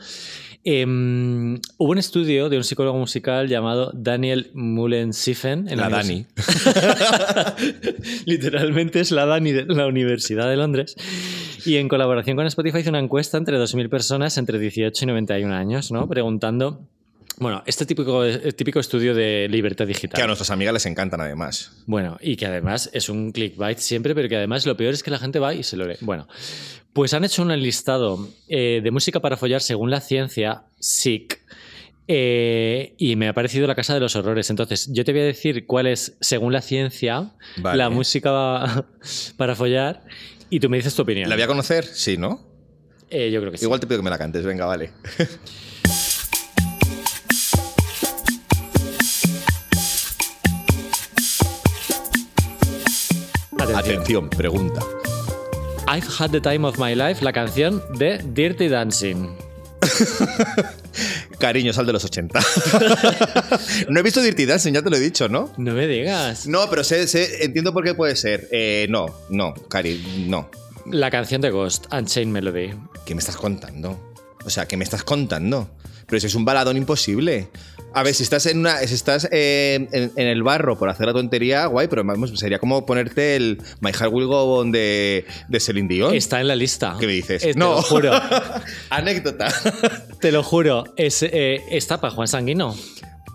Em, 0.69 1.61
hubo 1.79 1.93
un 1.93 1.99
estudio 1.99 2.49
de 2.49 2.57
un 2.57 2.65
psicólogo 2.65 2.99
musical 2.99 3.47
llamado 3.47 3.93
Daniel 3.95 4.51
Mullen-Siffen. 4.53 5.69
en 5.69 5.79
La 5.79 5.89
univers- 5.89 6.27
Literalmente 8.27 8.99
es 8.99 9.13
la 9.13 9.27
Dani 9.27 9.53
de 9.53 9.65
la 9.67 9.87
Universidad 9.87 10.51
de 10.51 10.57
Londres. 10.57 10.97
Y 11.65 11.77
en 11.77 11.87
colaboración 11.89 12.37
con 12.37 12.47
Spotify 12.47 12.79
hizo 12.81 12.91
una 12.91 12.99
encuesta 12.99 13.39
entre 13.39 13.57
2.000 13.59 13.89
personas 13.89 14.39
entre 14.39 14.59
18 14.59 15.05
y 15.05 15.07
91 15.07 15.55
años, 15.55 15.93
¿no? 15.93 16.09
Preguntando. 16.09 16.81
Bueno, 17.39 17.63
este 17.67 17.85
típico, 17.85 18.25
eh, 18.25 18.53
típico 18.53 18.81
estudio 18.81 19.15
de 19.15 19.47
libertad 19.51 19.87
digital. 19.87 20.17
Que 20.17 20.23
a 20.23 20.27
nuestras 20.27 20.51
amigas 20.51 20.73
les 20.73 20.87
encantan, 20.87 21.21
además. 21.21 21.73
Bueno, 21.87 22.17
y 22.21 22.37
que 22.37 22.47
además 22.47 22.89
es 22.95 23.09
un 23.09 23.31
clickbait 23.33 23.79
siempre, 23.79 24.15
pero 24.15 24.29
que 24.29 24.37
además 24.37 24.65
lo 24.65 24.77
peor 24.77 24.95
es 24.95 25.03
que 25.03 25.11
la 25.11 25.19
gente 25.19 25.39
va 25.39 25.53
y 25.53 25.63
se 25.63 25.77
lo 25.77 25.87
lee. 25.87 25.97
Bueno, 26.01 26.29
pues 26.95 27.13
han 27.13 27.25
hecho 27.25 27.43
un 27.43 27.49
listado 27.61 28.27
eh, 28.49 28.81
de 28.83 28.91
música 28.91 29.21
para 29.21 29.37
follar 29.37 29.61
según 29.61 29.91
la 29.91 30.01
ciencia, 30.01 30.65
SIC, 30.81 31.39
eh, 32.09 32.95
y 32.97 33.17
me 33.17 33.29
ha 33.29 33.35
parecido 33.35 33.67
la 33.67 33.75
casa 33.75 33.93
de 33.93 34.01
los 34.01 34.17
horrores. 34.17 34.49
Entonces, 34.49 34.89
yo 34.91 35.05
te 35.05 35.13
voy 35.13 35.21
a 35.21 35.25
decir 35.25 35.67
cuál 35.67 35.89
es, 35.89 36.17
según 36.23 36.55
la 36.55 36.63
ciencia, 36.63 37.33
Vale. 37.59 37.77
la 37.77 37.91
música 37.91 38.87
para 39.37 39.55
follar, 39.55 40.05
y 40.49 40.61
tú 40.61 40.71
me 40.71 40.79
dices 40.79 40.95
tu 40.95 41.03
opinión. 41.03 41.29
¿La 41.29 41.35
voy 41.35 41.43
a 41.43 41.49
conocer? 41.49 41.85
Sí, 41.85 42.17
¿no? 42.17 42.47
Eh, 43.11 43.31
yo 43.31 43.41
creo 43.41 43.53
que 43.53 43.59
sí. 43.59 43.65
Igual 43.65 43.81
te 43.81 43.87
pido 43.87 43.99
que 43.99 44.05
me 44.05 44.11
la 44.11 44.19
cantes, 44.19 44.45
venga, 44.45 44.65
vale. 44.67 44.91
Atención. 53.77 54.29
Pregunta. 54.31 54.81
I've 55.89 56.07
had 56.19 56.31
the 56.31 56.41
time 56.41 56.67
of 56.67 56.79
my 56.79 56.95
life, 56.95 57.23
la 57.23 57.33
canción 57.33 57.83
de 57.99 58.19
Dirty 58.25 58.69
Dancing. 58.69 59.37
Cariño, 61.39 61.73
sal 61.73 61.87
de 61.87 61.93
los 61.93 62.05
80. 62.05 62.41
no 63.91 64.01
he 64.01 64.03
visto 64.03 64.21
Dirty 64.23 64.47
Dancing, 64.47 64.73
ya 64.73 64.83
te 64.83 64.91
lo 64.91 64.97
he 64.97 65.01
dicho, 65.01 65.29
¿no? 65.29 65.53
No 65.59 65.75
me 65.75 65.87
digas. 65.87 66.47
No, 66.47 66.69
pero 66.71 66.83
sé, 66.83 67.07
sé- 67.07 67.45
entiendo 67.45 67.73
por 67.73 67.85
qué 67.85 67.95
puede 67.95 68.17
ser. 68.17 68.49
Eh, 68.51 68.87
no, 68.89 69.07
no, 69.29 69.53
Cari, 69.69 70.25
no. 70.29 70.51
La 70.91 71.11
canción 71.11 71.41
de 71.41 71.51
Ghost, 71.51 71.87
Unchained 71.93 72.33
Melody. 72.33 72.71
¿Qué 73.05 73.15
me 73.15 73.21
estás 73.21 73.37
contando? 73.37 74.15
O 74.45 74.51
sea, 74.51 74.67
¿qué 74.67 74.77
me 74.77 74.85
estás 74.85 75.03
contando? 75.05 75.76
Pero 76.07 76.21
si 76.21 76.27
es 76.27 76.35
un 76.35 76.45
baladón 76.45 76.77
imposible. 76.77 77.49
A 77.95 78.03
ver, 78.03 78.15
si 78.15 78.23
estás 78.23 78.47
en 78.47 78.59
una. 78.59 78.79
Si 78.79 78.95
estás 78.95 79.27
eh, 79.33 79.89
en, 79.91 80.13
en 80.15 80.27
el 80.27 80.43
barro 80.43 80.79
por 80.79 80.89
hacer 80.89 81.07
la 81.07 81.13
tontería, 81.13 81.67
guay, 81.67 81.89
pero 81.89 82.05
vamos, 82.05 82.39
sería 82.39 82.59
como 82.59 82.85
ponerte 82.85 83.37
el 83.37 83.63
My 83.81 83.93
Heart 83.93 84.13
Will 84.13 84.27
Go 84.27 84.59
On 84.59 84.71
de, 84.71 85.25
de 85.49 85.61
Celine 85.61 85.89
Dion. 85.89 86.15
Está 86.15 86.41
en 86.41 86.49
la 86.49 86.57
lista. 86.57 86.97
¿Qué 87.01 87.07
me 87.07 87.13
dices? 87.13 87.43
Eh, 87.43 87.55
te 87.55 87.59
no. 87.59 87.77
lo 87.77 87.83
juro. 87.83 88.13
Anécdota. 88.91 89.49
Te 90.21 90.31
lo 90.31 90.43
juro. 90.43 90.85
Es, 90.97 91.23
eh, 91.23 91.63
está 91.71 92.01
para 92.01 92.13
Juan 92.13 92.29
Sanguino. 92.29 92.77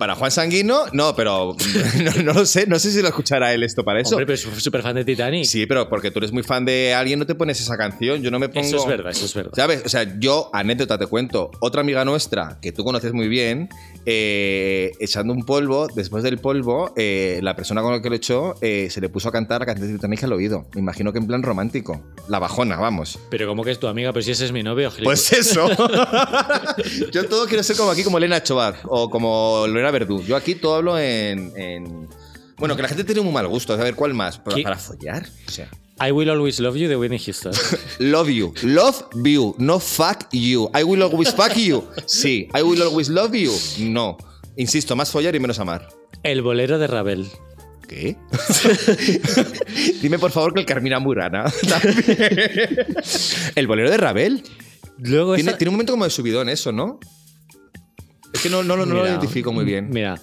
Para 0.01 0.15
Juan 0.15 0.31
Sanguino, 0.31 0.85
no, 0.93 1.15
pero 1.15 1.55
no, 2.03 2.23
no 2.23 2.33
lo 2.33 2.45
sé. 2.47 2.65
No 2.65 2.79
sé 2.79 2.91
si 2.91 3.03
lo 3.03 3.09
escuchará 3.09 3.53
él 3.53 3.61
esto 3.61 3.85
para 3.85 3.99
eso. 3.99 4.15
Hombre, 4.15 4.25
pero 4.25 4.33
es 4.33 4.63
súper 4.63 4.81
fan 4.81 4.95
de 4.95 5.05
Titanic. 5.05 5.45
Sí, 5.45 5.67
pero 5.67 5.87
porque 5.87 6.09
tú 6.09 6.17
eres 6.17 6.31
muy 6.31 6.41
fan 6.41 6.65
de 6.65 6.95
alguien, 6.95 7.19
no 7.19 7.27
te 7.27 7.35
pones 7.35 7.61
esa 7.61 7.77
canción. 7.77 8.19
Yo 8.23 8.31
no 8.31 8.39
me 8.39 8.49
pongo. 8.49 8.65
Eso 8.65 8.77
es 8.77 8.87
verdad, 8.87 9.11
eso 9.11 9.25
es 9.25 9.35
verdad. 9.35 9.51
¿Sabes? 9.53 9.83
O 9.85 9.89
sea, 9.89 10.17
yo, 10.17 10.49
anécdota, 10.53 10.97
te 10.97 11.05
cuento. 11.05 11.51
Otra 11.59 11.81
amiga 11.81 12.03
nuestra, 12.03 12.57
que 12.63 12.71
tú 12.71 12.83
conoces 12.83 13.13
muy 13.13 13.27
bien, 13.27 13.69
eh, 14.05 14.91
echando 14.99 15.33
un 15.33 15.43
polvo, 15.45 15.87
después 15.93 16.23
del 16.23 16.37
polvo, 16.39 16.93
eh, 16.95 17.39
la 17.43 17.55
persona 17.55 17.81
con 17.81 17.91
la 17.93 18.01
que 18.01 18.09
lo 18.09 18.15
echó 18.15 18.55
eh, 18.61 18.87
se 18.89 18.99
le 19.01 19.09
puso 19.09 19.29
a 19.29 19.31
cantar 19.31 19.59
la 19.61 19.65
canción 19.65 19.87
de 19.87 19.93
Titanic 19.95 20.23
al 20.23 20.33
oído. 20.33 20.65
Me 20.73 20.81
imagino 20.81 21.11
que 21.13 21.19
en 21.19 21.27
plan 21.27 21.43
romántico. 21.43 22.01
La 22.27 22.39
bajona, 22.39 22.77
vamos. 22.77 23.19
Pero 23.29 23.47
¿cómo 23.47 23.63
que 23.63 23.71
es 23.71 23.79
tu 23.79 23.87
amiga? 23.87 24.11
Pues 24.13 24.25
si 24.25 24.31
ese 24.31 24.45
es 24.45 24.51
mi 24.51 24.63
novio, 24.63 24.89
gilipollas. 24.91 25.27
Pues 25.29 25.33
eso. 25.33 25.67
yo 27.11 27.27
todo 27.27 27.45
quiero 27.47 27.63
ser 27.63 27.75
como 27.77 27.91
aquí, 27.91 28.03
como 28.03 28.17
Elena 28.17 28.41
Chobar 28.43 28.75
o 28.85 29.09
como 29.09 29.65
Lorena 29.67 29.91
Verdú. 29.91 30.23
Yo 30.23 30.35
aquí 30.35 30.55
todo 30.55 30.75
hablo 30.75 30.97
en, 30.99 31.51
en- 31.55 32.07
Bueno, 32.57 32.75
que 32.75 32.81
la 32.81 32.87
gente 32.87 33.03
tiene 33.03 33.21
muy 33.21 33.33
mal 33.33 33.47
gusto. 33.47 33.73
A 33.73 33.77
ver, 33.77 33.95
¿cuál 33.95 34.13
más? 34.13 34.37
¿Para, 34.37 34.57
para 34.63 34.77
follar? 34.77 35.25
O 35.47 35.51
sea. 35.51 35.69
I 36.03 36.11
Will 36.11 36.29
Always 36.31 36.59
Love 36.59 36.75
You 36.77 36.87
de 36.89 36.95
Whitney 36.95 37.19
Houston. 37.19 37.51
Love 37.99 38.29
you. 38.29 38.53
Love 38.63 39.03
you. 39.23 39.53
No 39.59 39.79
fuck 39.79 40.27
you. 40.31 40.69
I 40.73 40.83
will 40.83 41.01
always 41.03 41.31
fuck 41.33 41.55
you. 41.55 41.83
Sí. 42.07 42.47
I 42.55 42.63
will 42.63 42.81
always 42.81 43.07
love 43.09 43.35
you. 43.35 43.51
No. 43.79 44.17
Insisto, 44.57 44.95
más 44.95 45.11
follar 45.11 45.35
y 45.35 45.39
menos 45.39 45.59
amar. 45.59 45.87
El 46.23 46.41
bolero 46.41 46.79
de 46.79 46.87
Ravel. 46.87 47.27
¿Qué? 47.87 48.15
Dime 50.01 50.17
por 50.17 50.31
favor 50.31 50.53
que 50.53 50.61
el 50.61 50.65
Carmina 50.65 50.99
Murana. 50.99 51.45
también. 51.69 52.85
el 53.55 53.67
bolero 53.67 53.89
de 53.91 53.97
Ravel. 53.97 54.43
Luego 54.99 55.35
Tiene, 55.35 55.51
esa- 55.51 55.57
tiene 55.57 55.69
un 55.69 55.75
momento 55.75 55.93
como 55.93 56.05
de 56.05 56.09
subidón 56.09 56.49
eso, 56.49 56.71
¿no? 56.71 56.99
Es 58.33 58.41
que 58.41 58.49
no, 58.49 58.63
no, 58.63 58.75
lo- 58.77 58.85
no 58.85 58.95
lo 58.95 59.01
Mira, 59.01 59.11
identifico 59.13 59.51
muy 59.51 59.65
bien. 59.65 59.89
Mira, 59.89 60.19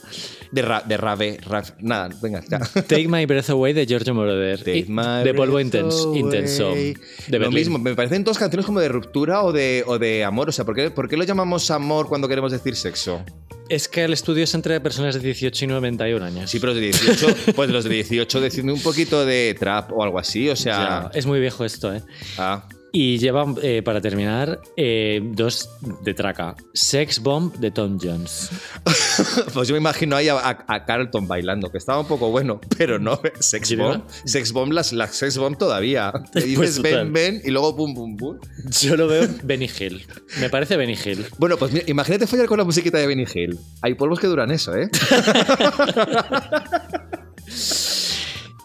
De, 0.51 0.63
ra, 0.63 0.83
de 0.87 0.97
rave, 0.97 1.39
ra- 1.47 1.63
nada, 1.81 2.09
venga, 2.23 2.43
ya. 2.49 2.59
Take 2.59 3.09
My 3.09 3.27
Breath 3.27 3.51
Away 3.51 3.73
de 3.75 3.87
Giorgio 3.87 4.15
Moroder. 4.15 4.59
Take 4.59 4.87
my 4.89 5.23
de 5.25 5.35
polvo 5.35 5.61
intenso. 5.61 6.15
intenso 6.15 6.71
de 6.73 7.39
Lo 7.39 7.51
mismo, 7.51 7.79
me 7.79 7.95
parecen 7.95 8.25
todas 8.25 8.39
canciones 8.39 8.65
como 8.67 8.81
de 8.81 8.89
ruptura 8.89 9.43
o 9.43 9.53
de, 9.53 9.85
o 9.87 9.99
de 9.99 10.25
amor. 10.25 10.49
O 10.49 10.53
sea, 10.53 10.65
¿por 10.65 10.75
qué, 10.75 10.91
¿por 10.91 11.09
qué 11.09 11.17
lo 11.17 11.25
llamamos 11.25 11.71
amor 11.71 12.09
cuando 12.09 12.29
queremos 12.29 12.53
decir 12.53 12.77
sexo? 12.77 13.23
Es 13.69 13.87
que 13.87 14.05
el 14.05 14.15
estudio 14.15 14.45
es 14.45 14.55
entre 14.55 14.81
personas 14.81 15.15
de 15.15 15.21
18 15.21 15.65
y 15.67 15.69
91 15.69 16.25
años. 16.25 16.51
Sí, 16.51 16.59
pero 16.59 16.73
los 16.73 16.81
de 16.81 16.87
18, 16.87 17.27
pues 17.57 17.69
los 17.71 17.85
de 17.85 17.91
18 17.91 18.41
deciden 18.41 18.71
un 18.71 18.81
poquito 18.81 19.27
de 19.27 19.55
trap 19.59 19.93
o 19.93 20.03
algo 20.03 20.19
así, 20.19 20.49
o 20.49 20.57
sea. 20.57 21.11
Ya, 21.13 21.19
es 21.19 21.27
muy 21.27 21.39
viejo 21.39 21.67
esto, 21.67 21.95
¿eh? 21.95 22.03
Ah, 22.39 22.67
Y 23.01 23.17
lleva, 23.19 23.47
eh, 23.63 23.81
para 23.85 24.01
terminar, 24.01 24.61
eh, 24.77 25.21
dos 25.23 25.71
de 26.03 26.15
traca. 26.15 26.57
Sex 26.75 27.21
Bomb 27.21 27.55
de 27.59 27.71
Tom 27.71 27.97
Jones. 28.03 28.51
pues 29.55 29.69
yo 29.69 29.75
me 29.75 29.79
imagino 29.79 30.17
ahí 30.17 30.29
a, 30.29 30.35
a- 30.37 30.65
a 30.67 30.85
Carlton 30.85 31.29
bailando, 31.29 31.71
que 31.71 31.79
estaba 31.79 32.01
un 32.01 32.09
poco 32.09 32.29
bueno, 32.31 32.61
pero 32.77 32.99
no. 32.99 33.21
Sex 33.39 33.69
¿Sí, 33.69 33.77
bomb. 33.77 34.03
Sex 34.25 34.51
bomb, 34.53 34.73
las, 34.73 34.93
las 34.93 35.15
sex 35.15 35.39
bomb 35.39 35.57
todavía. 35.57 36.13
Te 36.33 36.41
dices 36.41 36.57
Pues 36.57 36.75
total. 36.79 37.13
ven, 37.13 37.13
ven 37.13 37.43
y 37.45 37.53
luego 37.53 37.77
pum, 37.77 37.95
pum, 37.95 38.17
pum. 38.17 38.39
Yo 38.81 38.97
lo 38.97 39.07
veo 39.07 39.29
Benny 39.45 39.71
Hill. 39.79 40.05
Me 40.41 40.51
parece 40.51 40.77
Benny 40.77 40.97
Hill. 41.05 41.25
Bueno, 41.39 41.57
pues 41.57 41.71
mira, 41.73 41.85
imagínate 41.87 42.27
follar 42.27 42.47
con 42.49 42.59
la 42.59 42.65
musiquita 42.65 42.99
de 42.99 43.07
Benny 43.07 43.27
Hill. 43.33 43.57
Hay 43.81 43.95
polvos 43.95 44.19
que 44.19 44.27
duran 44.27 44.51
eso, 44.51 44.75
¿eh? 44.77 44.91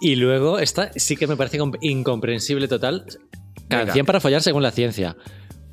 Y 0.02 0.16
luego, 0.18 0.60
esta 0.60 0.92
sí 0.98 1.16
que 1.16 1.28
me 1.28 1.38
parece 1.38 1.58
com- 1.60 1.72
incomprensible 1.82 2.68
total. 2.68 3.06
Venga. 3.78 3.86
Canción 3.88 4.06
para 4.06 4.20
follar 4.20 4.42
según 4.42 4.64
la 4.64 4.72
ciencia. 4.72 5.16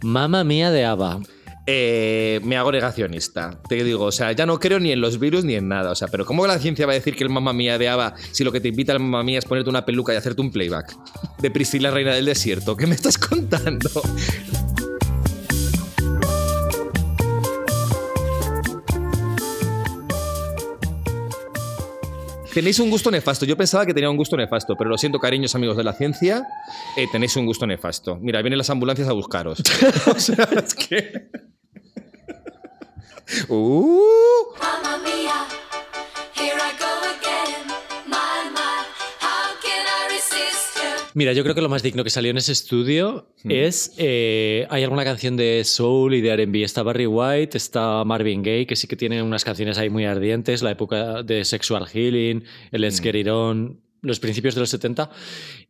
Mamma 0.02 0.44
mía 0.44 0.70
de 0.70 0.84
Ava. 0.84 1.20
eh, 1.66 2.40
me 2.42 2.56
hago 2.56 2.72
negacionista. 2.72 3.60
Te 3.68 3.84
digo, 3.84 4.06
o 4.06 4.12
sea, 4.12 4.32
ya 4.32 4.44
no 4.46 4.58
creo 4.58 4.80
ni 4.80 4.90
en 4.90 5.00
los 5.00 5.20
virus 5.20 5.44
ni 5.44 5.54
en 5.54 5.68
nada. 5.68 5.92
O 5.92 5.94
sea, 5.94 6.08
pero 6.08 6.24
¿cómo 6.26 6.46
la 6.46 6.58
ciencia 6.58 6.86
va 6.86 6.92
a 6.92 6.94
decir 6.96 7.14
que 7.14 7.22
el 7.22 7.30
mamá 7.30 7.52
mía 7.52 7.78
de 7.78 7.88
Ava 7.88 8.14
si 8.32 8.42
lo 8.42 8.50
que 8.50 8.60
te 8.60 8.68
invita 8.68 8.92
el 8.92 8.98
mamá 8.98 9.22
mía 9.22 9.38
es 9.38 9.44
ponerte 9.44 9.70
una 9.70 9.84
peluca 9.84 10.12
y 10.12 10.16
hacerte 10.16 10.40
un 10.40 10.50
playback? 10.50 10.96
De 11.38 11.50
Priscila, 11.50 11.90
reina 11.90 12.12
del 12.14 12.24
desierto. 12.24 12.76
¿Qué 12.76 12.86
me 12.86 12.94
estás 12.94 13.18
contando? 13.18 13.88
Tenéis 22.52 22.80
un 22.80 22.90
gusto 22.90 23.10
nefasto. 23.10 23.46
Yo 23.46 23.56
pensaba 23.56 23.86
que 23.86 23.94
tenía 23.94 24.10
un 24.10 24.16
gusto 24.16 24.36
nefasto, 24.36 24.74
pero 24.76 24.90
lo 24.90 24.98
siento, 24.98 25.18
cariños 25.18 25.54
amigos 25.54 25.76
de 25.76 25.84
la 25.84 25.92
ciencia, 25.92 26.46
eh, 26.96 27.06
tenéis 27.10 27.36
un 27.36 27.46
gusto 27.46 27.66
nefasto. 27.66 28.16
Mira, 28.16 28.42
vienen 28.42 28.58
las 28.58 28.70
ambulancias 28.70 29.08
a 29.08 29.12
buscaros. 29.12 29.62
o 30.06 30.18
sea, 30.18 30.48
es 30.56 30.74
que... 30.74 31.30
Uh. 33.48 34.00
Mamma 34.58 34.98
mia, 35.04 35.46
here 36.34 36.58
I 36.58 36.72
go 36.76 36.90
again. 37.14 37.89
Mira, 41.14 41.32
yo 41.32 41.42
creo 41.42 41.54
que 41.54 41.60
lo 41.60 41.68
más 41.68 41.82
digno 41.82 42.04
que 42.04 42.10
salió 42.10 42.30
en 42.30 42.36
ese 42.36 42.52
estudio 42.52 43.32
es. 43.48 43.92
eh, 43.98 44.66
hay 44.70 44.82
alguna 44.84 45.04
canción 45.04 45.36
de 45.36 45.62
Soul 45.64 46.14
y 46.14 46.20
de 46.20 46.36
RB. 46.36 46.62
Está 46.62 46.82
Barry 46.82 47.06
White, 47.06 47.56
está 47.56 48.04
Marvin 48.04 48.42
Gaye, 48.42 48.66
que 48.66 48.76
sí 48.76 48.86
que 48.86 48.96
tiene 48.96 49.22
unas 49.22 49.44
canciones 49.44 49.76
ahí 49.78 49.90
muy 49.90 50.04
ardientes. 50.04 50.62
La 50.62 50.70
época 50.70 51.22
de 51.22 51.44
Sexual 51.44 51.86
Healing, 51.92 52.44
el 52.70 52.80
Let's 52.80 53.00
Get 53.00 53.14
It 53.16 53.26
On, 53.28 53.80
los 54.02 54.18
principios 54.20 54.54
de 54.54 54.60
los 54.60 54.70
70. 54.70 55.10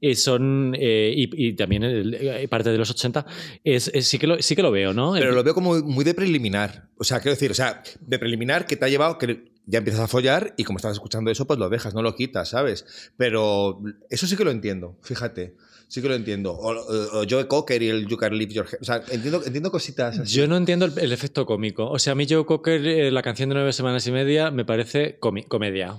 eh, 0.01 0.15
son. 0.15 0.75
eh, 0.79 1.13
y, 1.17 1.49
y 1.49 1.53
también 1.55 1.83
el- 1.85 2.15
eh, 2.15 2.47
parte 2.49 2.71
de 2.71 2.79
los 2.79 2.91
80. 2.91 3.25
Es, 3.65 3.91
es- 3.95 4.07
sí, 4.07 4.19
que 4.19 4.27
lo, 4.27 4.41
sí 4.43 4.55
que 4.55 4.63
lo 4.63 4.71
veo, 4.71 4.93
¿no? 4.93 5.15
Pero 5.15 5.33
lo 5.33 5.43
veo 5.43 5.55
como 5.55 5.81
muy 5.81 6.05
de 6.05 6.15
preliminar. 6.15 6.89
O 6.97 7.05
sea, 7.05 7.19
quiero 7.21 7.33
decir, 7.35 7.51
o 7.51 7.55
sea, 7.55 7.83
de 8.01 8.19
preliminar 8.19 8.67
que 8.67 8.77
te 8.77 8.85
ha 8.85 8.89
llevado 8.89 9.17
que 9.19 9.50
ya 9.67 9.79
empiezas 9.79 10.03
a 10.03 10.09
follar 10.09 10.55
y 10.57 10.65
como 10.65 10.79
estás 10.79 10.93
escuchando 10.93 11.31
eso, 11.31 11.47
pues 11.47 11.59
lo 11.59 11.69
dejas, 11.69 11.95
no 11.95 12.03
lo 12.03 12.15
quitas, 12.17 12.49
¿sabes? 12.51 12.85
Pero 13.17 13.81
eso 14.09 14.27
sí 14.27 14.37
que 14.37 14.45
lo 14.45 14.51
entiendo, 14.51 14.97
fíjate. 15.03 15.55
Sí 15.89 16.01
que 16.01 16.09
lo 16.09 16.15
entiendo. 16.15 16.53
O, 16.53 16.71
o- 16.73 17.21
o 17.21 17.25
Joe 17.29 17.49
Cocker 17.49 17.83
y 17.83 17.89
el 17.89 18.07
You 18.07 18.17
Can 18.17 18.37
Leave 18.39 18.53
Your 18.53 18.67
Head. 18.67 18.79
O 18.81 18.85
sea, 18.85 19.03
entiendo, 19.11 19.43
entiendo 19.45 19.73
cositas 19.73 20.19
así. 20.21 20.37
Yo 20.37 20.47
no 20.47 20.57
entiendo 20.57 20.85
el, 20.87 20.97
el 20.99 21.13
efecto 21.13 21.45
cómico. 21.47 21.91
O 21.91 21.99
sea, 21.99 22.13
a 22.13 22.17
mí 22.17 22.27
Joe 22.31 22.47
Cocker, 22.47 22.87
eh, 22.87 23.11
la 23.11 23.23
canción 23.23 23.49
de 23.49 23.57
nueve 23.57 23.73
semanas 23.73 24.07
y 24.07 24.13
media, 24.13 24.53
me 24.53 24.65
parece 24.65 25.19
comedia. 25.19 25.97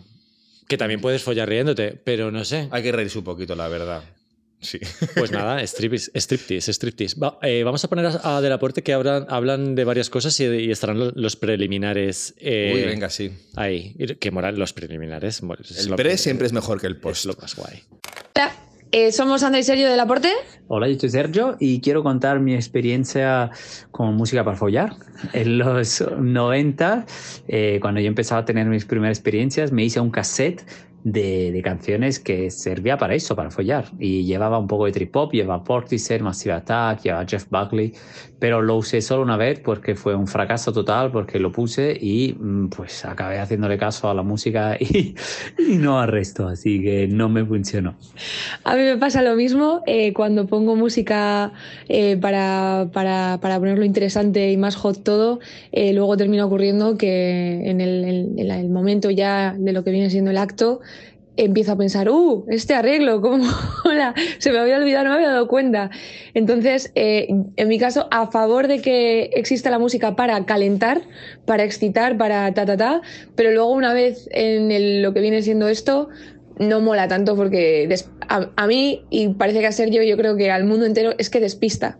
Que 0.69 0.77
también 0.77 1.01
puedes 1.01 1.21
follar 1.23 1.49
riéndote, 1.49 1.91
pero 2.05 2.31
no 2.31 2.45
sé. 2.45 2.69
Hay 2.71 2.83
que 2.83 2.93
reírse 2.93 3.17
un 3.17 3.25
poquito, 3.25 3.53
la 3.55 3.67
verdad. 3.67 4.01
Sí. 4.61 4.79
Pues 5.15 5.31
nada, 5.31 5.61
striptease, 5.63 6.11
striptease. 6.15 6.71
striptease. 6.71 7.19
Va, 7.19 7.39
eh, 7.41 7.63
vamos 7.63 7.83
a 7.83 7.87
poner 7.89 8.05
a, 8.05 8.37
a 8.37 8.41
Del 8.41 8.51
Aporte 8.53 8.83
que 8.83 8.93
hablan, 8.93 9.25
hablan 9.27 9.73
de 9.75 9.83
varias 9.83 10.09
cosas 10.09 10.39
y, 10.39 10.45
y 10.45 10.71
estarán 10.71 10.99
lo- 10.99 11.11
los 11.15 11.35
preliminares. 11.35 12.35
eh, 12.37 12.71
Uy, 12.75 12.81
venga, 12.83 13.09
sí. 13.09 13.31
Ahí. 13.55 13.95
Que 14.19 14.29
moral, 14.31 14.57
los 14.59 14.71
preliminares. 14.73 15.41
El 15.41 15.89
lo- 15.89 15.95
pre 15.95 16.17
siempre 16.17 16.45
es 16.47 16.53
mejor 16.53 16.79
que 16.79 16.87
el 16.87 16.97
post. 16.97 17.21
Es 17.21 17.25
lo 17.25 17.33
más 17.41 17.55
guay. 17.55 17.81
Hola, 18.35 18.51
eh, 18.91 19.11
somos 19.11 19.41
André 19.43 19.61
y 19.61 19.63
Sergio 19.63 19.89
del 19.89 19.99
Aporte. 19.99 20.29
Hola, 20.67 20.87
yo 20.89 20.99
soy 20.99 21.09
Sergio 21.09 21.57
y 21.59 21.81
quiero 21.81 22.03
contar 22.03 22.39
mi 22.39 22.53
experiencia 22.53 23.49
con 23.89 24.15
música 24.15 24.43
para 24.43 24.57
follar. 24.57 24.93
En 25.33 25.57
los 25.57 26.01
90, 26.01 27.05
eh, 27.47 27.79
cuando 27.81 27.99
yo 28.01 28.07
empezaba 28.07 28.41
a 28.41 28.45
tener 28.45 28.67
mis 28.67 28.85
primeras 28.85 29.17
experiencias, 29.17 29.71
me 29.71 29.83
hice 29.83 29.99
un 29.99 30.11
cassette 30.11 30.63
de, 31.03 31.61
canciones 31.63 32.19
que 32.19 32.49
servía 32.49 32.97
para 32.97 33.13
eso, 33.13 33.35
para 33.35 33.51
follar. 33.51 33.85
Y 33.99 34.23
llevaba 34.23 34.57
un 34.57 34.67
poco 34.67 34.85
de 34.85 34.91
trip 34.91 35.15
hop, 35.15 35.31
llevaba 35.31 35.63
Portishead, 35.63 36.21
Massive 36.21 36.55
Attack, 36.55 37.03
llevaba 37.03 37.25
Jeff 37.27 37.45
Buckley, 37.49 37.93
pero 38.39 38.61
lo 38.61 38.77
usé 38.77 39.01
solo 39.01 39.21
una 39.21 39.37
vez 39.37 39.59
porque 39.59 39.95
fue 39.95 40.15
un 40.15 40.27
fracaso 40.27 40.73
total, 40.73 41.11
porque 41.11 41.39
lo 41.39 41.51
puse 41.51 41.97
y 41.99 42.33
mm, 42.33 42.69
pues 42.69 43.05
acabé 43.05 43.39
haciéndole 43.39 43.77
caso 43.77 44.09
a 44.09 44.13
la 44.13 44.23
música 44.23 44.77
y, 44.79 45.15
no 45.77 45.99
al 45.99 46.07
resto, 46.07 46.47
así 46.47 46.81
que 46.81 47.07
no 47.07 47.29
me 47.29 47.45
funcionó. 47.45 47.95
A 48.63 48.75
mí 48.75 48.81
me 48.81 48.97
pasa 48.97 49.21
lo 49.21 49.35
mismo 49.35 49.83
eh, 49.85 50.13
cuando 50.13 50.47
pongo 50.47 50.75
música 50.75 51.53
eh, 51.87 52.17
para, 52.17 52.89
para, 52.91 53.39
para 53.41 53.59
ponerlo 53.59 53.85
interesante 53.85 54.51
y 54.51 54.57
más 54.57 54.75
hot 54.75 55.03
todo, 55.03 55.39
eh, 55.71 55.93
luego 55.93 56.17
termina 56.17 56.45
ocurriendo 56.45 56.97
que 56.97 57.69
en 57.69 57.81
el 57.81 58.69
momento 58.69 59.11
ya 59.11 59.55
de 59.57 59.71
lo 59.73 59.83
que 59.83 59.91
viene 59.91 60.09
siendo 60.09 60.31
el 60.31 60.37
acto, 60.37 60.81
empiezo 61.37 61.71
a 61.71 61.77
pensar, 61.77 62.09
¡uh! 62.09 62.45
Este 62.49 62.73
arreglo, 62.73 63.21
¿cómo 63.21 63.45
mola? 63.85 64.13
Se 64.39 64.51
me 64.51 64.59
había 64.59 64.77
olvidado, 64.77 65.05
no 65.05 65.09
me 65.11 65.15
había 65.17 65.29
dado 65.29 65.47
cuenta. 65.47 65.89
Entonces, 66.33 66.91
eh, 66.95 67.27
en 67.55 67.67
mi 67.67 67.79
caso, 67.79 68.07
a 68.11 68.31
favor 68.31 68.67
de 68.67 68.81
que 68.81 69.31
exista 69.33 69.69
la 69.69 69.79
música 69.79 70.15
para 70.15 70.45
calentar, 70.45 71.01
para 71.45 71.63
excitar, 71.63 72.17
para 72.17 72.53
ta, 72.53 72.65
ta, 72.65 72.77
ta, 72.77 73.01
pero 73.35 73.51
luego 73.51 73.71
una 73.71 73.93
vez 73.93 74.27
en 74.31 75.01
lo 75.01 75.13
que 75.13 75.21
viene 75.21 75.41
siendo 75.41 75.67
esto, 75.67 76.09
no 76.57 76.79
mola 76.81 77.07
tanto 77.07 77.35
porque 77.35 77.89
a 78.27 78.67
mí, 78.67 79.05
y 79.09 79.29
parece 79.29 79.59
que 79.59 79.67
a 79.67 79.71
Sergio, 79.71 80.03
yo 80.03 80.15
creo 80.17 80.37
que 80.37 80.51
al 80.51 80.63
mundo 80.65 80.85
entero, 80.85 81.13
es 81.17 81.29
que 81.29 81.39
despista. 81.39 81.99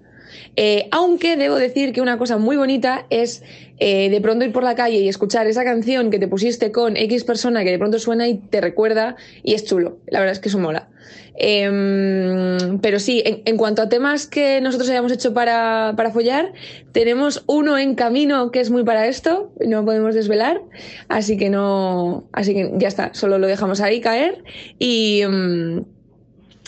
Eh, 0.56 0.88
aunque 0.92 1.38
debo 1.38 1.56
decir 1.56 1.94
que 1.94 2.02
una 2.02 2.18
cosa 2.18 2.38
muy 2.38 2.58
bonita 2.58 3.06
es 3.10 3.44
eh, 3.80 4.10
de 4.10 4.22
pronto 4.22 4.46
ir 4.46 4.52
por 4.52 4.64
la 4.64 4.76
calle 4.76 5.00
y 5.00 5.08
escuchar 5.08 5.48
esa 5.48 5.64
canción 5.64 6.12
que 6.12 6.20
te 6.20 6.28
pusiste 6.28 6.72
con 6.72 6.98
X 6.98 7.24
persona 7.24 7.64
que 7.64 7.72
de 7.72 7.80
pronto 7.80 7.98
suena 8.00 8.28
y 8.28 8.36
te 8.36 8.62
recuerda 8.62 9.16
y 9.44 9.54
es 9.54 9.66
chulo. 9.66 9.98
La 10.08 10.20
verdad 10.20 10.34
es 10.34 10.40
que 10.40 10.50
eso 10.50 10.60
mola. 10.60 10.88
Em, 11.34 12.80
pero 12.80 13.00
sí, 13.00 13.24
en, 13.26 13.58
cuanto 13.58 13.82
a 13.82 13.90
temas 13.90 14.28
que 14.28 14.62
nosotros 14.62 14.90
hayamos 14.90 15.12
hecho 15.12 15.34
para, 15.34 15.94
para 15.98 16.12
follar, 16.12 16.54
tenemos 16.92 17.44
uno 17.48 17.78
en 17.78 17.96
camino 17.96 18.52
que 18.52 18.60
es 18.60 18.70
muy 18.70 18.84
para 18.84 19.08
esto, 19.08 19.52
no 19.66 19.84
podemos 19.86 20.14
desvelar, 20.14 20.62
así 21.08 21.38
que 21.38 21.50
no, 21.50 22.26
así 22.34 22.54
que 22.54 22.72
ya 22.78 22.88
está, 22.88 23.14
solo 23.14 23.40
lo 23.40 23.48
dejamos 23.48 23.82
ahí 23.82 24.02
caer 24.02 24.44
y, 24.78 25.22
em, 25.22 25.86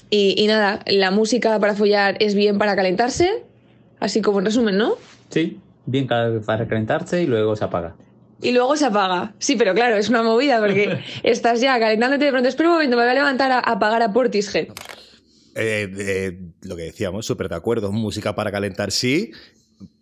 y 0.10 0.48
nada, 0.48 0.80
la 0.88 1.12
música 1.12 1.60
para 1.60 1.76
follar 1.76 2.18
es 2.20 2.34
bien 2.34 2.58
para 2.58 2.76
calentarse, 2.76 3.44
así 4.04 4.22
como 4.22 4.40
en 4.40 4.46
resumen, 4.46 4.78
¿no? 4.78 4.96
Sí, 5.30 5.60
bien 5.86 6.08
para 6.08 6.68
calentarse 6.68 7.24
y 7.24 7.26
luego 7.26 7.56
se 7.56 7.66
apaga. 7.66 7.96
Y 8.42 8.52
luego 8.52 8.76
se 8.76 8.86
apaga. 8.86 9.34
Sí, 9.40 9.56
pero 9.56 9.74
claro, 9.74 9.96
es 9.96 10.10
una 10.10 10.22
movida 10.22 10.60
porque 10.60 11.00
estás 11.24 11.62
ya 11.62 11.80
calentándote 11.80 12.26
de 12.26 12.32
pronto. 12.32 12.50
Espera 12.50 12.70
un 12.70 12.76
momento, 12.76 12.98
me 12.98 13.04
voy 13.04 13.12
a 13.12 13.16
levantar 13.16 13.52
a 13.52 13.60
apagar 13.60 14.02
a 14.02 14.12
Portishead. 14.12 14.68
Eh, 15.56 15.90
eh, 15.98 16.40
lo 16.64 16.76
que 16.76 16.84
decíamos, 16.84 17.26
súper 17.26 17.48
de 17.48 17.56
acuerdo. 17.56 17.92
Música 17.92 18.36
para 18.36 18.52
calentar, 18.52 18.92
sí. 18.92 19.32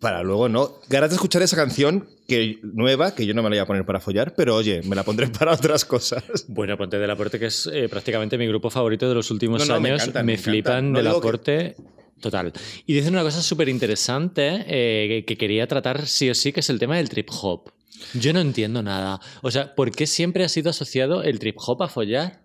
Para 0.00 0.22
luego 0.22 0.48
no. 0.48 0.72
Ganas 0.88 1.10
de 1.10 1.16
escuchar 1.16 1.42
esa 1.42 1.56
canción 1.56 2.08
que, 2.28 2.58
nueva, 2.62 3.14
que 3.14 3.26
yo 3.26 3.34
no 3.34 3.42
me 3.42 3.50
la 3.50 3.54
voy 3.56 3.58
a 3.60 3.66
poner 3.66 3.84
para 3.84 4.00
follar, 4.00 4.34
pero 4.36 4.56
oye, 4.56 4.80
me 4.84 4.96
la 4.96 5.02
pondré 5.02 5.28
para 5.38 5.52
otras 5.52 5.84
cosas. 5.84 6.24
Bueno, 6.48 6.76
Ponte 6.76 6.98
del 6.98 7.10
Aporte, 7.10 7.38
que 7.38 7.46
es 7.46 7.68
eh, 7.72 7.88
prácticamente 7.88 8.38
mi 8.38 8.46
grupo 8.46 8.70
favorito 8.70 9.08
de 9.08 9.14
los 9.14 9.30
últimos 9.30 9.66
No, 9.66 9.74
no, 9.74 9.80
me 9.80 9.90
años. 9.90 10.02
encantan, 10.02 10.26
me 10.26 10.38
flipan 10.38 10.92
del 10.92 11.04
digo 11.04 11.20
que- 11.20 11.28
Aporte. 11.28 11.76
Total. 12.22 12.52
Y 12.86 12.94
dicen 12.94 13.14
una 13.14 13.24
cosa 13.24 13.42
súper 13.42 13.68
interesante 13.68 14.64
eh, 14.68 15.24
que 15.26 15.36
quería 15.36 15.66
tratar 15.66 16.06
sí 16.06 16.30
o 16.30 16.34
sí, 16.34 16.52
que 16.52 16.60
es 16.60 16.70
el 16.70 16.78
tema 16.78 16.96
del 16.96 17.08
trip 17.08 17.28
hop. 17.42 17.72
Yo 18.14 18.32
no 18.32 18.40
entiendo 18.40 18.80
nada. 18.80 19.20
O 19.42 19.50
sea, 19.50 19.74
¿por 19.74 19.90
qué 19.90 20.06
siempre 20.06 20.44
ha 20.44 20.48
sido 20.48 20.70
asociado 20.70 21.24
el 21.24 21.40
trip 21.40 21.56
hop 21.58 21.82
a 21.82 21.88
follar? 21.88 22.41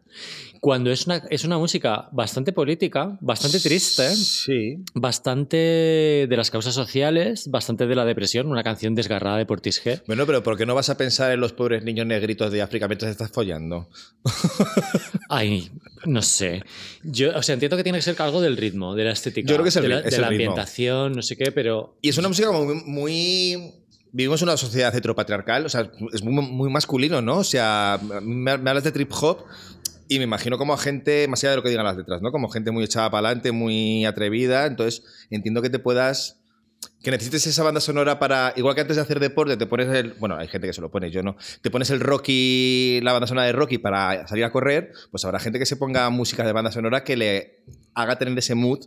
Cuando 0.60 0.92
es 0.92 1.06
una, 1.06 1.22
es 1.30 1.44
una 1.44 1.58
música 1.60 2.10
bastante 2.12 2.52
política, 2.52 3.18
bastante 3.22 3.60
triste, 3.60 4.10
sí. 4.16 4.78
bastante 4.96 5.56
de 6.28 6.34
las 6.36 6.50
causas 6.50 6.74
sociales, 6.74 7.50
bastante 7.52 7.86
de 7.86 7.96
la 7.96 8.06
depresión, 8.06 8.48
una 8.48 8.64
canción 8.64 8.96
desgarrada 8.96 9.38
de 9.38 9.46
Portishead. 9.46 10.02
Bueno, 10.08 10.26
pero 10.26 10.42
¿por 10.42 10.58
qué 10.58 10.66
no 10.66 10.74
vas 10.74 10.90
a 10.90 10.98
pensar 10.98 11.32
en 11.32 11.42
los 11.42 11.54
pobres 11.54 11.84
niños 11.84 12.08
negritos 12.08 12.52
de 12.52 12.62
África 12.64 12.88
mientras 12.88 13.12
estás 13.12 13.30
follando? 13.32 13.88
Ay, 15.30 15.72
no 16.06 16.22
sé. 16.22 16.64
Yo, 17.04 17.38
o 17.38 17.44
sea, 17.44 17.54
entiendo 17.54 17.78
que 17.78 17.84
tiene 17.84 18.00
que 18.00 18.04
ser 18.04 18.16
algo 18.22 18.42
del 18.42 18.58
ritmo, 18.58 18.96
de 18.96 19.04
la 19.04 19.12
estética, 19.12 19.48
Yo 19.48 19.56
creo 19.56 19.64
que 19.64 19.70
es 19.70 19.76
el 19.76 19.84
de 19.84 19.90
la, 19.90 20.00
es 20.00 20.10
de 20.10 20.16
el 20.16 20.22
la 20.22 20.30
ritmo. 20.30 20.46
ambientación, 20.52 21.14
no 21.14 21.22
sé 21.22 21.36
qué, 21.38 21.52
pero 21.52 21.98
Y 22.02 22.10
es 22.10 22.18
una 22.18 22.28
música 22.30 22.48
como 22.48 22.66
muy... 22.66 22.84
muy- 22.86 23.74
Vivimos 24.10 24.42
en 24.42 24.48
una 24.48 24.58
sociedad 24.58 24.96
heteropatriarcal, 24.96 25.66
o 25.66 25.70
sea, 25.70 25.92
es 26.14 26.24
muy, 26.24 26.34
muy 26.44 26.72
masculino, 26.72 27.22
¿no? 27.22 27.40
O 27.40 27.44
sea, 27.44 28.00
me 28.24 28.50
hablas 28.52 28.86
de 28.86 28.92
trip 28.94 29.12
hop 29.22 29.40
y 30.10 30.18
me 30.18 30.24
imagino 30.24 30.58
como 30.58 30.78
gente, 30.78 31.28
más 31.28 31.44
allá 31.44 31.52
de 31.52 31.58
lo 31.58 31.64
que 31.64 31.70
digan 31.70 31.86
las 31.86 31.98
letras, 31.98 32.22
¿no? 32.22 32.32
Como 32.32 32.50
gente 32.50 32.72
muy 32.72 32.84
echada 32.84 33.10
para 33.10 33.28
adelante, 33.28 33.52
muy 33.52 34.06
atrevida, 34.06 34.66
entonces 34.66 35.04
entiendo 35.30 35.62
que 35.62 35.70
te 35.70 35.80
puedas... 35.80 36.42
Que 37.02 37.10
necesites 37.10 37.48
esa 37.48 37.64
banda 37.64 37.82
sonora 37.82 38.20
para... 38.20 38.54
Igual 38.56 38.76
que 38.76 38.82
antes 38.82 38.98
de 38.98 39.02
hacer 39.02 39.20
deporte, 39.20 39.58
te 39.58 39.66
pones 39.66 39.88
el... 39.90 40.14
Bueno, 40.14 40.38
hay 40.38 40.48
gente 40.48 40.68
que 40.68 40.74
se 40.74 40.82
lo 40.82 40.92
pone, 40.92 41.10
yo 41.10 41.24
no. 41.24 41.36
Te 41.62 41.72
pones 41.72 41.90
el 41.90 42.00
Rocky, 42.00 43.00
la 43.02 43.14
banda 43.14 43.28
sonora 43.28 43.48
de 43.48 43.54
Rocky 43.54 43.80
para 43.80 44.28
salir 44.28 44.44
a 44.44 44.52
correr, 44.52 44.92
pues 45.10 45.26
habrá 45.26 45.40
gente 45.40 45.58
que 45.58 45.66
se 45.66 45.76
ponga 45.76 46.10
música 46.10 46.46
de 46.46 46.54
banda 46.54 46.72
sonora 46.72 47.04
que 47.04 47.18
le 47.18 47.64
haga 47.96 48.18
tener 48.18 48.38
ese 48.38 48.54
mood 48.56 48.80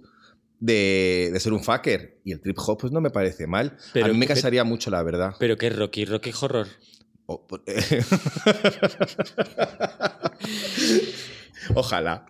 de, 0.61 1.31
de 1.33 1.41
ser 1.41 1.53
un 1.53 1.64
fucker. 1.64 2.21
Y 2.25 2.33
el 2.33 2.41
trip 2.41 2.57
hop, 2.59 2.79
pues 2.81 2.93
no 2.93 3.01
me 3.01 3.11
parece 3.11 3.47
mal. 3.47 3.77
Pero 3.93 4.07
a 4.07 4.09
mí 4.11 4.18
me 4.18 4.27
casaría 4.27 4.62
mucho, 4.62 4.91
la 4.91 5.03
verdad. 5.03 5.33
pero 5.41 5.57
qué 5.57 5.71
Rocky, 5.71 6.05
Rocky 6.05 6.33
horror. 6.41 6.68
Por- 7.39 7.62
Ojalá. 11.74 12.26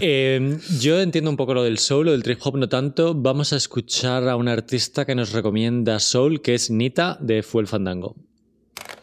Eh, 0.00 0.58
yo 0.78 1.00
entiendo 1.00 1.30
un 1.30 1.36
poco 1.36 1.54
lo 1.54 1.62
del 1.62 1.78
soul, 1.78 2.06
lo 2.06 2.12
del 2.12 2.22
trip 2.22 2.38
hop 2.44 2.56
no 2.56 2.68
tanto. 2.68 3.14
Vamos 3.14 3.52
a 3.52 3.56
escuchar 3.56 4.28
a 4.28 4.36
un 4.36 4.48
artista 4.48 5.04
que 5.04 5.14
nos 5.14 5.32
recomienda 5.32 5.98
soul, 5.98 6.42
que 6.42 6.54
es 6.54 6.70
Nita 6.70 7.16
de 7.20 7.42
Fuel 7.42 7.66
Fandango. 7.66 8.14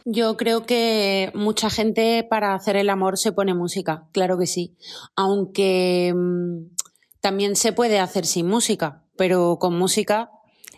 Yo 0.06 0.38
creo 0.38 0.66
que 0.66 1.32
mucha 1.36 1.70
gente 1.70 2.26
para 2.28 2.56
hacer 2.56 2.76
el 2.76 2.90
amor 2.90 3.18
se 3.18 3.32
pone 3.32 3.54
música, 3.54 4.08
claro 4.12 4.38
que 4.38 4.48
sí. 4.48 4.76
Aunque 5.16 6.14
mm, 6.16 6.76
también 7.20 7.56
se 7.56 7.72
puede 7.74 8.00
hacer 8.00 8.26
sin 8.26 8.48
música, 8.48 9.04
pero 9.16 9.58
con 9.60 9.78
música 9.78 10.32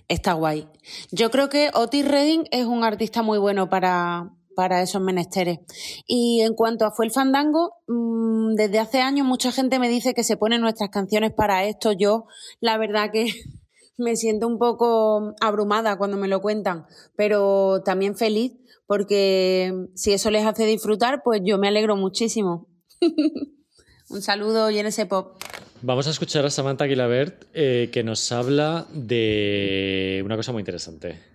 está 0.10 0.34
guay. 0.34 0.68
Yo 1.12 1.32
creo 1.32 1.48
que 1.48 1.72
Otis 1.74 2.06
Redding 2.06 2.48
es 2.52 2.66
un 2.66 2.84
artista 2.84 3.22
muy 3.22 3.38
bueno 3.38 3.70
para, 3.70 4.30
para 4.56 4.82
esos 4.82 5.02
menesteres. 5.02 5.60
Y 6.08 6.42
en 6.42 6.54
cuanto 6.54 6.86
a 6.86 6.92
Fue 6.92 7.06
el 7.06 7.12
Fandango, 7.12 7.76
mm, 7.88 8.56
desde 8.56 8.80
hace 8.80 9.02
años 9.02 9.26
mucha 9.26 9.52
gente 9.52 9.80
me 9.80 9.90
dice 9.90 10.14
que 10.14 10.24
se 10.24 10.38
ponen 10.38 10.62
nuestras 10.62 10.90
canciones 10.90 11.32
para 11.32 11.66
esto. 11.66 11.92
Yo, 11.92 12.26
la 12.60 12.78
verdad 12.78 13.12
que 13.12 13.26
me 13.98 14.16
siento 14.16 14.48
un 14.48 14.58
poco 14.58 15.34
abrumada 15.42 15.98
cuando 15.98 16.18
me 16.18 16.28
lo 16.28 16.42
cuentan, 16.42 16.86
pero 17.16 17.82
también 17.84 18.16
feliz 18.16 18.54
porque 18.86 19.88
si 19.96 20.14
eso 20.14 20.30
les 20.30 20.46
hace 20.46 20.66
disfrutar, 20.66 21.22
pues 21.24 21.42
yo 21.44 21.58
me 21.58 21.68
alegro 21.68 21.96
muchísimo. 21.96 22.68
un 24.10 24.22
saludo 24.22 24.70
y 24.70 24.78
en 24.78 24.86
ese 24.86 25.06
pop. 25.06 25.38
Vamos 25.82 26.08
a 26.08 26.12
escuchar 26.12 26.46
a 26.46 26.50
Samantha 26.50 26.86
Guilabert 26.86 27.46
eh, 27.54 27.90
que 27.92 28.04
nos 28.04 28.32
habla 28.32 28.86
de 28.94 30.22
una 30.26 30.36
cosa 30.36 30.52
muy 30.52 30.62
interesante. 30.62 31.33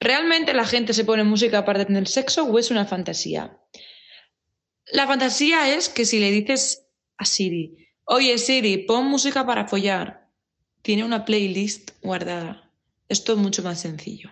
¿Realmente 0.00 0.54
la 0.54 0.64
gente 0.64 0.92
se 0.94 1.04
pone 1.04 1.24
música 1.24 1.64
para 1.64 1.84
tener 1.84 2.06
sexo 2.06 2.44
o 2.44 2.58
es 2.58 2.70
una 2.70 2.84
fantasía? 2.84 3.58
La 4.92 5.06
fantasía 5.06 5.74
es 5.74 5.88
que 5.88 6.04
si 6.04 6.18
le 6.18 6.30
dices 6.30 6.86
a 7.16 7.24
Siri, 7.24 7.88
oye 8.04 8.38
Siri, 8.38 8.78
pon 8.78 9.06
música 9.06 9.44
para 9.44 9.66
follar, 9.66 10.30
tiene 10.82 11.04
una 11.04 11.24
playlist 11.24 11.90
guardada. 12.02 12.72
Esto 13.08 13.32
es 13.32 13.38
mucho 13.38 13.62
más 13.62 13.80
sencillo. 13.80 14.30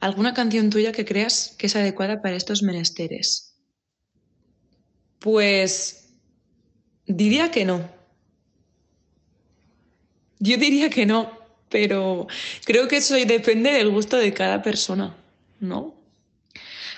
¿Alguna 0.00 0.34
canción 0.34 0.70
tuya 0.70 0.92
que 0.92 1.04
creas 1.04 1.54
que 1.58 1.66
es 1.66 1.76
adecuada 1.76 2.20
para 2.20 2.36
estos 2.36 2.62
menesteres? 2.62 3.58
Pues 5.18 6.14
diría 7.06 7.50
que 7.50 7.64
no. 7.64 7.90
Yo 10.38 10.56
diría 10.56 10.90
que 10.90 11.06
no, 11.06 11.43
pero 11.74 12.28
creo 12.64 12.86
que 12.86 12.98
eso 12.98 13.16
depende 13.16 13.72
del 13.72 13.90
gusto 13.90 14.16
de 14.16 14.32
cada 14.32 14.62
persona, 14.62 15.16
¿no? 15.58 15.96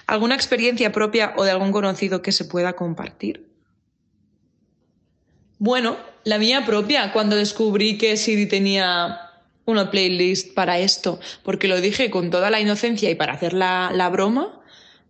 ¿Alguna 0.06 0.34
experiencia 0.34 0.92
propia 0.92 1.32
o 1.38 1.44
de 1.44 1.50
algún 1.50 1.72
conocido 1.72 2.20
que 2.20 2.30
se 2.30 2.44
pueda 2.44 2.74
compartir? 2.74 3.46
Bueno, 5.58 5.96
la 6.24 6.36
mía 6.36 6.66
propia, 6.66 7.10
cuando 7.14 7.36
descubrí 7.36 7.96
que 7.96 8.18
Siri 8.18 8.44
tenía 8.44 9.18
una 9.64 9.90
playlist 9.90 10.52
para 10.52 10.78
esto, 10.78 11.20
porque 11.42 11.68
lo 11.68 11.80
dije 11.80 12.10
con 12.10 12.28
toda 12.28 12.50
la 12.50 12.60
inocencia 12.60 13.08
y 13.08 13.14
para 13.14 13.32
hacer 13.32 13.54
la, 13.54 13.90
la 13.94 14.10
broma, 14.10 14.60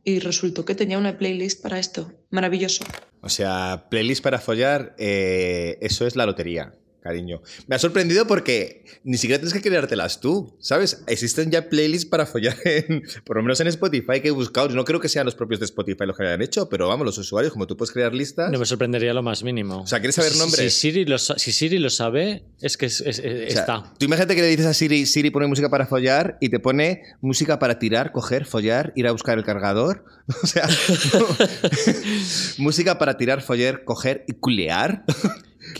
y 0.05 0.21
resultó 0.21 0.65
que 0.65 0.77
tenía 0.77 0.97
una 0.97 1.19
playlist 1.19 1.61
para 1.61 1.81
esto. 1.81 2.13
Maravilloso. 2.31 2.85
O 3.21 3.29
sea, 3.29 3.87
playlist 3.91 4.23
para 4.23 4.39
follar, 4.39 4.95
eh, 4.97 5.77
eso 5.81 6.07
es 6.07 6.15
la 6.15 6.25
lotería, 6.25 6.73
cariño. 7.07 7.41
Me 7.67 7.77
ha 7.77 7.79
sorprendido 7.79 8.27
porque 8.27 8.85
ni 9.05 9.17
siquiera 9.17 9.39
tienes 9.41 9.55
que 9.55 9.63
creártelas 9.67 10.21
tú, 10.21 10.57
¿sabes? 10.61 11.03
Existen 11.07 11.51
ya 11.51 11.69
playlists 11.69 12.09
para 12.09 12.27
follar, 12.27 12.57
en- 12.65 13.03
por 13.25 13.37
lo 13.37 13.43
menos 13.43 13.61
en 13.61 13.69
Spotify 13.69 14.21
que 14.21 14.29
he 14.29 14.33
buscado. 14.33 14.69
No 14.71 14.85
creo 14.85 15.01
que 15.01 15.09
sean 15.09 15.25
los 15.25 15.35
propios 15.35 15.61
de 15.61 15.67
Spotify 15.67 16.05
los 16.07 16.17
que 16.17 16.23
lo 16.25 16.29
hayan 16.31 16.43
hecho, 16.43 16.69
pero 16.69 16.89
vamos, 16.89 17.05
los 17.07 17.19
usuarios, 17.19 17.53
como 17.53 17.67
tú 17.67 17.77
puedes 17.77 17.93
crear 17.93 18.15
listas. 18.15 18.51
No 18.51 18.59
me 18.59 18.67
sorprendería 18.67 19.15
lo 19.15 19.23
más 19.23 19.43
mínimo. 19.43 19.83
O 19.83 19.87
sea, 19.87 20.01
¿quieres 20.01 20.15
saber 20.17 20.33
Si- 20.33 20.39
nombres? 20.39 20.75
Si 20.75 20.81
Siri 20.81 21.05
lo, 21.05 21.19
si 21.19 21.53
Siri 21.53 21.79
lo 21.79 21.91
sabe, 21.91 22.43
es 22.61 22.77
que 22.77 22.87
es- 22.87 23.01
es- 23.01 23.19
es- 23.21 23.51
O 23.51 23.53
sea, 23.53 23.61
está. 23.61 23.93
Tú 23.99 24.05
imagínate 24.07 24.35
que 24.35 24.43
le 24.43 24.49
dices 24.49 24.67
a 24.67 24.75
Siri, 24.75 25.07
Siri 25.07 25.31
pone 25.31 25.47
música 25.47 25.69
para 25.71 25.87
follar 25.87 26.37
y 26.41 26.49
te 26.49 26.59
pone 26.59 27.03
música 27.21 27.59
para 27.59 27.79
tirar, 27.79 28.13
coger, 28.13 28.45
follar, 28.47 28.93
ir 28.97 29.07
a 29.07 29.13
buscar 29.13 29.39
el 29.39 29.45
cargador. 29.45 30.05
O 30.43 30.47
sea, 30.47 30.69
música 32.59 32.99
para 32.99 33.17
tirar, 33.17 33.43
follar, 33.43 33.85
coger 33.85 34.25
y 34.27 34.35
culear. 34.35 35.05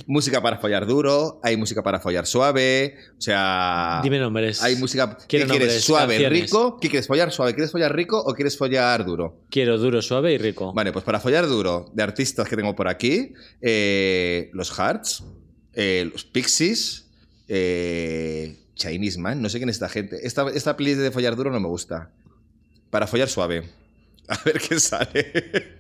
Música 0.07 0.43
para 0.43 0.59
follar 0.59 0.87
duro, 0.87 1.41
hay 1.43 1.57
música 1.57 1.83
para 1.83 2.01
follar 2.01 2.27
suave, 2.27 2.97
o 3.19 3.21
sea... 3.21 4.01
Dime 4.03 4.19
nombres. 4.19 4.63
Hay 4.63 4.77
música... 4.77 5.17
¿Qué 5.29 5.45
quieres? 5.47 5.83
¿Suave, 5.83 6.15
canciones. 6.15 6.43
rico? 6.43 6.79
¿Qué 6.81 6.89
quieres? 6.89 7.07
¿Follar 7.07 7.33
suave? 7.33 7.55
¿Quieres 7.55 7.73
follar 7.73 7.95
rico 7.95 8.19
o 8.19 8.35
quieres 8.35 8.57
follar 8.57 9.05
duro? 9.05 9.43
Quiero 9.51 9.79
duro, 9.79 10.03
suave 10.03 10.33
y 10.33 10.39
rico. 10.39 10.73
Vale, 10.73 10.93
pues 10.93 11.05
para 11.05 11.21
follar 11.21 11.47
duro, 11.47 11.91
de 11.93 12.03
artistas 12.03 12.49
que 12.49 12.57
tengo 12.57 12.75
por 12.75 12.89
aquí, 12.89 13.33
eh, 13.61 14.51
los 14.53 14.71
Hearts, 14.71 15.25
eh, 15.73 16.09
los 16.13 16.25
Pixies, 16.25 17.09
eh, 17.49 18.57
Chinese 18.75 19.19
Man, 19.19 19.41
no 19.41 19.49
sé 19.49 19.59
quién 19.59 19.69
es 19.69 19.77
esta 19.77 19.89
gente. 19.89 20.19
Esta, 20.27 20.49
esta 20.51 20.77
playlist 20.77 21.01
de 21.01 21.11
follar 21.11 21.37
duro 21.37 21.51
no 21.51 21.61
me 21.61 21.69
gusta. 21.69 22.11
Para 22.91 23.07
follar 23.07 23.29
suave. 23.29 23.65
A 24.29 24.39
ver 24.45 24.61
qué 24.61 24.79
sale. 24.81 25.77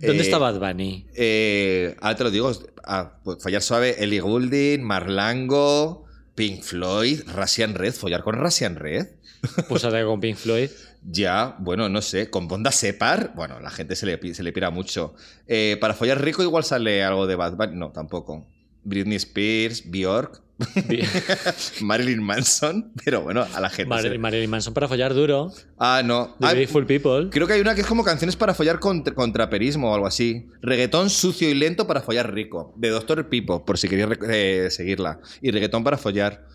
¿Dónde 0.00 0.18
Eh, 0.18 0.20
está 0.20 0.38
Bad 0.38 0.58
Bunny? 0.58 1.06
eh, 1.14 1.96
ahora 2.00 2.16
te 2.16 2.24
lo 2.24 2.30
digo. 2.30 2.52
Ah, 2.84 3.18
pues 3.24 3.42
follar 3.42 3.62
suave, 3.62 4.02
Ellie 4.02 4.20
Goulding, 4.20 4.82
Marlango, 4.82 6.04
Pink 6.34 6.62
Floyd, 6.62 7.22
Russian 7.34 7.74
Red. 7.74 7.92
Follar 7.94 8.22
con 8.22 8.34
Russian 8.36 8.76
Red. 8.76 9.06
Pues 9.68 9.84
ahora 9.84 10.04
con 10.04 10.20
Pink 10.20 10.36
Floyd. 10.36 10.68
Ya, 11.02 11.56
bueno, 11.60 11.88
no 11.88 12.02
sé. 12.02 12.28
Con 12.28 12.46
Bonda 12.46 12.70
Separ, 12.72 13.32
bueno, 13.34 13.58
la 13.60 13.70
gente 13.70 13.96
se 13.96 14.04
le, 14.04 14.34
se 14.34 14.42
le 14.42 14.52
pira 14.52 14.68
mucho. 14.68 15.14
Eh, 15.46 15.78
para 15.80 15.94
follar 15.94 16.22
rico 16.22 16.42
igual 16.42 16.62
sale 16.64 17.02
algo 17.02 17.26
de 17.26 17.36
Bad 17.36 17.54
Bunny. 17.56 17.76
No, 17.76 17.90
tampoco. 17.90 18.46
Britney 18.84 19.16
Spears, 19.16 19.82
Bjork, 19.90 20.40
Marilyn 21.80 22.22
Manson. 22.22 22.92
Pero 23.04 23.22
bueno, 23.22 23.46
a 23.54 23.60
la 23.60 23.70
gente. 23.70 23.88
Mar- 23.88 24.18
Marilyn 24.18 24.50
Manson 24.50 24.74
para 24.74 24.88
follar 24.88 25.14
duro. 25.14 25.52
Ah, 25.78 26.02
no. 26.04 26.36
The 26.40 26.46
Ah, 26.46 26.52
Beautiful 26.54 26.86
People. 26.86 27.30
Creo 27.30 27.46
que 27.46 27.54
hay 27.54 27.60
una 27.60 27.74
que 27.74 27.80
es 27.82 27.86
como 27.86 28.04
canciones 28.04 28.36
para 28.36 28.54
follar 28.54 28.78
con, 28.80 29.02
con 29.02 29.32
traperismo 29.32 29.90
o 29.90 29.94
algo 29.94 30.06
así. 30.06 30.46
Reggaetón 30.62 31.10
sucio 31.10 31.48
y 31.48 31.54
lento 31.54 31.86
para 31.86 32.00
follar 32.02 32.32
rico. 32.34 32.74
De 32.76 32.88
Doctor 32.90 33.28
Pipo, 33.28 33.64
por 33.64 33.78
si 33.78 33.88
queréis 33.88 34.18
eh, 34.28 34.68
seguirla. 34.70 35.20
Y 35.40 35.50
reggaetón 35.50 35.84
para 35.84 35.96
follar. 35.96 36.46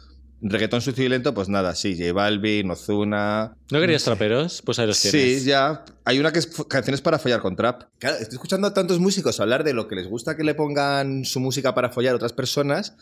Reggaetón 0.41 0.81
sucio 0.81 1.03
y 1.05 1.09
lento, 1.09 1.33
pues 1.33 1.49
nada, 1.49 1.73
sí. 1.75 1.95
J 1.97 2.13
Balvin, 2.13 2.69
Ozuna. 2.69 3.55
¿No 3.71 3.79
querías 3.79 4.03
traperos? 4.03 4.61
Pues 4.63 4.77
ahí 4.79 4.87
los 4.87 4.97
Sí, 4.97 5.09
tienes. 5.11 5.45
ya. 5.45 5.85
Hay 6.03 6.19
una 6.19 6.31
que 6.31 6.39
es 6.39 6.47
canciones 6.69 7.01
para 7.01 7.17
follar 7.19 7.41
con 7.41 7.55
trap. 7.55 7.83
Claro, 7.99 8.17
estoy 8.17 8.35
escuchando 8.35 8.67
a 8.67 8.73
tantos 8.73 8.99
músicos 8.99 9.39
hablar 9.39 9.63
de 9.63 9.73
lo 9.73 9.87
que 9.87 9.95
les 9.95 10.07
gusta 10.07 10.35
que 10.37 10.43
le 10.43 10.53
pongan 10.53 11.25
su 11.25 11.39
música 11.39 11.73
para 11.73 11.89
follar 11.89 12.13
a 12.13 12.15
otras 12.17 12.33
personas 12.33 12.95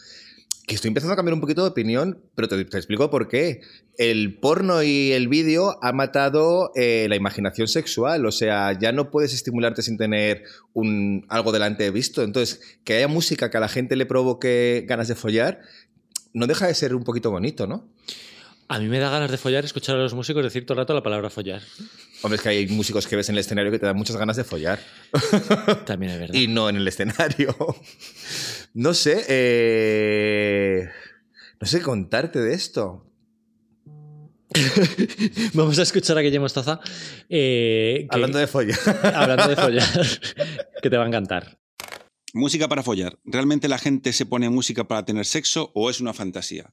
que 0.65 0.75
estoy 0.75 0.87
empezando 0.87 1.11
a 1.11 1.17
cambiar 1.17 1.33
un 1.33 1.41
poquito 1.41 1.61
de 1.63 1.67
opinión, 1.71 2.21
pero 2.35 2.47
te, 2.47 2.63
te 2.63 2.77
explico 2.77 3.09
por 3.09 3.27
qué. 3.27 3.59
El 3.97 4.39
porno 4.39 4.81
y 4.81 5.11
el 5.11 5.27
vídeo 5.27 5.77
ha 5.81 5.91
matado 5.91 6.71
eh, 6.75 7.07
la 7.09 7.17
imaginación 7.17 7.67
sexual, 7.67 8.25
o 8.25 8.31
sea, 8.31 8.71
ya 8.79 8.93
no 8.93 9.11
puedes 9.11 9.33
estimularte 9.33 9.81
sin 9.81 9.97
tener 9.97 10.43
un, 10.71 11.25
algo 11.27 11.51
delante 11.51 11.91
visto. 11.91 12.23
Entonces, 12.23 12.61
que 12.85 12.95
haya 12.95 13.09
música 13.09 13.49
que 13.49 13.57
a 13.57 13.59
la 13.59 13.67
gente 13.67 13.97
le 13.97 14.05
provoque 14.05 14.85
ganas 14.87 15.09
de 15.09 15.15
follar, 15.15 15.59
no 16.33 16.47
deja 16.47 16.67
de 16.67 16.73
ser 16.75 16.93
un 16.95 17.03
poquito 17.03 17.31
bonito, 17.31 17.67
¿no? 17.67 17.87
A 18.69 18.79
mí 18.79 18.87
me 18.87 18.97
da 18.99 19.09
ganas 19.09 19.29
de 19.29 19.37
follar 19.37 19.65
escuchar 19.65 19.95
a 19.97 19.99
los 19.99 20.13
músicos 20.13 20.43
decir 20.43 20.65
todo 20.65 20.73
el 20.75 20.79
rato 20.83 20.93
la 20.93 21.03
palabra 21.03 21.29
follar. 21.29 21.61
Hombre, 22.23 22.37
es 22.37 22.41
que 22.41 22.49
hay 22.49 22.67
músicos 22.67 23.05
que 23.07 23.15
ves 23.15 23.27
en 23.29 23.35
el 23.35 23.39
escenario 23.39 23.71
que 23.71 23.77
te 23.77 23.85
dan 23.85 23.95
muchas 23.97 24.15
ganas 24.15 24.37
de 24.37 24.43
follar. 24.45 24.79
También 25.85 26.13
es 26.13 26.19
verdad. 26.19 26.33
Y 26.35 26.47
no 26.47 26.69
en 26.69 26.77
el 26.77 26.87
escenario. 26.87 27.55
no 28.73 28.93
sé. 28.93 29.25
eh, 29.27 30.89
No 31.59 31.67
sé 31.67 31.81
contarte 31.81 32.39
de 32.39 32.53
esto. 32.53 33.05
Vamos 35.53 35.77
a 35.79 35.81
escuchar 35.83 36.17
a 36.17 36.21
Guille 36.21 36.39
Mostaza. 36.39 36.79
eh, 37.29 38.07
que- 38.09 38.15
Hablando 38.15 38.37
de 38.39 38.47
follar. 38.47 38.77
hablando 39.13 39.47
de 39.49 39.55
follar. 39.55 39.87
que 40.81 40.89
te 40.89 40.97
va 40.97 41.03
a 41.03 41.07
encantar. 41.07 41.59
Música 42.35 42.67
para 42.67 42.81
follar. 42.81 43.19
¿Realmente 43.25 43.67
la 43.67 43.77
gente 43.77 44.11
se 44.11 44.25
pone 44.25 44.49
música 44.49 44.87
para 44.87 45.05
tener 45.05 45.23
sexo 45.27 45.71
o 45.75 45.91
es 45.91 46.01
una 46.01 46.13
fantasía? 46.13 46.71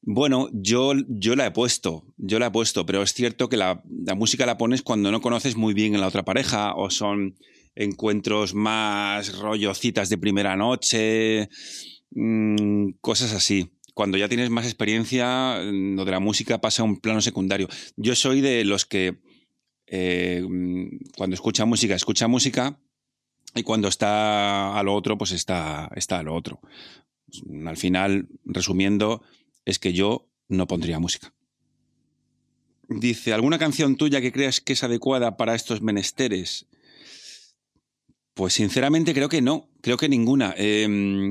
Bueno, 0.00 0.48
yo, 0.52 0.92
yo 1.08 1.34
la 1.34 1.46
he 1.46 1.50
puesto, 1.50 2.04
yo 2.16 2.38
la 2.38 2.46
he 2.46 2.50
puesto, 2.52 2.86
pero 2.86 3.02
es 3.02 3.12
cierto 3.12 3.48
que 3.48 3.56
la, 3.56 3.82
la 4.06 4.14
música 4.14 4.46
la 4.46 4.58
pones 4.58 4.82
cuando 4.82 5.10
no 5.10 5.20
conoces 5.20 5.56
muy 5.56 5.74
bien 5.74 5.96
a 5.96 5.98
la 5.98 6.06
otra 6.06 6.24
pareja 6.24 6.74
o 6.76 6.88
son 6.88 7.36
encuentros 7.74 8.54
más 8.54 9.36
rollo 9.38 9.74
citas 9.74 10.08
de 10.08 10.18
primera 10.18 10.56
noche, 10.56 11.48
mm, 12.12 12.92
cosas 13.00 13.32
así. 13.32 13.72
Cuando 13.92 14.18
ya 14.18 14.28
tienes 14.28 14.50
más 14.50 14.66
experiencia, 14.66 15.62
mm, 15.64 15.96
lo 15.96 16.04
de 16.04 16.12
la 16.12 16.20
música 16.20 16.60
pasa 16.60 16.82
a 16.82 16.86
un 16.86 17.00
plano 17.00 17.20
secundario. 17.20 17.68
Yo 17.96 18.14
soy 18.14 18.40
de 18.40 18.64
los 18.64 18.86
que 18.86 19.18
eh, 19.88 20.46
mm, 20.48 21.10
cuando 21.16 21.34
escucha 21.34 21.64
música, 21.64 21.96
escucha 21.96 22.28
música 22.28 22.78
y 23.54 23.62
cuando 23.62 23.88
está 23.88 24.78
a 24.78 24.82
lo 24.82 24.94
otro, 24.94 25.18
pues 25.18 25.32
está, 25.32 25.90
está 25.96 26.18
a 26.18 26.22
lo 26.22 26.34
otro. 26.34 26.60
Al 27.66 27.76
final, 27.76 28.28
resumiendo, 28.44 29.22
es 29.64 29.78
que 29.78 29.92
yo 29.92 30.28
no 30.48 30.66
pondría 30.66 30.98
música. 30.98 31.32
Dice, 32.88 33.32
¿alguna 33.32 33.58
canción 33.58 33.96
tuya 33.96 34.20
que 34.20 34.32
creas 34.32 34.60
que 34.60 34.72
es 34.72 34.82
adecuada 34.82 35.36
para 35.36 35.54
estos 35.54 35.80
menesteres? 35.80 36.66
Pues 38.34 38.54
sinceramente 38.54 39.12
creo 39.12 39.28
que 39.28 39.42
no, 39.42 39.68
creo 39.82 39.96
que 39.96 40.08
ninguna. 40.08 40.54
Eh, 40.56 40.88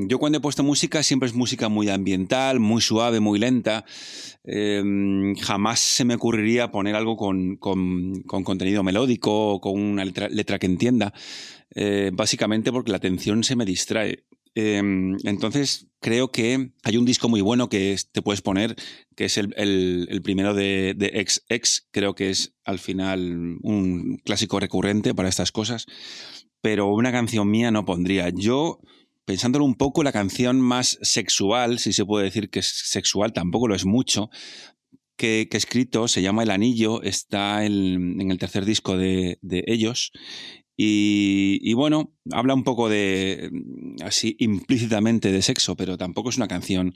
yo 0.07 0.19
cuando 0.19 0.37
he 0.37 0.41
puesto 0.41 0.63
música 0.63 1.01
siempre 1.01 1.27
es 1.27 1.33
música 1.33 1.67
muy 1.67 1.89
ambiental, 1.89 2.59
muy 2.59 2.81
suave, 2.81 3.19
muy 3.19 3.39
lenta. 3.39 3.83
Eh, 4.43 5.33
jamás 5.41 5.79
se 5.79 6.05
me 6.05 6.15
ocurriría 6.15 6.71
poner 6.71 6.95
algo 6.95 7.17
con, 7.17 7.55
con- 7.57 8.21
con 8.23 8.43
contenido 8.43 8.83
melódico 8.83 9.53
o 9.53 9.61
con 9.61 9.79
una 9.81 10.05
letra, 10.05 10.29
letra 10.29 10.59
que 10.59 10.67
entienda, 10.67 11.13
eh, 11.75 12.11
básicamente 12.13 12.71
porque 12.71 12.91
la 12.91 12.97
atención 12.97 13.43
se 13.43 13.55
me 13.55 13.65
distrae. 13.65 14.25
Eh, 14.55 14.81
entonces 15.23 15.87
creo 16.01 16.31
que 16.31 16.71
hay 16.83 16.97
un 16.97 17.05
disco 17.05 17.29
muy 17.29 17.41
bueno 17.41 17.69
que 17.69 17.95
te 18.11 18.21
puedes 18.21 18.41
poner, 18.41 18.75
que 19.15 19.25
es 19.25 19.37
el, 19.37 19.53
el- 19.57 20.21
primero 20.23 20.53
de, 20.53 20.95
de 20.97 21.07
XX, 21.19 21.87
creo 21.91 22.15
que 22.15 22.29
es 22.31 22.55
al 22.65 22.79
final 22.79 23.57
un 23.61 24.17
clásico 24.25 24.59
recurrente 24.59 25.13
para 25.13 25.29
estas 25.29 25.51
cosas 25.51 25.85
pero 26.61 26.93
una 26.93 27.11
canción 27.11 27.49
mía 27.49 27.71
no 27.71 27.85
pondría. 27.85 28.29
Yo, 28.29 28.79
pensándolo 29.25 29.65
un 29.65 29.75
poco, 29.75 30.03
la 30.03 30.11
canción 30.11 30.59
más 30.59 30.97
sexual, 31.01 31.79
si 31.79 31.93
se 31.93 32.05
puede 32.05 32.25
decir 32.25 32.49
que 32.49 32.59
es 32.59 32.67
sexual, 32.67 33.31
tampoco 33.33 33.67
lo 33.67 33.75
es 33.75 33.85
mucho, 33.85 34.29
que, 35.15 35.47
he 35.51 35.57
escrito, 35.57 36.07
se 36.07 36.21
llama 36.21 36.43
El 36.43 36.51
Anillo, 36.51 37.01
está 37.01 37.65
en, 37.65 38.19
el 38.31 38.37
tercer 38.37 38.65
disco 38.65 38.97
de 38.97 39.37
ellos. 39.67 40.11
Y, 40.81 41.73
bueno, 41.73 42.13
habla 42.31 42.53
un 42.53 42.63
poco 42.63 42.87
de, 42.87 43.51
así 44.01 44.37
implícitamente 44.39 45.29
de 45.29 45.41
sexo, 45.41 45.75
pero 45.75 45.97
tampoco 45.97 46.29
es 46.29 46.37
una 46.37 46.47
canción 46.47 46.95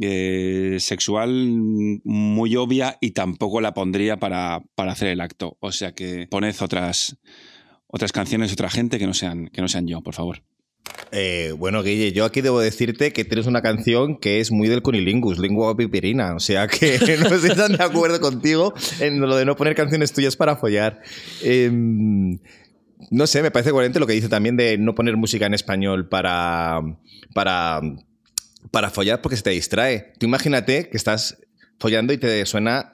eh, 0.00 0.76
sexual 0.78 1.32
muy 2.04 2.54
obvia 2.54 2.98
y 3.00 3.10
tampoco 3.10 3.60
la 3.60 3.74
pondría 3.74 4.18
para, 4.18 4.62
para 4.76 4.92
hacer 4.92 5.08
el 5.08 5.20
acto. 5.20 5.56
O 5.58 5.72
sea 5.72 5.96
que 5.96 6.28
poned 6.30 6.54
otras, 6.60 7.18
otras 7.88 8.12
canciones 8.12 8.52
otra 8.52 8.70
gente 8.70 9.00
que 9.00 9.08
no 9.08 9.14
sean, 9.14 9.48
que 9.48 9.62
no 9.62 9.66
sean 9.66 9.88
yo, 9.88 10.00
por 10.02 10.14
favor. 10.14 10.44
Eh, 11.10 11.52
bueno, 11.58 11.82
Guille, 11.82 12.12
yo 12.12 12.24
aquí 12.24 12.40
debo 12.40 12.60
decirte 12.60 13.12
que 13.12 13.24
tienes 13.24 13.46
una 13.46 13.62
canción 13.62 14.16
que 14.16 14.40
es 14.40 14.50
muy 14.50 14.68
del 14.68 14.82
cunilingus, 14.82 15.38
lengua 15.38 15.76
piperina. 15.76 16.34
O 16.34 16.40
sea 16.40 16.68
que 16.68 16.98
no 17.20 17.34
estoy 17.34 17.54
tan 17.54 17.72
de 17.72 17.82
acuerdo 17.82 18.20
contigo 18.20 18.72
en 19.00 19.20
lo 19.20 19.36
de 19.36 19.44
no 19.44 19.56
poner 19.56 19.74
canciones 19.74 20.12
tuyas 20.12 20.36
para 20.36 20.56
follar. 20.56 21.02
Em, 21.42 22.38
no 23.10 23.26
sé, 23.26 23.42
me 23.42 23.50
parece 23.50 23.70
coherente 23.70 24.00
lo 24.00 24.06
que 24.06 24.12
dice 24.12 24.28
también 24.28 24.56
de 24.56 24.78
no 24.78 24.94
poner 24.94 25.16
música 25.16 25.46
en 25.46 25.54
español 25.54 26.08
para, 26.08 26.80
para, 27.34 27.80
para 28.70 28.90
follar 28.90 29.20
porque 29.22 29.36
se 29.36 29.42
te 29.42 29.50
distrae. 29.50 30.12
Tú 30.18 30.26
imagínate 30.26 30.88
que 30.88 30.96
estás 30.96 31.38
follando 31.78 32.12
y 32.12 32.18
te 32.18 32.44
suena 32.46 32.92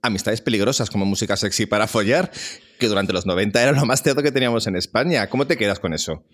Amistades 0.00 0.40
peligrosas 0.40 0.90
como 0.90 1.04
música 1.04 1.36
sexy 1.36 1.66
para 1.66 1.88
follar, 1.88 2.30
que 2.78 2.86
durante 2.86 3.12
los 3.12 3.26
90 3.26 3.60
era 3.60 3.72
lo 3.72 3.84
más 3.84 4.02
teatro 4.02 4.22
que 4.22 4.30
teníamos 4.30 4.68
en 4.68 4.76
España. 4.76 5.28
¿Cómo 5.28 5.48
te 5.48 5.56
quedas 5.56 5.80
con 5.80 5.92
eso? 5.92 6.24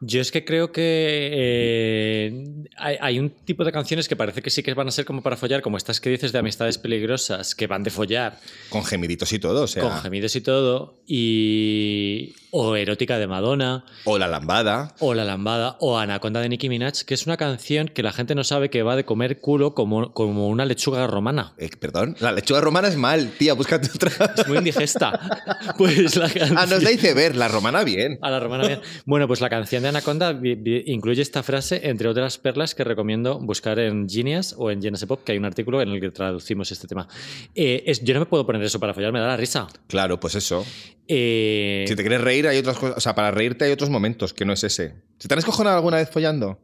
Yo 0.00 0.22
es 0.22 0.32
que 0.32 0.46
creo 0.46 0.72
que 0.72 1.28
eh, 1.30 2.44
hay, 2.78 2.96
hay 2.98 3.18
un 3.18 3.28
tipo 3.28 3.66
de 3.66 3.72
canciones 3.72 4.08
que 4.08 4.16
parece 4.16 4.40
que 4.40 4.48
sí 4.48 4.62
que 4.62 4.72
van 4.72 4.88
a 4.88 4.90
ser 4.90 5.04
como 5.04 5.22
para 5.22 5.36
follar, 5.36 5.60
como 5.60 5.76
estas 5.76 6.00
que 6.00 6.08
dices 6.08 6.32
de 6.32 6.38
amistades 6.38 6.78
peligrosas, 6.78 7.54
que 7.54 7.66
van 7.66 7.82
de 7.82 7.90
follar. 7.90 8.38
Con 8.70 8.82
gemiditos 8.82 9.30
y 9.34 9.38
todo, 9.38 9.64
o 9.64 9.66
sea. 9.66 9.82
Con 9.82 9.92
gemidos 10.00 10.34
y 10.36 10.40
todo. 10.40 11.02
Y. 11.06 12.34
O 12.52 12.74
Erótica 12.76 13.18
de 13.18 13.26
Madonna. 13.26 13.84
O 14.04 14.18
La 14.18 14.26
Lambada. 14.26 14.94
O 14.98 15.14
La 15.14 15.24
Lambada. 15.24 15.76
O 15.80 15.98
Anaconda 15.98 16.40
de 16.40 16.48
Nicki 16.48 16.68
Minaj, 16.68 17.02
que 17.06 17.14
es 17.14 17.26
una 17.26 17.36
canción 17.36 17.86
que 17.88 18.02
la 18.02 18.12
gente 18.12 18.34
no 18.34 18.42
sabe 18.44 18.70
que 18.70 18.82
va 18.82 18.96
de 18.96 19.04
comer 19.04 19.40
culo 19.40 19.74
como, 19.74 20.12
como 20.12 20.48
una 20.48 20.64
lechuga 20.64 21.06
romana. 21.06 21.54
Eh, 21.58 21.70
perdón, 21.78 22.16
la 22.20 22.32
lechuga 22.32 22.60
romana 22.60 22.88
es 22.88 22.96
mal, 22.96 23.30
tía, 23.38 23.54
búscate 23.54 23.88
otra. 23.94 24.34
Es 24.36 24.48
muy 24.48 24.58
indigesta. 24.58 25.18
pues 25.78 26.16
la 26.16 26.28
canción. 26.28 26.58
Ah, 26.58 26.66
nos 26.66 26.82
la 26.82 26.90
hice 26.90 27.14
ver, 27.14 27.36
la 27.36 27.48
romana 27.48 27.84
bien. 27.84 28.18
A 28.22 28.30
la 28.30 28.40
romana 28.40 28.66
bien. 28.66 28.80
Bueno, 29.06 29.26
pues 29.28 29.40
la 29.40 29.48
canción 29.48 29.82
de 29.82 29.88
Anaconda 29.90 30.38
incluye 30.86 31.22
esta 31.22 31.42
frase, 31.42 31.80
entre 31.88 32.08
otras 32.08 32.38
perlas 32.38 32.74
que 32.74 32.82
recomiendo 32.84 33.38
buscar 33.38 33.78
en 33.78 34.08
Genius 34.08 34.54
o 34.58 34.70
en 34.70 34.82
Genesis 34.82 35.06
Pop, 35.06 35.22
que 35.24 35.32
hay 35.32 35.38
un 35.38 35.44
artículo 35.44 35.80
en 35.82 35.90
el 35.90 36.00
que 36.00 36.10
traducimos 36.10 36.72
este 36.72 36.88
tema. 36.88 37.06
Eh, 37.54 37.84
es- 37.86 38.02
yo 38.02 38.14
no 38.14 38.20
me 38.20 38.26
puedo 38.26 38.44
poner 38.44 38.62
eso 38.62 38.80
para 38.80 38.92
follar, 38.94 39.12
me 39.12 39.20
da 39.20 39.28
la 39.28 39.36
risa. 39.36 39.66
Claro, 39.86 40.18
pues 40.18 40.34
eso. 40.34 40.64
Eh, 41.12 41.86
Si 41.88 41.96
te 41.96 42.02
quieres 42.02 42.20
reír, 42.20 42.39
hay 42.46 42.58
otras 42.58 42.76
cosas. 42.78 42.96
O 42.96 43.00
sea, 43.00 43.14
para 43.14 43.30
reírte 43.30 43.64
hay 43.64 43.72
otros 43.72 43.90
momentos 43.90 44.32
que 44.34 44.44
no 44.44 44.52
es 44.52 44.64
ese. 44.64 44.94
¿Se 45.18 45.28
te 45.28 45.34
han 45.34 45.38
escojonado 45.38 45.76
alguna 45.76 45.96
vez 45.98 46.10
follando? 46.10 46.58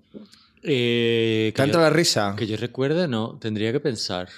eh, 0.62 1.52
¿Te 1.54 1.62
ha 1.62 1.64
entrado 1.64 1.84
la 1.86 1.90
risa? 1.94 2.34
Que 2.36 2.46
yo 2.46 2.56
recuerde, 2.56 3.06
no. 3.08 3.38
Tendría 3.40 3.72
que 3.72 3.80
pensar. 3.80 4.28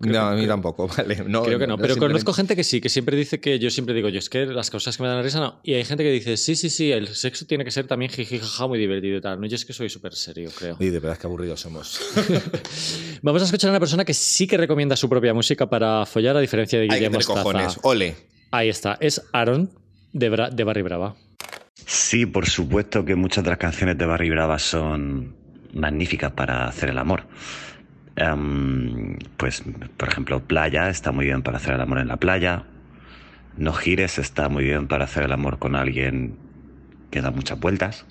Creo 0.00 0.12
no, 0.12 0.18
que- 0.20 0.26
a 0.26 0.30
mí 0.34 0.36
creo- 0.42 0.48
tampoco, 0.50 0.86
vale. 0.96 1.24
No, 1.26 1.42
Creo 1.42 1.58
que 1.58 1.66
no, 1.66 1.76
pero 1.76 1.94
simplemente- 1.94 1.98
conozco 2.24 2.32
gente 2.32 2.54
que 2.54 2.62
sí, 2.62 2.80
que 2.80 2.88
siempre 2.88 3.16
dice 3.16 3.40
que 3.40 3.58
yo 3.58 3.68
siempre 3.70 3.94
digo, 3.96 4.08
yo 4.08 4.20
es 4.20 4.30
que 4.30 4.46
las 4.46 4.70
cosas 4.70 4.96
que 4.96 5.02
me 5.02 5.08
dan 5.08 5.16
la 5.18 5.22
risa 5.24 5.40
no. 5.40 5.58
Y 5.64 5.74
hay 5.74 5.84
gente 5.84 6.04
que 6.04 6.12
dice, 6.12 6.36
sí, 6.36 6.54
sí, 6.54 6.70
sí, 6.70 6.92
el 6.92 7.08
sexo 7.08 7.46
tiene 7.46 7.64
que 7.64 7.72
ser 7.72 7.88
también 7.88 8.10
jiji, 8.12 8.38
jaja, 8.38 8.66
muy 8.68 8.78
divertido 8.78 9.16
y 9.16 9.20
tal. 9.20 9.40
No, 9.40 9.46
yo 9.48 9.56
es 9.56 9.64
que 9.64 9.72
soy 9.72 9.88
súper 9.88 10.14
serio, 10.14 10.50
creo. 10.56 10.76
Y 10.78 10.90
de 10.90 11.00
verdad 11.00 11.18
que 11.18 11.26
aburridos 11.26 11.60
somos. 11.60 12.00
Vamos 13.22 13.42
a 13.42 13.46
escuchar 13.46 13.70
a 13.70 13.72
una 13.72 13.80
persona 13.80 14.04
que 14.04 14.14
sí 14.14 14.46
que 14.46 14.56
recomienda 14.56 14.94
su 14.96 15.08
propia 15.08 15.34
música 15.34 15.68
para 15.68 16.06
follar, 16.06 16.36
a 16.36 16.40
diferencia 16.40 16.78
de 16.78 16.84
Hay 16.84 16.88
que 16.90 16.94
Guillermo 16.96 17.18
tener 17.18 17.26
cojones. 17.26 17.64
Mostaza. 17.64 17.88
Ole. 17.88 18.16
Ahí 18.52 18.68
está, 18.68 18.96
es 19.00 19.20
Aaron 19.32 19.68
de, 20.12 20.64
Barry 20.64 20.82
Brava. 20.82 21.14
Sí, 21.74 22.26
por 22.26 22.46
supuesto 22.46 23.04
que 23.04 23.14
muchas 23.14 23.44
de 23.44 23.50
las 23.50 23.58
canciones 23.58 23.96
de 23.98 24.06
Barry 24.06 24.30
Brava 24.30 24.58
son 24.58 25.34
magníficas 25.74 26.32
para 26.32 26.66
hacer 26.66 26.90
el 26.90 26.98
amor. 26.98 27.24
Em, 28.16 29.16
pues, 29.36 29.62
por 29.96 30.08
ejemplo, 30.08 30.40
Playa 30.40 30.88
está 30.88 31.12
muy 31.12 31.26
bien 31.26 31.42
para 31.42 31.58
hacer 31.58 31.74
el 31.74 31.80
amor 31.80 31.98
en 31.98 32.08
la 32.08 32.16
playa. 32.16 32.64
No 33.56 33.72
gires 33.72 34.18
está 34.18 34.48
muy 34.48 34.64
bien 34.64 34.88
para 34.88 35.04
hacer 35.04 35.24
el 35.24 35.32
amor 35.32 35.58
con 35.58 35.76
alguien 35.76 36.36
que 37.10 37.20
da 37.20 37.30
muchas 37.30 37.58
vueltas. 37.58 38.06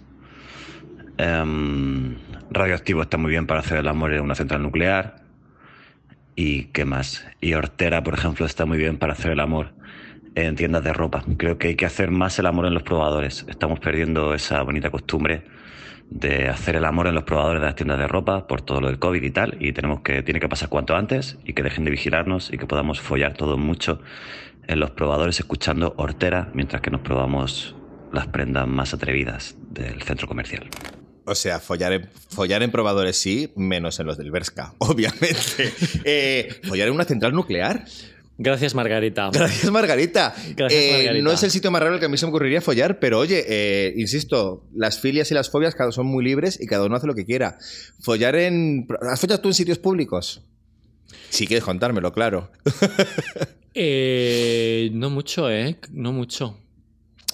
Em, 1.17 2.15
Radioactivo 2.51 3.01
está 3.01 3.17
muy 3.17 3.31
bien 3.31 3.47
para 3.47 3.59
hacer 3.59 3.77
el 3.77 3.87
amor 3.87 4.13
en 4.13 4.21
una 4.21 4.35
central 4.35 4.61
nuclear. 4.61 5.23
¿Y 6.35 6.65
qué 6.65 6.85
más? 6.85 7.25
Y 7.41 7.53
Hortera, 7.53 8.03
por 8.03 8.13
ejemplo, 8.13 8.45
está 8.45 8.65
muy 8.65 8.77
bien 8.77 8.97
para 8.97 9.13
hacer 9.13 9.31
el 9.31 9.39
amor 9.39 9.76
en 10.37 10.55
tiendas 10.55 10.83
de 10.83 10.93
ropa. 10.93 11.23
Creo 11.37 11.57
que 11.57 11.69
hay 11.69 11.75
que 11.75 11.87
hacer 11.87 12.11
más 12.11 12.37
el 12.37 12.45
amor 12.45 12.67
en 12.67 12.75
los 12.75 12.83
probadores. 12.83 13.43
Estamos 13.49 13.79
perdiendo 13.79 14.35
esa 14.35 14.61
bonita 14.61 14.91
costumbre 14.91 15.43
de 16.11 16.47
hacer 16.47 16.75
el 16.75 16.85
amor 16.85 17.07
en 17.07 17.15
los 17.15 17.23
probadores 17.23 17.59
de 17.59 17.65
las 17.65 17.75
tiendas 17.75 17.97
de 17.97 18.07
ropa 18.07 18.45
por 18.45 18.61
todo 18.61 18.79
lo 18.79 18.87
del 18.87 18.99
COVID 18.99 19.23
y 19.23 19.31
tal. 19.31 19.57
Y 19.59 19.73
tenemos 19.73 20.01
que, 20.01 20.21
tiene 20.21 20.39
que 20.39 20.47
pasar 20.47 20.69
cuanto 20.69 20.95
antes 20.95 21.39
y 21.43 21.53
que 21.53 21.63
dejen 21.63 21.85
de 21.85 21.91
vigilarnos 21.91 22.53
y 22.53 22.57
que 22.59 22.67
podamos 22.67 23.01
follar 23.01 23.33
todo 23.33 23.57
mucho 23.57 23.99
en 24.67 24.79
los 24.79 24.91
probadores 24.91 25.39
escuchando 25.39 25.95
Hortera 25.97 26.51
mientras 26.53 26.83
que 26.83 26.91
nos 26.91 27.01
probamos 27.01 27.75
las 28.13 28.27
prendas 28.27 28.67
más 28.67 28.93
atrevidas 28.93 29.55
del 29.71 30.03
centro 30.03 30.27
comercial. 30.27 30.69
O 31.25 31.33
sea, 31.33 31.59
follar 31.59 31.93
en, 31.93 32.09
follar 32.29 32.61
en 32.61 32.69
probadores 32.69 33.17
sí, 33.17 33.51
menos 33.55 33.99
en 33.99 34.05
los 34.05 34.17
del 34.19 34.29
Berska, 34.29 34.75
obviamente. 34.77 35.73
Eh, 36.03 36.61
¿Follar 36.63 36.89
en 36.89 36.93
una 36.93 37.05
central 37.05 37.33
nuclear? 37.33 37.85
Gracias, 38.37 38.75
Margarita. 38.75 39.29
Gracias, 39.33 39.71
Margarita. 39.71 40.33
Gracias, 40.55 40.81
Eh, 40.83 40.91
Margarita. 40.97 41.23
No 41.23 41.31
es 41.31 41.43
el 41.43 41.51
sitio 41.51 41.71
más 41.71 41.81
raro 41.81 41.95
el 41.95 41.99
que 41.99 42.05
a 42.05 42.09
mí 42.09 42.17
se 42.17 42.25
me 42.25 42.29
ocurriría 42.29 42.61
follar, 42.61 42.99
pero 42.99 43.19
oye, 43.19 43.43
eh, 43.47 43.93
insisto, 43.97 44.63
las 44.75 44.99
filias 44.99 45.31
y 45.31 45.33
las 45.33 45.49
fobias 45.49 45.73
cada 45.75 45.91
son 45.91 46.05
muy 46.07 46.23
libres 46.23 46.59
y 46.61 46.67
cada 46.67 46.85
uno 46.85 46.95
hace 46.95 47.07
lo 47.07 47.15
que 47.15 47.25
quiera. 47.25 47.57
Follar 47.99 48.35
en. 48.35 48.87
¿Has 49.09 49.19
follado 49.19 49.41
tú 49.41 49.49
en 49.49 49.53
sitios 49.55 49.79
públicos? 49.79 50.43
Si 51.29 51.47
quieres 51.47 51.63
contármelo, 51.63 52.11
claro. 52.13 52.51
Eh, 53.79 54.89
no 54.93 55.11
mucho, 55.11 55.51
¿eh? 55.51 55.77
No 55.91 56.11
mucho. 56.11 56.57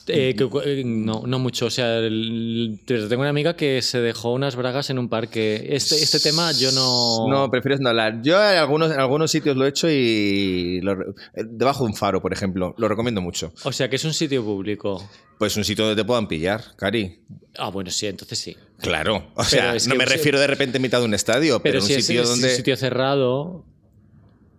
Eh, 0.07 0.35
que- 0.35 0.49
eh, 0.65 0.83
no, 0.85 1.23
no 1.25 1.39
mucho. 1.39 1.67
O 1.67 1.69
sea, 1.69 1.97
el- 1.99 2.79
tengo 2.85 3.21
una 3.21 3.29
amiga 3.29 3.55
que 3.55 3.81
se 3.81 3.99
dejó 4.01 4.33
unas 4.33 4.55
bragas 4.55 4.89
en 4.89 4.99
un 4.99 5.07
parque. 5.07 5.67
Este, 5.69 5.95
este 5.95 6.19
tema 6.19 6.51
yo 6.51 6.71
no. 6.73 7.27
No, 7.29 7.49
prefieres 7.49 7.79
no 7.79 7.89
hablar. 7.89 8.21
Yo 8.21 8.35
en 8.35 8.57
algunos, 8.57 8.91
en 8.91 8.99
algunos 8.99 9.31
sitios 9.31 9.55
lo 9.55 9.65
he 9.65 9.69
hecho 9.69 9.89
y. 9.89 10.81
lo 10.81 10.93
eh, 10.93 11.05
debajo 11.45 11.85
de 11.85 11.91
un 11.91 11.95
faro, 11.95 12.21
por 12.21 12.33
ejemplo. 12.33 12.75
Lo 12.77 12.87
recomiendo 12.87 13.21
mucho. 13.21 13.53
O 13.63 13.71
sea, 13.71 13.89
que 13.89 13.95
es 13.95 14.03
un 14.05 14.13
sitio 14.13 14.43
público. 14.43 15.09
Pues 15.37 15.55
un 15.57 15.63
sitio 15.63 15.85
donde 15.85 16.01
te 16.01 16.05
puedan 16.05 16.27
pillar, 16.27 16.61
Cari. 16.75 17.19
Ah, 17.57 17.69
bueno, 17.69 17.89
sí, 17.89 18.07
entonces 18.07 18.37
sí. 18.39 18.55
Claro. 18.79 19.17
O 19.35 19.43
Pero 19.49 19.79
sea, 19.79 19.89
no 19.89 19.95
me 19.95 20.05
refiero 20.05 20.39
de 20.39 20.47
repente 20.47 20.77
en 20.77 20.81
mitad 20.81 20.99
de 20.99 21.05
un 21.05 21.13
estadio, 21.13 21.61
pero, 21.61 21.79
Pero, 21.79 21.85
en 21.85 21.95
un 21.97 22.01
sitio 22.01 22.21
es 22.23 22.27
donde. 22.29 22.49
un 22.49 22.55
sitio 22.55 22.75
cerrado. 22.77 23.63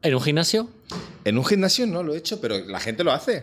¿En 0.03 0.15
un 0.15 0.21
gimnasio? 0.21 0.69
En 1.25 1.39
un 1.39 1.45
gimnasio 1.45 1.87
no 1.87 2.03
lo 2.03 2.15
he 2.15 2.19
hecho, 2.19 2.41
pero 2.41 2.59
la 2.59 2.81
gente 2.81 3.05
lo 3.05 3.13
hace. 3.13 3.43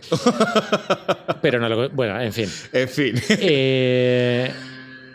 Pero 1.42 1.58
no 1.58 1.68
lo. 1.68 1.90
Bueno, 1.90 2.20
en 2.20 2.32
fin. 2.32 2.48
En 2.72 2.88
fin. 2.88 3.14
Eh, 3.28 4.52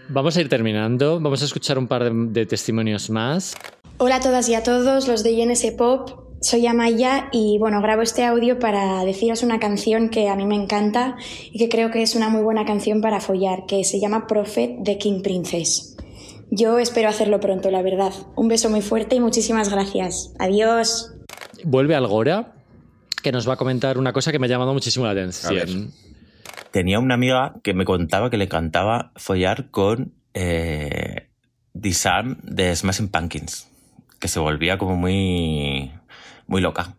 vamos 0.09 0.35
a 0.35 0.41
ir 0.41 0.49
terminando. 0.49 1.19
Vamos 1.19 1.41
a 1.41 1.45
escuchar 1.45 1.79
un 1.79 1.87
par 1.87 2.03
de, 2.03 2.11
de 2.13 2.45
testimonios 2.45 3.09
más. 3.09 3.55
Hola 3.97 4.17
a 4.17 4.19
todas 4.19 4.49
y 4.49 4.55
a 4.55 4.63
todos 4.63 5.07
los 5.07 5.23
de 5.23 5.31
INS 5.31 5.65
Pop. 5.77 6.27
Soy 6.41 6.67
Amaya 6.67 7.29
y 7.31 7.57
bueno, 7.57 7.81
grabo 7.81 8.03
este 8.03 8.23
audio 8.23 8.59
para 8.59 9.03
deciros 9.05 9.41
una 9.41 9.59
canción 9.59 10.09
que 10.09 10.29
a 10.29 10.35
mí 10.35 10.45
me 10.45 10.55
encanta 10.55 11.15
y 11.51 11.57
que 11.57 11.67
creo 11.67 11.89
que 11.89 12.03
es 12.03 12.13
una 12.15 12.29
muy 12.29 12.43
buena 12.43 12.63
canción 12.63 13.01
para 13.01 13.21
follar, 13.21 13.65
que 13.65 13.83
se 13.83 13.99
llama 13.99 14.27
Prophet 14.27 14.77
de 14.79 14.97
King 14.99 15.21
Princess. 15.23 15.95
Yo 16.51 16.77
espero 16.77 17.09
hacerlo 17.09 17.39
pronto, 17.39 17.71
la 17.71 17.81
verdad. 17.81 18.13
Un 18.35 18.49
beso 18.49 18.69
muy 18.69 18.81
fuerte 18.81 19.15
y 19.15 19.19
muchísimas 19.19 19.69
gracias. 19.69 20.31
Adiós. 20.37 21.16
Vuelve 21.69 21.95
Algora, 21.95 22.53
que 23.21 23.33
nos 23.33 23.45
va 23.45 23.55
a 23.55 23.57
comentar 23.57 23.97
una 23.97 24.13
cosa 24.13 24.31
que 24.31 24.39
me 24.39 24.45
ha 24.45 24.49
llamado 24.49 24.71
muchísimo 24.73 25.05
la 25.05 25.11
atención. 25.11 25.91
tenía 26.71 26.97
una 26.97 27.15
amiga 27.15 27.55
que 27.61 27.73
me 27.73 27.83
contaba 27.83 28.29
que 28.29 28.37
le 28.37 28.45
encantaba 28.45 29.11
follar 29.17 29.69
con 29.69 30.13
eh, 30.33 31.27
Disarm 31.73 32.37
de 32.41 32.73
Smashing 32.73 33.09
Pumpkins, 33.09 33.67
que 34.17 34.29
se 34.29 34.39
volvía 34.39 34.77
como 34.77 34.95
muy, 34.95 35.91
muy 36.47 36.61
loca. 36.61 36.95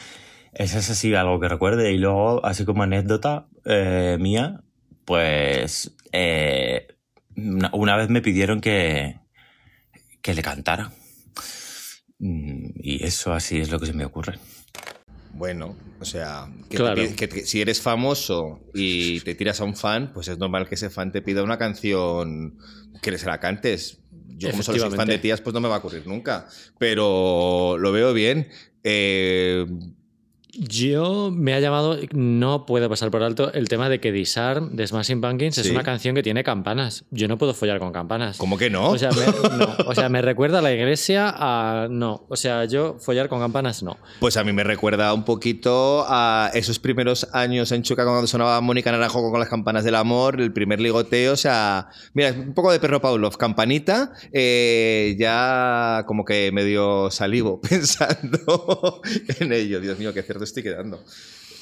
Ese 0.52 0.78
es 0.78 0.88
así 0.88 1.12
algo 1.16 1.40
que 1.40 1.48
recuerde. 1.48 1.92
Y 1.92 1.98
luego, 1.98 2.46
así 2.46 2.64
como 2.64 2.84
anécdota 2.84 3.48
eh, 3.64 4.18
mía, 4.20 4.60
pues 5.04 5.96
eh, 6.12 6.86
una, 7.36 7.70
una 7.72 7.96
vez 7.96 8.08
me 8.08 8.22
pidieron 8.22 8.60
que, 8.60 9.18
que 10.22 10.32
le 10.32 10.42
cantara. 10.42 10.92
Mm, 12.22 12.70
Y 12.76 13.04
eso 13.04 13.32
así 13.32 13.60
es 13.60 13.70
lo 13.70 13.78
que 13.80 13.86
se 13.86 13.92
me 13.92 14.04
ocurre. 14.04 14.38
Bueno, 15.34 15.76
o 15.98 16.04
sea, 16.04 16.46
que, 16.68 16.76
te 16.76 16.76
Claro. 16.76 17.02
que 17.16 17.46
si 17.46 17.60
eres 17.60 17.80
famoso 17.80 18.60
y 18.74 19.18
te 19.20 19.34
tiras 19.34 19.60
a 19.60 19.64
un 19.64 19.74
fan, 19.74 20.12
pues 20.12 20.28
es 20.28 20.38
normal 20.38 20.68
que 20.68 20.76
ese 20.76 20.88
fan 20.90 21.10
te 21.10 21.20
pida 21.22 21.42
una 21.42 21.58
canción 21.58 22.58
que 23.02 23.18
se 23.18 23.26
la 23.26 23.40
cantes. 23.40 23.98
Yo 24.36 24.50
como 24.50 24.62
solo 24.62 24.78
soy 24.78 24.90
fan 24.96 25.08
de 25.08 25.18
tías, 25.18 25.40
pues 25.40 25.54
no 25.54 25.60
me 25.60 25.68
va 25.68 25.76
a 25.76 25.78
ocurrir 25.78 26.06
nunca. 26.06 26.46
Pero 26.78 27.76
lo 27.78 27.92
veo 27.92 28.12
bien. 28.12 28.48
Eh, 28.84 29.66
Yo 30.54 31.30
me 31.32 31.54
ha 31.54 31.60
llamado, 31.60 31.98
no 32.12 32.66
puedo 32.66 32.86
pasar 32.90 33.10
por 33.10 33.22
alto 33.22 33.50
el 33.54 33.68
tema 33.68 33.88
de 33.88 34.00
que 34.00 34.12
Disarm 34.12 34.76
de 34.76 34.86
Smashing 34.86 35.22
Pumpkins 35.22 35.56
es 35.56 35.70
una 35.70 35.82
canción 35.82 36.14
que 36.14 36.22
tiene 36.22 36.44
campanas. 36.44 37.04
Yo 37.10 37.26
no 37.26 37.38
puedo 37.38 37.54
follar 37.54 37.78
con 37.78 37.90
campanas. 37.90 38.36
¿Cómo 38.36 38.58
que 38.58 38.68
no? 38.68 38.90
O 38.90 38.98
sea, 38.98 39.10
me, 39.12 39.24
no. 39.56 39.76
O 39.86 39.94
sea, 39.94 40.10
me 40.10 40.20
recuerda 40.20 40.58
a 40.58 40.62
la 40.62 40.70
iglesia 40.70 41.34
a. 41.34 41.88
No. 41.88 42.26
O 42.28 42.36
sea, 42.36 42.66
yo 42.66 42.98
follar 42.98 43.30
con 43.30 43.40
campanas 43.40 43.82
no. 43.82 43.96
Pues 44.20 44.36
a 44.36 44.44
mí 44.44 44.52
me 44.52 44.62
recuerda 44.62 45.14
un 45.14 45.24
poquito 45.24 46.04
a 46.06 46.50
esos 46.52 46.78
primeros 46.78 47.26
años 47.32 47.72
en 47.72 47.82
Chuca 47.82 48.04
cuando 48.04 48.26
sonaba 48.26 48.60
Mónica 48.60 48.92
Naranjo 48.92 49.30
con 49.30 49.40
las 49.40 49.48
campanas 49.48 49.84
del 49.84 49.94
amor, 49.94 50.38
el 50.38 50.52
primer 50.52 50.80
ligoteo, 50.80 51.32
o 51.32 51.36
sea, 51.36 51.88
mira, 52.12 52.32
un 52.32 52.52
poco 52.52 52.70
de 52.72 52.78
perro 52.78 53.00
Pavlov, 53.00 53.38
campanita, 53.38 54.12
eh, 54.32 55.16
ya 55.18 56.04
como 56.06 56.26
que 56.26 56.52
medio 56.52 57.10
salivo 57.10 57.58
pensando 57.68 59.00
en 59.38 59.52
ello. 59.52 59.80
Dios 59.80 59.98
mío, 59.98 60.12
qué 60.12 60.22
cierto 60.22 60.41
estoy 60.44 60.62
quedando. 60.62 61.04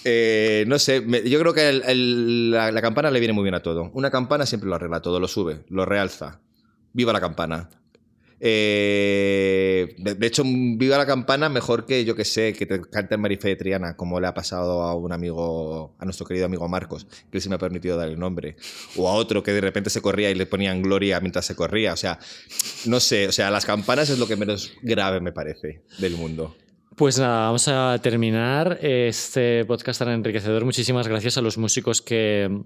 Eh, 0.05 0.65
no 0.67 0.79
sé, 0.79 1.05
yo 1.27 1.39
creo 1.41 1.53
que 1.53 1.69
el- 1.69 1.83
el- 1.87 2.51
la, 2.51 2.81
campana 2.81 3.11
le 3.11 3.21
viene 3.21 3.35
muy 3.35 3.43
bien 3.43 3.55
a 3.55 3.63
todo. 3.63 3.91
Una 3.95 4.11
campana 4.11 4.47
siempre 4.47 4.69
lo 4.69 4.75
arregla 4.77 5.01
todo, 5.03 5.21
lo 5.21 5.29
sube, 5.29 5.65
lo 5.69 5.85
realza. 5.85 6.41
Viva 6.93 7.13
la 7.13 7.21
campana. 7.21 7.69
Eh, 8.43 9.95
de, 9.99 10.27
hecho, 10.27 10.43
viva 10.47 10.97
la 10.97 11.05
campana 11.05 11.51
mejor 11.51 11.85
que 11.85 12.07
yo 12.07 12.17
que 12.17 12.25
sé, 12.25 12.55
que 12.55 12.65
te 12.65 12.81
cante 12.81 13.19
Marife 13.19 13.49
de 13.49 13.57
Triana, 13.57 13.97
como 13.97 14.19
le 14.19 14.27
ha 14.27 14.33
pasado 14.33 14.83
a 14.83 14.95
un 14.95 15.13
amigo, 15.13 15.95
a 15.99 16.05
nuestro 16.07 16.25
querido 16.27 16.47
amigo 16.47 16.67
Marcos, 16.67 17.07
que 17.31 17.37
él 17.37 17.43
se 17.43 17.51
me 17.51 17.57
ha 17.57 17.59
permitido 17.59 17.99
dar 17.99 18.09
el 18.09 18.19
nombre. 18.19 18.57
O 18.97 19.09
a 19.11 19.13
otro 19.13 19.43
que 19.43 19.53
de 19.53 19.61
repente 19.61 19.91
se 19.91 20.01
corría 20.01 20.31
y 20.31 20.35
le 20.35 20.47
ponían 20.47 20.81
gloria 20.81 21.21
mientras 21.21 21.45
se 21.45 21.55
corría. 21.55 21.93
O 21.93 21.97
sea, 21.97 22.19
no 22.87 22.99
sé, 23.01 23.29
o 23.29 23.33
sea, 23.33 23.51
las 23.51 23.67
campanas 23.67 24.09
es 24.09 24.19
lo 24.19 24.27
que 24.27 24.37
menos 24.37 24.73
grave 24.83 25.21
me 25.21 25.33
parece 25.33 25.83
del 25.99 26.17
mundo. 26.17 26.57
Pues 27.01 27.19
nada, 27.19 27.47
vamos 27.47 27.67
a 27.67 27.99
terminar 28.03 28.79
este 28.83 29.65
podcast 29.65 30.01
tan 30.01 30.11
enriquecedor. 30.11 30.67
Muchísimas 30.67 31.09
gracias 31.09 31.39
a 31.39 31.41
los 31.41 31.57
músicos 31.57 32.03
que, 32.03 32.61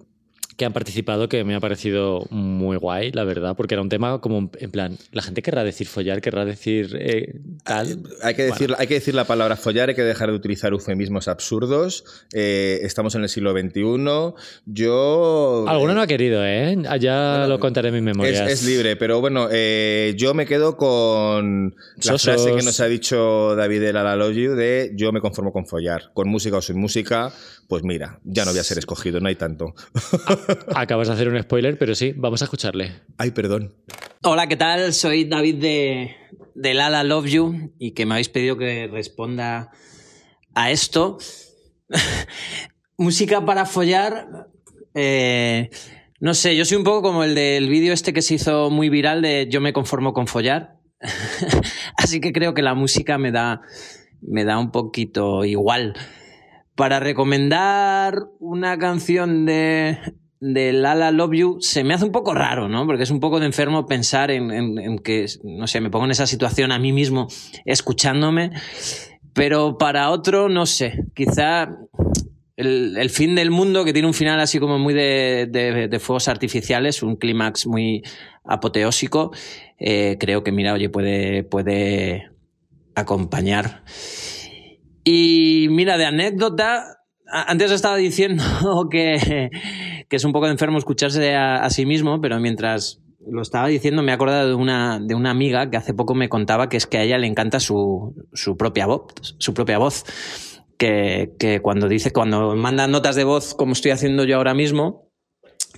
que 0.56 0.64
han 0.64 0.72
participado, 0.72 1.28
que 1.28 1.44
me 1.44 1.54
ha 1.54 1.60
parecido 1.60 2.26
muy 2.30 2.76
guay, 2.76 3.10
la 3.12 3.24
verdad, 3.24 3.56
porque 3.56 3.74
era 3.74 3.82
un 3.82 3.88
tema 3.88 4.20
como 4.20 4.50
en 4.58 4.70
plan, 4.70 4.96
la 5.12 5.22
gente 5.22 5.42
querrá 5.42 5.64
decir 5.64 5.86
follar, 5.86 6.20
querrá 6.20 6.44
decir 6.44 6.96
eh, 7.00 7.40
tal. 7.64 8.02
Hay 8.22 8.34
que, 8.34 8.44
decir, 8.44 8.74
hay 8.78 8.86
que 8.86 8.94
decir 8.94 9.14
la 9.14 9.24
palabra 9.24 9.56
follar, 9.56 9.88
hay 9.88 9.94
que 9.94 10.02
dejar 10.02 10.30
de 10.30 10.36
utilizar 10.36 10.72
eufemismos 10.72 11.28
absurdos. 11.28 12.04
Eh, 12.32 12.80
estamos 12.82 13.14
en 13.14 13.22
el 13.22 13.28
siglo 13.28 13.52
XXI. 13.52 14.34
Yo. 14.66 15.64
Alguno 15.68 15.94
no 15.94 16.02
ha 16.02 16.06
querido, 16.06 16.44
¿eh? 16.44 16.76
Ya 17.00 17.46
lo 17.48 17.58
contaré 17.58 17.88
en 17.88 17.94
mis 17.94 18.00
Es, 18.02 18.06
memorias. 18.16 18.50
es 18.50 18.64
libre, 18.64 18.96
pero 18.96 19.20
bueno, 19.20 19.48
eh, 19.50 20.14
yo 20.16 20.34
me 20.34 20.46
quedo 20.46 20.76
con 20.76 21.74
la 21.96 22.02
Sosos. 22.02 22.22
frase 22.22 22.56
que 22.56 22.62
nos 22.62 22.80
ha 22.80 22.86
dicho 22.86 23.56
David 23.56 23.90
Love 23.92 24.34
You 24.34 24.54
de 24.54 24.92
yo 24.94 25.12
me 25.12 25.20
conformo 25.20 25.52
con 25.52 25.66
follar. 25.66 26.10
Con 26.14 26.28
música 26.28 26.56
o 26.58 26.62
sin 26.62 26.78
música, 26.78 27.32
pues 27.68 27.82
mira, 27.84 28.20
ya 28.24 28.44
no 28.44 28.50
voy 28.50 28.60
a 28.60 28.64
ser 28.64 28.78
escogido, 28.78 29.20
no 29.20 29.28
hay 29.28 29.36
tanto. 29.36 29.74
Acabas 30.74 31.08
de 31.08 31.14
hacer 31.14 31.28
un 31.28 31.42
spoiler, 31.42 31.78
pero 31.78 31.94
sí, 31.94 32.12
vamos 32.16 32.42
a 32.42 32.44
escucharle. 32.44 33.02
Ay, 33.18 33.30
perdón. 33.30 33.74
Hola, 34.22 34.46
¿qué 34.46 34.56
tal? 34.56 34.92
Soy 34.92 35.24
David 35.24 35.56
de, 35.56 36.16
de 36.54 36.74
Lala 36.74 37.04
Love 37.04 37.26
You 37.26 37.72
y 37.78 37.92
que 37.92 38.06
me 38.06 38.14
habéis 38.14 38.28
pedido 38.28 38.56
que 38.56 38.88
responda 38.88 39.70
a 40.54 40.70
esto. 40.70 41.18
Música 42.96 43.44
para 43.44 43.66
follar. 43.66 44.48
eh, 44.94 45.70
no 46.20 46.32
sé, 46.32 46.56
yo 46.56 46.64
soy 46.64 46.78
un 46.78 46.84
poco 46.84 47.02
como 47.02 47.24
el 47.24 47.34
del 47.34 47.68
vídeo 47.68 47.92
este 47.92 48.12
que 48.12 48.22
se 48.22 48.34
hizo 48.34 48.70
muy 48.70 48.88
viral 48.88 49.20
de 49.20 49.46
Yo 49.50 49.60
me 49.60 49.72
conformo 49.72 50.12
con 50.12 50.26
follar. 50.26 50.78
Así 51.98 52.20
que 52.20 52.32
creo 52.32 52.54
que 52.54 52.62
la 52.62 52.74
música 52.74 53.18
me 53.18 53.30
da, 53.30 53.60
me 54.22 54.44
da 54.44 54.58
un 54.58 54.70
poquito 54.70 55.44
igual. 55.44 55.94
Para 56.76 56.98
recomendar 57.00 58.24
una 58.40 58.78
canción 58.78 59.46
de, 59.46 59.96
de 60.40 60.72
Lala 60.72 61.12
Love 61.12 61.32
You, 61.34 61.56
se 61.60 61.84
me 61.84 61.94
hace 61.94 62.04
un 62.04 62.10
poco 62.12 62.34
raro, 62.34 62.68
¿no? 62.68 62.84
Porque 62.86 63.04
es 63.04 63.10
un 63.10 63.20
poco 63.20 63.38
de 63.38 63.46
enfermo 63.46 63.86
pensar 63.86 64.30
en, 64.32 64.50
en- 64.50 64.98
que, 64.98 65.26
no 65.44 65.66
sé, 65.68 65.80
me 65.80 65.90
pongo 65.90 66.06
en 66.06 66.10
esa 66.10 66.26
situación 66.26 66.72
a 66.72 66.78
mí 66.80 66.92
mismo 66.92 67.28
escuchándome. 67.64 68.50
Pero 69.34 69.78
para 69.78 70.10
otro, 70.10 70.48
no 70.48 70.66
sé, 70.66 71.04
quizá 71.14 71.76
el, 72.56 72.96
el 72.96 73.10
fin 73.10 73.34
del 73.36 73.50
mundo, 73.52 73.84
que 73.84 73.92
tiene 73.92 74.08
un 74.08 74.14
final 74.14 74.40
así 74.40 74.58
como 74.58 74.78
muy 74.78 74.94
de, 74.94 75.46
de- 75.50 75.86
de 75.88 75.98
fuegos 76.00 76.26
artificiales, 76.28 77.02
un 77.04 77.16
clímax 77.16 77.66
muy 77.68 78.02
apoteósico, 78.44 79.30
eh, 79.78 80.16
creo 80.18 80.42
que, 80.42 80.50
mira, 80.52 80.72
oye, 80.72 80.88
puede, 80.88 81.44
puede 81.44 82.30
acompañar. 82.96 83.82
Y 85.04 85.68
mira, 85.70 85.98
de 85.98 86.06
anécdota, 86.06 86.96
antes 87.26 87.70
estaba 87.70 87.96
diciendo 87.96 88.42
que, 88.90 89.50
que 90.08 90.16
es 90.16 90.24
un 90.24 90.32
poco 90.32 90.48
enfermo 90.48 90.78
escucharse 90.78 91.34
a, 91.34 91.56
a 91.56 91.70
sí 91.70 91.86
mismo, 91.86 92.20
pero 92.20 92.40
mientras 92.40 93.00
lo 93.26 93.42
estaba 93.42 93.68
diciendo 93.68 94.02
me 94.02 94.12
he 94.12 94.14
acordado 94.14 94.48
de 94.48 94.54
una, 94.54 95.00
de 95.00 95.14
una 95.14 95.30
amiga 95.30 95.70
que 95.70 95.76
hace 95.76 95.94
poco 95.94 96.14
me 96.14 96.28
contaba 96.28 96.68
que 96.68 96.76
es 96.76 96.86
que 96.86 96.98
a 96.98 97.02
ella 97.02 97.18
le 97.18 97.26
encanta 97.26 97.60
su, 97.60 98.14
su 98.32 98.56
propia 98.56 98.86
voz, 98.86 99.06
su 99.38 99.54
propia 99.54 99.78
voz. 99.78 100.04
Que, 100.76 101.30
que 101.38 101.60
cuando 101.60 101.86
dice, 101.86 102.12
cuando 102.12 102.56
manda 102.56 102.88
notas 102.88 103.14
de 103.14 103.22
voz, 103.22 103.54
como 103.54 103.74
estoy 103.74 103.92
haciendo 103.92 104.24
yo 104.24 104.36
ahora 104.36 104.54
mismo, 104.54 105.08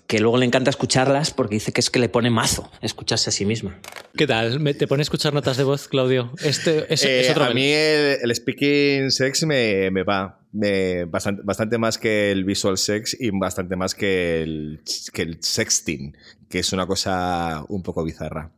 que 0.07 0.21
luego 0.21 0.37
le 0.39 0.47
encanta 0.47 0.71
escucharlas 0.71 1.33
porque 1.33 1.57
dice 1.57 1.73
que 1.73 1.81
es 1.81 1.91
que 1.91 1.99
le 1.99 2.09
pone 2.09 2.31
mazo 2.31 2.71
escucharse 2.81 3.31
a 3.31 3.33
sí 3.33 3.45
misma. 3.45 3.81
¿Qué 4.17 4.27
tal? 4.27 4.61
¿Me- 4.61 4.73
¿Te 4.75 4.87
pone 4.87 5.01
a 5.01 5.03
escuchar 5.03 5.35
notas 5.35 5.57
de 5.57 5.65
voz, 5.65 5.89
Claudio? 5.89 6.33
Este 6.45 6.85
es, 6.93 7.03
es 7.05 7.27
Eh, 7.27 7.31
otro 7.33 7.45
a 7.45 7.51
mí 7.51 7.65
el, 7.73 8.19
el 8.23 8.35
speaking 8.35 9.11
sex 9.11 9.45
me, 9.45 9.91
me 9.91 10.05
va. 10.05 10.39
Me- 10.53 11.05
bastante, 11.07 11.43
bastante 11.45 11.77
más 11.79 11.99
que 11.99 12.31
el 12.31 12.45
visual 12.45 12.79
sex 12.79 13.17
y 13.19 13.31
bastante 13.31 13.75
más 13.77 13.95
que 13.95 14.43
el, 14.43 14.81
que 15.13 15.23
el 15.23 15.39
sexting, 15.43 16.17
que 16.49 16.61
es 16.61 16.73
una 16.73 16.87
cosa 16.87 17.65
un 17.69 17.83
poco 17.83 18.05
bizarra. 18.05 18.51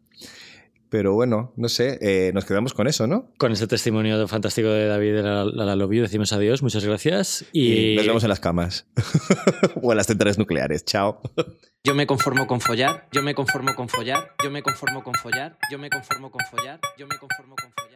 Pero 0.91 1.15
bueno, 1.15 1.53
no 1.57 1.69
sé, 1.69 1.99
eh, 2.01 2.33
nos 2.33 2.45
quedamos 2.45 2.73
con 2.75 2.87
eso, 2.87 3.07
¿no? 3.07 3.31
Con 3.39 3.53
ese 3.53 3.67
testimonio 3.67 4.27
fantástico 4.27 4.69
de 4.69 4.87
David 4.87 5.15
de 5.17 5.23
la, 5.23 5.45
la, 5.45 5.77
You, 5.77 6.03
decimos 6.03 6.33
adiós, 6.33 6.63
muchas 6.63 6.85
gracias. 6.85 7.45
Y, 7.53 7.93
Y 7.93 7.97
nos 7.97 8.07
vemos 8.07 8.23
en 8.23 8.29
las 8.31 8.41
camas. 8.41 8.87
o 9.83 9.93
en 9.93 9.97
las 9.97 10.07
centrales 10.07 10.39
nucleares. 10.39 10.85
Chao. 10.85 11.21
Yo 11.85 11.95
me 11.95 12.07
conformo 12.07 12.47
con 12.47 12.61
follar, 12.61 13.09
yo 13.13 13.23
me 13.23 13.35
conformo 13.35 13.75
con 13.75 13.89
follar, 13.89 14.35
yo 14.43 14.51
me 14.51 14.63
conformo 14.63 15.03
con 15.03 15.15
follar, 15.15 15.59
yo 15.71 15.79
me 15.79 15.91
conformo 15.91 16.31
con 16.31 16.45
follar, 16.51 16.81
yo 16.99 17.07
me 17.07 17.17
conformo 17.19 17.55
con 17.57 17.73
follar. 17.73 17.88